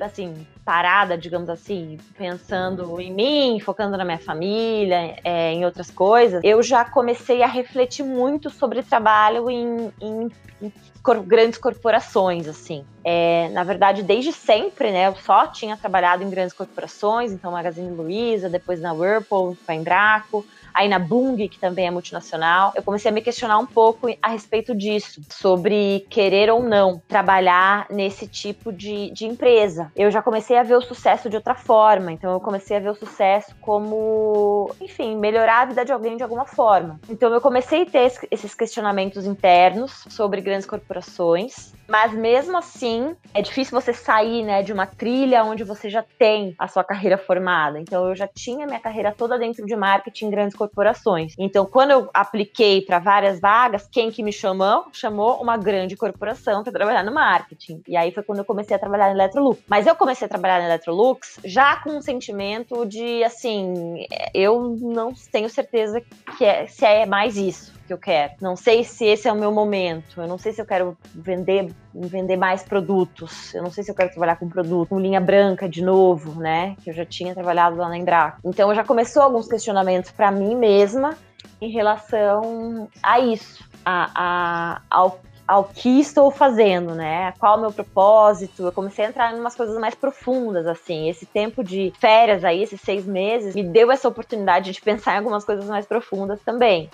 [0.00, 6.40] assim, parada, digamos assim, pensando em mim, focando na minha família, é, em outras coisas,
[6.44, 10.28] eu já comecei a refletir muito sobre trabalho em, em,
[10.62, 10.72] em
[11.02, 12.84] cor, grandes corporações, assim.
[13.02, 17.90] É, na verdade, desde sempre, né, eu só tinha trabalhado em grandes corporações, então Magazine
[17.90, 23.10] Luiza, depois na Whirlpool, a Embraco, aí na Bung, que também é multinacional, eu comecei
[23.10, 28.72] a me questionar um pouco a respeito disso, sobre querer ou não trabalhar nesse tipo
[28.72, 29.90] de, de empresa.
[29.96, 32.90] Eu já comecei a ver o sucesso de outra forma, então eu comecei a ver
[32.90, 37.00] o sucesso como, enfim, melhorar a vida de alguém de alguma forma.
[37.08, 43.42] Então eu comecei a ter esses questionamentos internos sobre grandes corporações, mas mesmo assim é
[43.42, 47.80] difícil você sair, né, de uma trilha onde você já tem a sua carreira formada.
[47.80, 51.34] Então eu já tinha minha carreira toda dentro de marketing grandes corporações.
[51.38, 54.84] Então, quando eu apliquei para várias vagas, quem que me chamou?
[54.92, 57.82] Chamou uma grande corporação para trabalhar no marketing.
[57.88, 59.58] E aí foi quando eu comecei a trabalhar na Electrolux.
[59.66, 64.04] Mas eu comecei a trabalhar na Electrolux já com um sentimento de, assim,
[64.34, 66.02] eu não tenho certeza
[66.36, 68.34] que é, se é mais isso que eu quero.
[68.40, 70.20] Não sei se esse é o meu momento.
[70.20, 73.52] Eu não sei se eu quero vender, vender mais produtos.
[73.52, 76.76] Eu não sei se eu quero trabalhar com produto, com linha branca de novo, né?
[76.84, 78.40] Que eu já tinha trabalhado lá na Embraco.
[78.44, 81.16] Então já começou alguns questionamentos para mim mesma
[81.60, 87.34] em relação a isso, a, a, ao ao que estou fazendo, né?
[87.40, 88.62] Qual é o meu propósito?
[88.62, 91.08] Eu comecei a entrar em umas coisas mais profundas, assim.
[91.08, 95.18] Esse tempo de férias aí, esses seis meses, me deu essa oportunidade de pensar em
[95.18, 96.88] algumas coisas mais profundas também.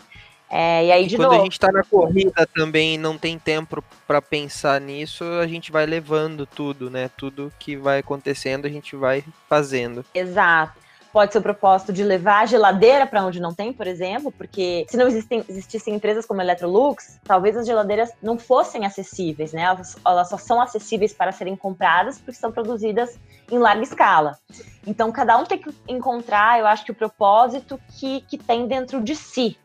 [0.49, 1.41] É, e aí, de quando novo.
[1.41, 5.73] a gente tá na corrida também e não tem tempo para pensar nisso, a gente
[5.73, 7.11] vai levando tudo, né?
[7.17, 10.05] Tudo que vai acontecendo, a gente vai fazendo.
[10.15, 10.87] Exato.
[11.13, 14.85] Pode ser o propósito de levar a geladeira para onde não tem, por exemplo, porque
[14.87, 19.63] se não existem, existissem empresas como a Electrolux, talvez as geladeiras não fossem acessíveis, né?
[19.63, 23.19] Elas, elas só são acessíveis para serem compradas porque são produzidas
[23.51, 24.39] em larga escala.
[24.87, 29.03] Então, cada um tem que encontrar, eu acho que o propósito que, que tem dentro
[29.03, 29.57] de si.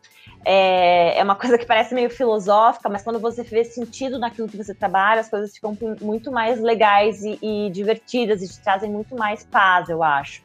[0.44, 4.56] É, é uma coisa que parece meio filosófica, mas quando você vê sentido naquilo que
[4.56, 9.14] você trabalha, as coisas ficam muito mais legais e, e divertidas e te trazem muito
[9.14, 10.42] mais paz, eu acho.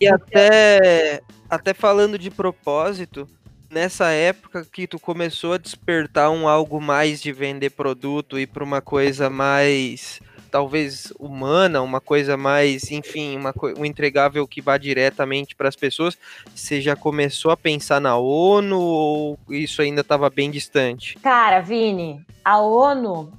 [0.00, 3.28] E até, até falando de propósito,
[3.70, 8.64] nessa época que tu começou a despertar um algo mais de vender produto e para
[8.64, 10.20] uma coisa mais
[10.50, 16.16] talvez humana, uma coisa mais, enfim, uma, um entregável que vá diretamente para as pessoas,
[16.54, 21.18] você já começou a pensar na ONU ou isso ainda estava bem distante?
[21.18, 23.32] Cara, Vini, a ONU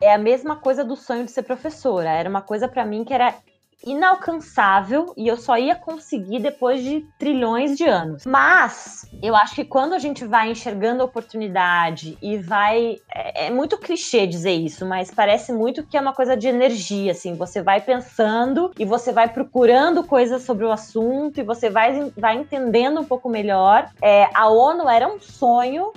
[0.00, 2.10] é a mesma coisa do sonho de ser professora.
[2.10, 3.34] Era uma coisa para mim que era
[3.84, 8.24] inalcançável e eu só ia conseguir depois de trilhões de anos.
[8.26, 12.96] Mas eu acho que quando a gente vai enxergando a oportunidade e vai.
[13.12, 17.12] É, é, muito clichê dizer isso, mas parece muito que é uma coisa de energia,
[17.12, 17.34] assim.
[17.34, 22.36] Você vai pensando e você vai procurando coisas sobre o assunto e você vai, vai
[22.36, 23.88] entendendo um pouco melhor.
[24.02, 25.92] É, a ONU era um sonho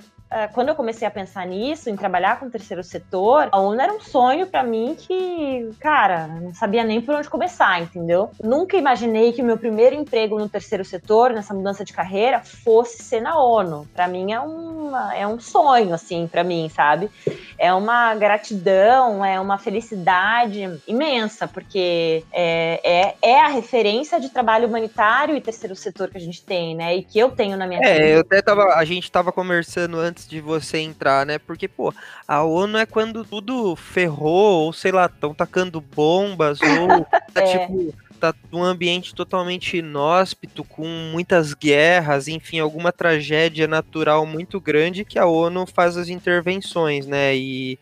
[0.52, 3.92] quando eu comecei a pensar nisso, em trabalhar com o terceiro setor, a ONU era
[3.92, 8.30] um sonho para mim que, cara, não sabia nem por onde começar, entendeu?
[8.42, 13.02] Nunca imaginei que o meu primeiro emprego no terceiro setor, nessa mudança de carreira, fosse
[13.02, 13.88] ser na ONU.
[13.94, 17.10] Para mim é, uma, é um sonho, assim, para mim, sabe?
[17.58, 24.68] É uma gratidão, é uma felicidade imensa, porque é, é, é a referência de trabalho
[24.68, 26.96] humanitário e terceiro setor que a gente tem, né?
[26.96, 28.04] E que eu tenho na minha é, vida.
[28.04, 31.38] É, eu até tava, a gente tava conversando antes antes de você entrar, né?
[31.38, 31.94] Porque, pô,
[32.28, 37.58] a ONU é quando tudo ferrou, ou sei lá, estão tacando bombas, ou tá, é.
[37.58, 45.04] tipo, tá um ambiente totalmente inóspito, com muitas guerras, enfim, alguma tragédia natural muito grande
[45.04, 47.34] que a ONU faz as intervenções, né?
[47.34, 47.78] E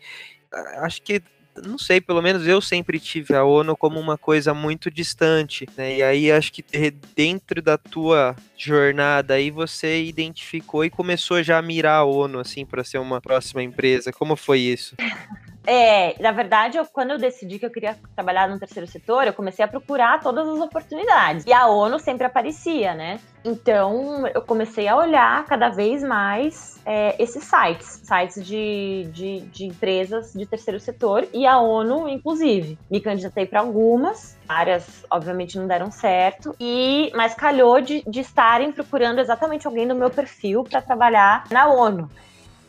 [0.81, 1.21] acho que
[1.63, 5.97] não sei, pelo menos eu sempre tive a ONU como uma coisa muito distante, né?
[5.97, 6.63] E aí acho que
[7.15, 12.65] dentro da tua jornada aí você identificou e começou já a mirar a ONU assim
[12.65, 14.11] para ser uma próxima empresa.
[14.11, 14.95] Como foi isso?
[15.65, 19.33] É, na verdade, eu, quando eu decidi que eu queria trabalhar no terceiro setor, eu
[19.33, 21.45] comecei a procurar todas as oportunidades.
[21.45, 23.19] E a ONU sempre aparecia, né?
[23.43, 29.65] Então, eu comecei a olhar cada vez mais é, esses sites, sites de, de, de,
[29.65, 32.77] empresas de terceiro setor e a ONU, inclusive.
[32.89, 38.71] Me candidatei para algumas, várias, obviamente, não deram certo, e mas calhou de, de estarem
[38.71, 42.09] procurando exatamente alguém do meu perfil para trabalhar na ONU.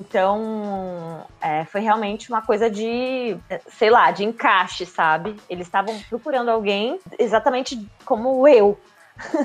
[0.01, 3.37] Então, é, foi realmente uma coisa de,
[3.69, 5.37] sei lá, de encaixe, sabe?
[5.49, 8.79] Eles estavam procurando alguém exatamente como eu.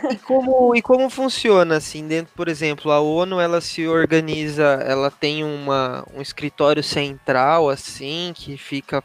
[0.10, 5.12] E como, e como funciona, assim, dentro, por exemplo, a ONU, ela se organiza, ela
[5.12, 9.04] tem uma, um escritório central, assim, que fica,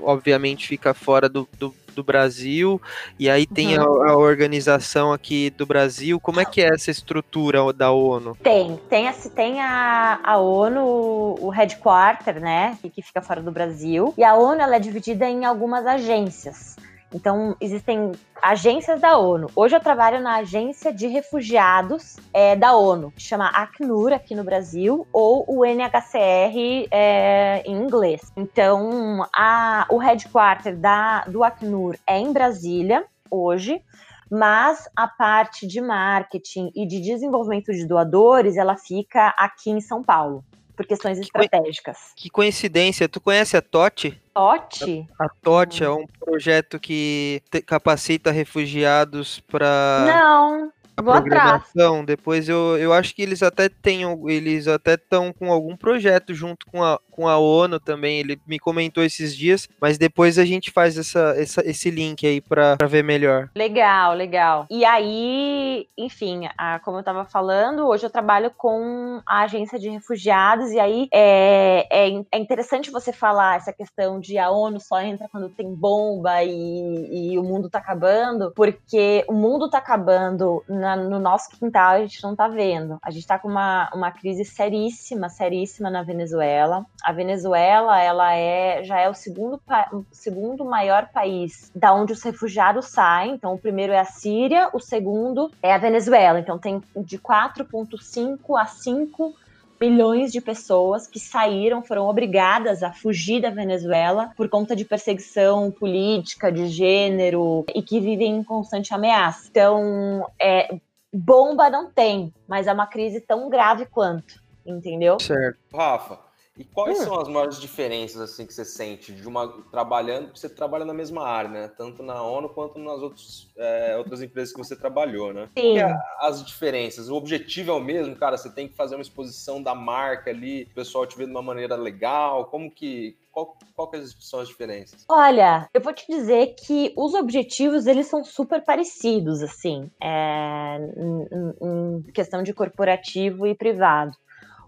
[0.00, 2.80] obviamente, fica fora do, do do Brasil,
[3.18, 4.02] e aí tem uhum.
[4.02, 6.18] a, a, organização aqui do Brasil.
[6.20, 8.36] Como é que é essa estrutura da ONU?
[8.42, 14.14] Tem, tem, a, tem a, a ONU, o headquarter, né, que, fica fora do Brasil,
[14.16, 16.76] e a ONU ela é dividida em algumas agências.
[17.12, 19.48] Então, existem agências da ONU.
[19.56, 24.44] Hoje eu trabalho na agência de refugiados é, da ONU, que chama Acnur aqui no
[24.44, 28.32] Brasil, ou o NHCR é, em inglês.
[28.36, 33.82] Então, a, o headquarter da, do Acnur é em Brasília, hoje,
[34.30, 40.02] mas a parte de marketing e de desenvolvimento de doadores, ela fica aqui em São
[40.02, 40.44] Paulo
[40.76, 41.98] por questões que estratégicas.
[42.16, 44.20] Que coincidência, tu conhece a TOT?
[44.34, 45.08] TOT?
[45.18, 52.00] A, a TOT é um projeto que capacita refugiados para Não a Vou programação.
[52.00, 52.06] Atrás.
[52.06, 56.66] Depois eu, eu acho que eles até têm, eles até estão com algum projeto junto
[56.66, 58.18] com a, com a ONU também.
[58.20, 62.40] Ele me comentou esses dias, mas depois a gente faz essa, essa esse link aí
[62.40, 63.50] para ver melhor.
[63.54, 64.66] Legal, legal.
[64.70, 69.90] E aí, enfim, a, como eu estava falando, hoje eu trabalho com a agência de
[69.90, 75.00] refugiados, e aí é, é, é, interessante você falar essa questão de a ONU só
[75.00, 80.64] entra quando tem bomba e, e o mundo tá acabando, porque o mundo tá acabando
[80.66, 82.98] na, no nosso quintal a gente não está vendo.
[83.02, 86.86] A gente está com uma, uma crise seríssima, seríssima na Venezuela.
[87.02, 89.60] A Venezuela, ela é já é o segundo,
[89.92, 93.34] o segundo maior país da onde os refugiados saem.
[93.34, 96.38] Então, o primeiro é a Síria, o segundo é a Venezuela.
[96.38, 99.34] Então, tem de 4,5 a 5
[99.80, 105.70] milhões de pessoas que saíram, foram obrigadas a fugir da Venezuela por conta de perseguição
[105.70, 109.48] política, de gênero e que vivem em constante ameaça.
[109.50, 110.76] Então, é,
[111.12, 115.18] bomba não tem, mas é uma crise tão grave quanto, entendeu?
[115.18, 115.58] Certo.
[115.74, 116.18] Rafa,
[116.60, 117.04] e quais hum.
[117.04, 121.26] são as maiores diferenças assim que você sente de uma trabalhando, você trabalha na mesma
[121.26, 121.68] área, né?
[121.68, 125.48] Tanto na ONU quanto nas outros, é, outras empresas que você trabalhou, né?
[125.56, 125.78] Sim.
[125.78, 127.08] É as diferenças?
[127.08, 128.36] O objetivo é o mesmo, cara?
[128.36, 131.40] Você tem que fazer uma exposição da marca ali, o pessoal te vê de uma
[131.40, 132.44] maneira legal.
[132.44, 135.06] Como que qual, qual que são as diferenças?
[135.08, 142.02] Olha, eu vou te dizer que os objetivos eles são super parecidos, assim, é, em,
[142.02, 144.12] em questão de corporativo e privado.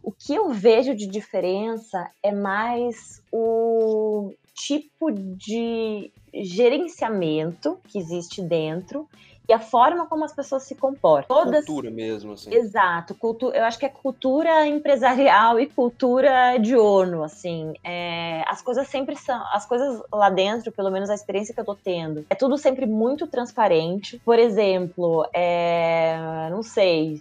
[0.02, 9.08] O que eu vejo de diferença é mais o tipo de gerenciamento que existe dentro
[9.48, 11.36] e a forma como as pessoas se comportam.
[11.36, 11.64] Todas...
[11.64, 12.54] Cultura mesmo, assim.
[12.54, 13.14] Exato.
[13.14, 13.50] Cultu...
[13.50, 17.74] Eu acho que é cultura empresarial e cultura de ONU, assim.
[17.82, 18.44] É...
[18.46, 19.42] As coisas sempre são...
[19.52, 22.86] As coisas lá dentro, pelo menos a experiência que eu tô tendo, é tudo sempre
[22.86, 24.20] muito transparente.
[24.24, 26.48] Por exemplo, é...
[26.50, 27.20] não sei,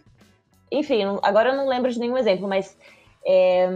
[0.72, 2.78] enfim, agora eu não lembro de nenhum exemplo, mas
[3.26, 3.68] é,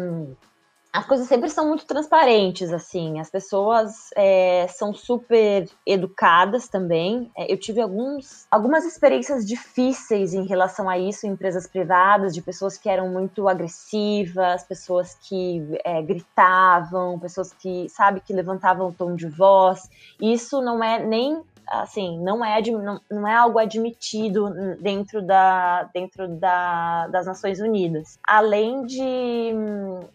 [0.95, 3.19] as coisas sempre são muito transparentes, assim.
[3.19, 7.29] As pessoas é, são super educadas também.
[7.37, 12.41] É, eu tive alguns, algumas experiências difíceis em relação a isso em empresas privadas, de
[12.41, 18.93] pessoas que eram muito agressivas, pessoas que é, gritavam, pessoas que, sabe, que levantavam o
[18.93, 19.89] tom de voz.
[20.21, 26.27] Isso não é nem assim, não é, não, não é algo admitido dentro, da, dentro
[26.27, 28.17] da, das Nações Unidas.
[28.23, 29.51] Além de,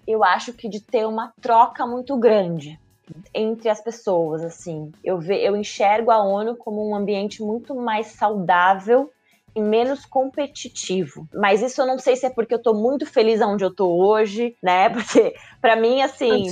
[0.07, 2.79] eu acho que de ter uma troca muito grande
[3.35, 4.93] entre as pessoas, assim.
[5.03, 9.11] Eu, ve, eu enxergo a ONU como um ambiente muito mais saudável
[9.55, 11.29] e menos competitivo.
[11.35, 13.89] Mas isso eu não sei se é porque eu tô muito feliz onde eu tô
[13.89, 14.89] hoje, né?
[15.11, 16.47] Porque para mim, assim.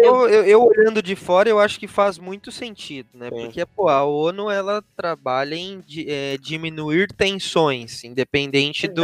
[0.00, 3.28] Eu, eu, eu, olhando de fora, eu acho que faz muito sentido, né?
[3.28, 3.44] Sim.
[3.44, 9.02] Porque pô, a ONU ela trabalha em é, diminuir tensões, independente do,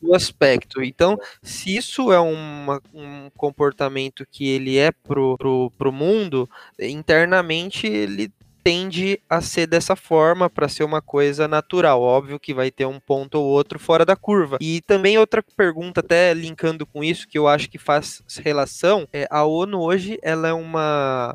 [0.00, 0.82] do, aspecto.
[0.82, 6.48] Então, se isso é uma, um comportamento que ele é pro, pro, pro mundo,
[6.78, 8.30] internamente ele
[8.68, 12.02] tende a ser dessa forma para ser uma coisa natural.
[12.02, 14.58] Óbvio que vai ter um ponto ou outro fora da curva.
[14.60, 19.26] E também outra pergunta, até linkando com isso, que eu acho que faz relação, é
[19.30, 21.34] a ONU hoje ela é uma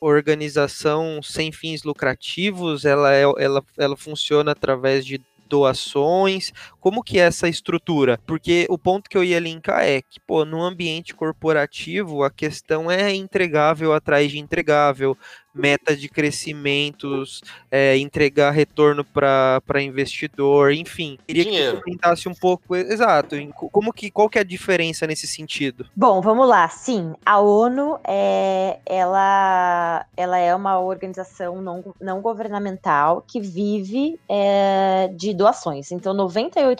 [0.00, 6.52] organização sem fins lucrativos, ela, é, ela, ela funciona através de doações?
[6.82, 8.18] Como que é essa estrutura?
[8.26, 12.90] Porque o ponto que eu ia linkar é que, pô, no ambiente corporativo, a questão
[12.90, 15.16] é entregável atrás de entregável,
[15.54, 21.18] meta de crescimentos, é, entregar retorno para investidor, enfim.
[21.26, 21.70] Queria Dinheiro.
[21.72, 23.36] que você comentasse um pouco, exato,
[23.70, 25.86] como que, qual que é a diferença nesse sentido?
[25.94, 26.68] Bom, vamos lá.
[26.68, 35.10] Sim, a ONU é, ela, ela é uma organização não, não governamental que vive é,
[35.14, 35.92] de doações.
[35.92, 36.71] Então, 98%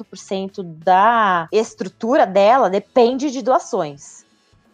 [0.63, 4.25] da estrutura dela depende de doações.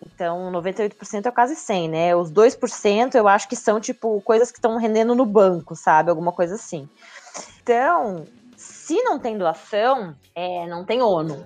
[0.05, 2.16] Então, 98% é quase 100, né?
[2.16, 6.11] Os 2% eu acho que são, tipo, coisas que estão rendendo no banco, sabe?
[6.11, 6.89] Alguma coisa assim.
[7.62, 8.24] Então,
[8.57, 11.45] se não tem doação, é, não tem ONU.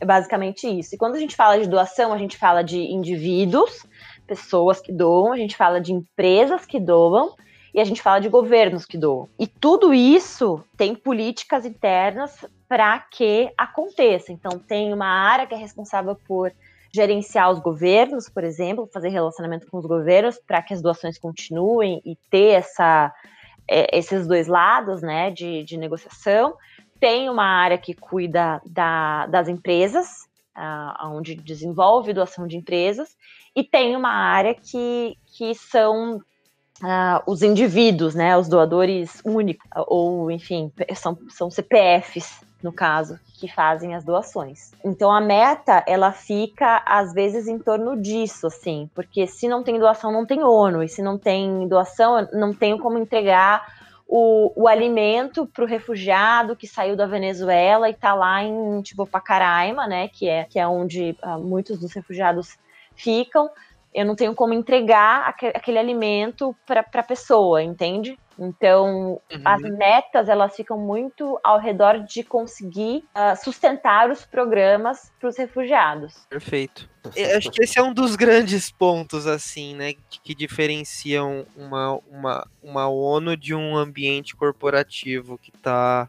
[0.00, 0.94] É basicamente isso.
[0.94, 3.84] E quando a gente fala de doação, a gente fala de indivíduos,
[4.26, 7.34] pessoas que doam, a gente fala de empresas que doam
[7.74, 9.28] e a gente fala de governos que doam.
[9.38, 14.32] E tudo isso tem políticas internas para que aconteça.
[14.32, 16.50] Então, tem uma área que é responsável por
[16.90, 22.00] gerenciar os governos, por exemplo, fazer relacionamento com os governos para que as doações continuem
[22.02, 23.12] e ter essa,
[23.68, 26.56] é, esses dois lados né, de, de negociação.
[26.98, 30.26] Tem uma área que cuida da, das empresas,
[30.56, 33.14] uh, onde desenvolve doação de empresas,
[33.54, 40.30] e tem uma área que, que são uh, os indivíduos, né, os doadores únicos, ou
[40.30, 44.72] enfim, são, são CPFs no caso, que fazem as doações.
[44.84, 49.78] Então a meta, ela fica às vezes em torno disso, assim, porque se não tem
[49.78, 53.66] doação, não tem ONU, e se não tem doação, não tenho como entregar
[54.06, 59.06] o, o alimento para o refugiado que saiu da Venezuela e está lá em tipo
[59.06, 62.58] Pacaraima, né, que é que é onde uh, muitos dos refugiados
[62.94, 63.50] ficam.
[63.94, 68.18] Eu não tenho como entregar aquele, aquele alimento para a pessoa, entende?
[68.38, 69.42] Então, uhum.
[69.44, 75.36] as metas elas ficam muito ao redor de conseguir uh, sustentar os programas para os
[75.36, 76.26] refugiados.
[76.28, 76.88] Perfeito.
[77.16, 81.98] Eu acho que esse é um dos grandes pontos, assim, né, que, que diferenciam uma,
[82.08, 86.08] uma, uma ONU de um ambiente corporativo que está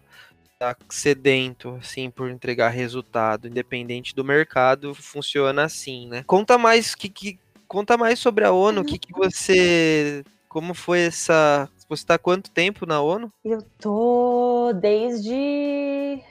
[0.60, 6.24] tá sedento, assim, por entregar resultado, independente do mercado, funciona assim, né?
[6.28, 10.24] Conta mais que, que conta mais sobre a ONU, o que, que você
[10.54, 13.32] como foi essa você está há quanto tempo na ONU?
[13.44, 16.22] Eu tô desde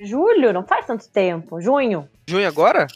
[0.00, 1.60] julho, não faz tanto tempo.
[1.60, 2.08] Junho.
[2.28, 2.86] Junho agora?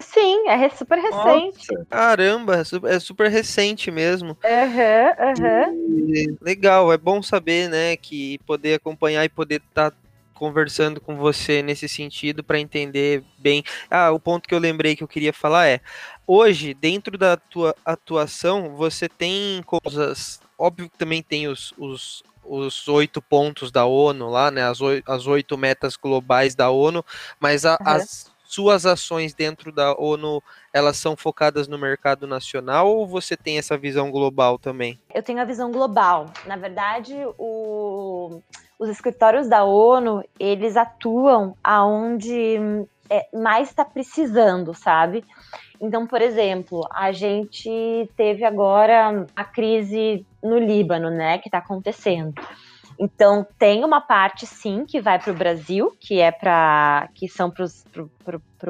[0.00, 1.72] Sim, é super recente.
[1.72, 4.36] Nossa, caramba, é, é super recente mesmo.
[4.44, 6.36] Uhum, uhum.
[6.42, 9.96] Legal, é bom saber, né, que poder acompanhar e poder estar tá
[10.34, 13.62] conversando com você nesse sentido para entender bem.
[13.90, 15.80] Ah, o ponto que eu lembrei que eu queria falar é:
[16.26, 22.86] hoje, dentro da tua atuação, você tem coisas óbvio que também tem os, os, os
[22.86, 24.62] oito pontos da ONU lá, né?
[24.62, 27.04] As oito, as oito metas globais da ONU,
[27.40, 27.78] mas a, uhum.
[27.84, 33.58] as suas ações dentro da ONU, elas são focadas no mercado nacional ou você tem
[33.58, 35.00] essa visão global também?
[35.12, 36.26] Eu tenho a visão global.
[36.46, 38.40] Na verdade, o,
[38.78, 42.58] os escritórios da ONU, eles atuam aonde
[43.08, 45.24] é, mais está precisando, sabe?
[45.82, 52.32] Então, por exemplo, a gente teve agora a crise no Líbano, né, que está acontecendo.
[53.00, 57.50] Então tem uma parte sim que vai para o Brasil, que é para que são
[57.50, 57.64] para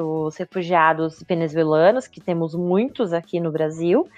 [0.03, 4.09] os refugiados venezuelanos, que temos muitos aqui no Brasil,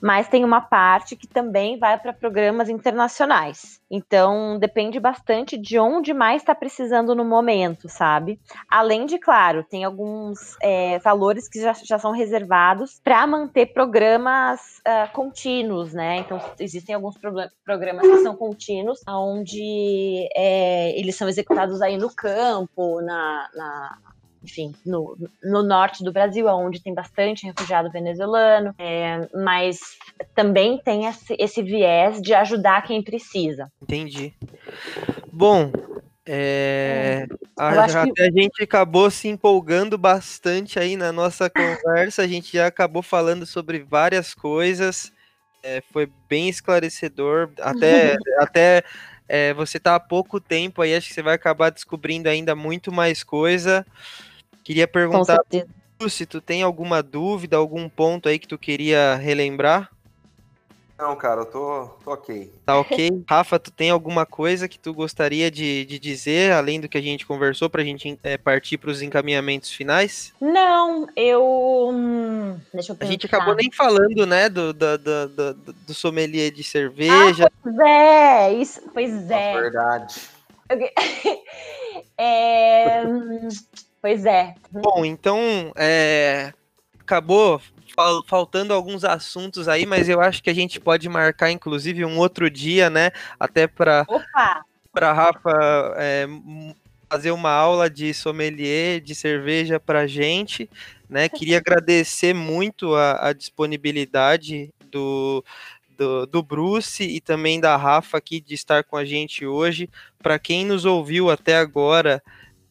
[0.00, 3.80] mas tem uma parte que também vai para programas internacionais.
[3.90, 8.40] Então depende bastante de onde mais está precisando no momento, sabe?
[8.68, 14.60] Além de, claro, tem alguns é, valores que já, já são reservados para manter programas
[14.86, 16.18] uh, contínuos, né?
[16.18, 17.16] Então existem alguns
[17.64, 23.98] programas que são contínuos, onde é, eles são executados aí no campo, na, na
[24.42, 29.78] enfim, no, no norte do Brasil, onde tem bastante refugiado venezuelano, é, mas
[30.34, 33.70] também tem esse, esse viés de ajudar quem precisa.
[33.82, 34.34] Entendi.
[35.32, 35.70] Bom,
[36.26, 37.26] é,
[37.56, 38.22] a, que...
[38.22, 43.44] a, gente acabou se empolgando bastante aí na nossa conversa, a gente já acabou falando
[43.44, 45.12] sobre várias coisas,
[45.62, 48.84] é, foi bem esclarecedor, até, até
[49.28, 52.90] é, você tá há pouco tempo aí, acho que você vai acabar descobrindo ainda muito
[52.90, 53.86] mais coisa.
[54.70, 55.40] Queria perguntar
[56.08, 59.90] se tu tem alguma dúvida, algum ponto aí que tu queria relembrar?
[60.96, 62.52] Não, cara, eu tô, tô ok.
[62.64, 63.10] Tá ok?
[63.28, 67.00] Rafa, tu tem alguma coisa que tu gostaria de, de dizer, além do que a
[67.02, 70.32] gente conversou, pra gente é, partir pros encaminhamentos finais?
[70.40, 71.90] Não, eu.
[71.92, 73.08] Hum, deixa eu pensar.
[73.08, 77.46] A gente acabou nem falando, né, do, do, do, do, do sommelier de cerveja.
[77.46, 79.52] Ah, pois é, isso, pois é.
[79.52, 80.14] É verdade.
[82.16, 83.48] é hum,
[84.00, 84.54] pois é.
[84.70, 86.52] Bom, então, é,
[87.00, 87.60] acabou
[87.94, 92.18] fal faltando alguns assuntos aí, mas eu acho que a gente pode marcar, inclusive, um
[92.18, 93.10] outro dia, né?
[93.38, 94.06] Até para
[94.92, 96.26] para Rafa é,
[97.08, 100.70] fazer uma aula de sommelier de cerveja para gente,
[101.08, 101.28] né?
[101.28, 105.44] Queria agradecer muito a, a disponibilidade do,
[105.96, 109.88] do, do, Bruce e também da Rafa aqui de estar com a gente hoje.
[110.22, 112.22] Para quem nos ouviu até agora,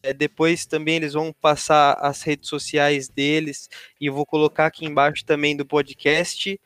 [0.02, 3.70] é, depois também eles vão passar as redes sociais deles
[4.00, 6.60] e eu vou colocar aqui embaixo também do podcast.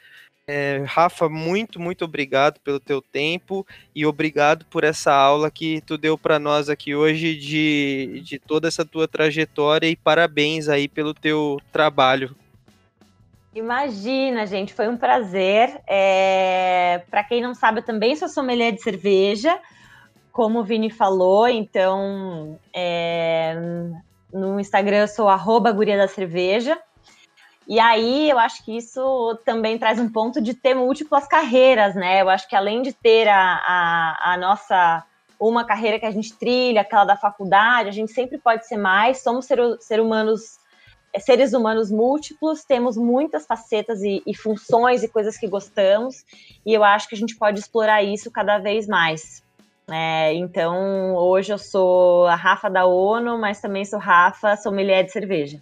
[0.45, 3.65] É, Rafa, muito, muito obrigado pelo teu tempo
[3.95, 8.67] e obrigado por essa aula que tu deu para nós aqui hoje de, de toda
[8.67, 12.35] essa tua trajetória e parabéns aí pelo teu trabalho.
[13.55, 15.79] Imagina, gente, foi um prazer.
[15.87, 17.03] É...
[17.09, 19.57] Para quem não sabe, eu também sou sommelier de cerveja
[20.33, 23.55] como o Vini falou, então é,
[24.33, 26.77] no Instagram eu sou arroba guria da cerveja.
[27.67, 32.21] E aí eu acho que isso também traz um ponto de ter múltiplas carreiras, né?
[32.21, 35.05] Eu acho que além de ter a, a, a nossa
[35.39, 39.21] uma carreira que a gente trilha, aquela da faculdade, a gente sempre pode ser mais,
[39.21, 40.57] somos ser, ser humanos,
[41.19, 46.23] seres humanos múltiplos, temos muitas facetas e, e funções e coisas que gostamos,
[46.65, 49.43] e eu acho que a gente pode explorar isso cada vez mais.
[49.95, 55.03] É, então, hoje eu sou a Rafa da ONU, mas também sou Rafa, sou mulher
[55.03, 55.61] de cerveja.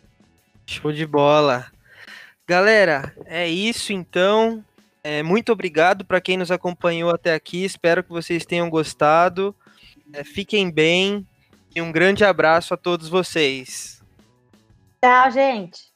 [0.65, 1.69] Show de bola.
[2.47, 4.63] Galera, é isso então.
[5.03, 7.65] É, muito obrigado para quem nos acompanhou até aqui.
[7.65, 9.53] Espero que vocês tenham gostado.
[10.13, 11.27] É, fiquem bem
[11.75, 14.01] e um grande abraço a todos vocês.
[15.03, 15.90] Tchau, gente.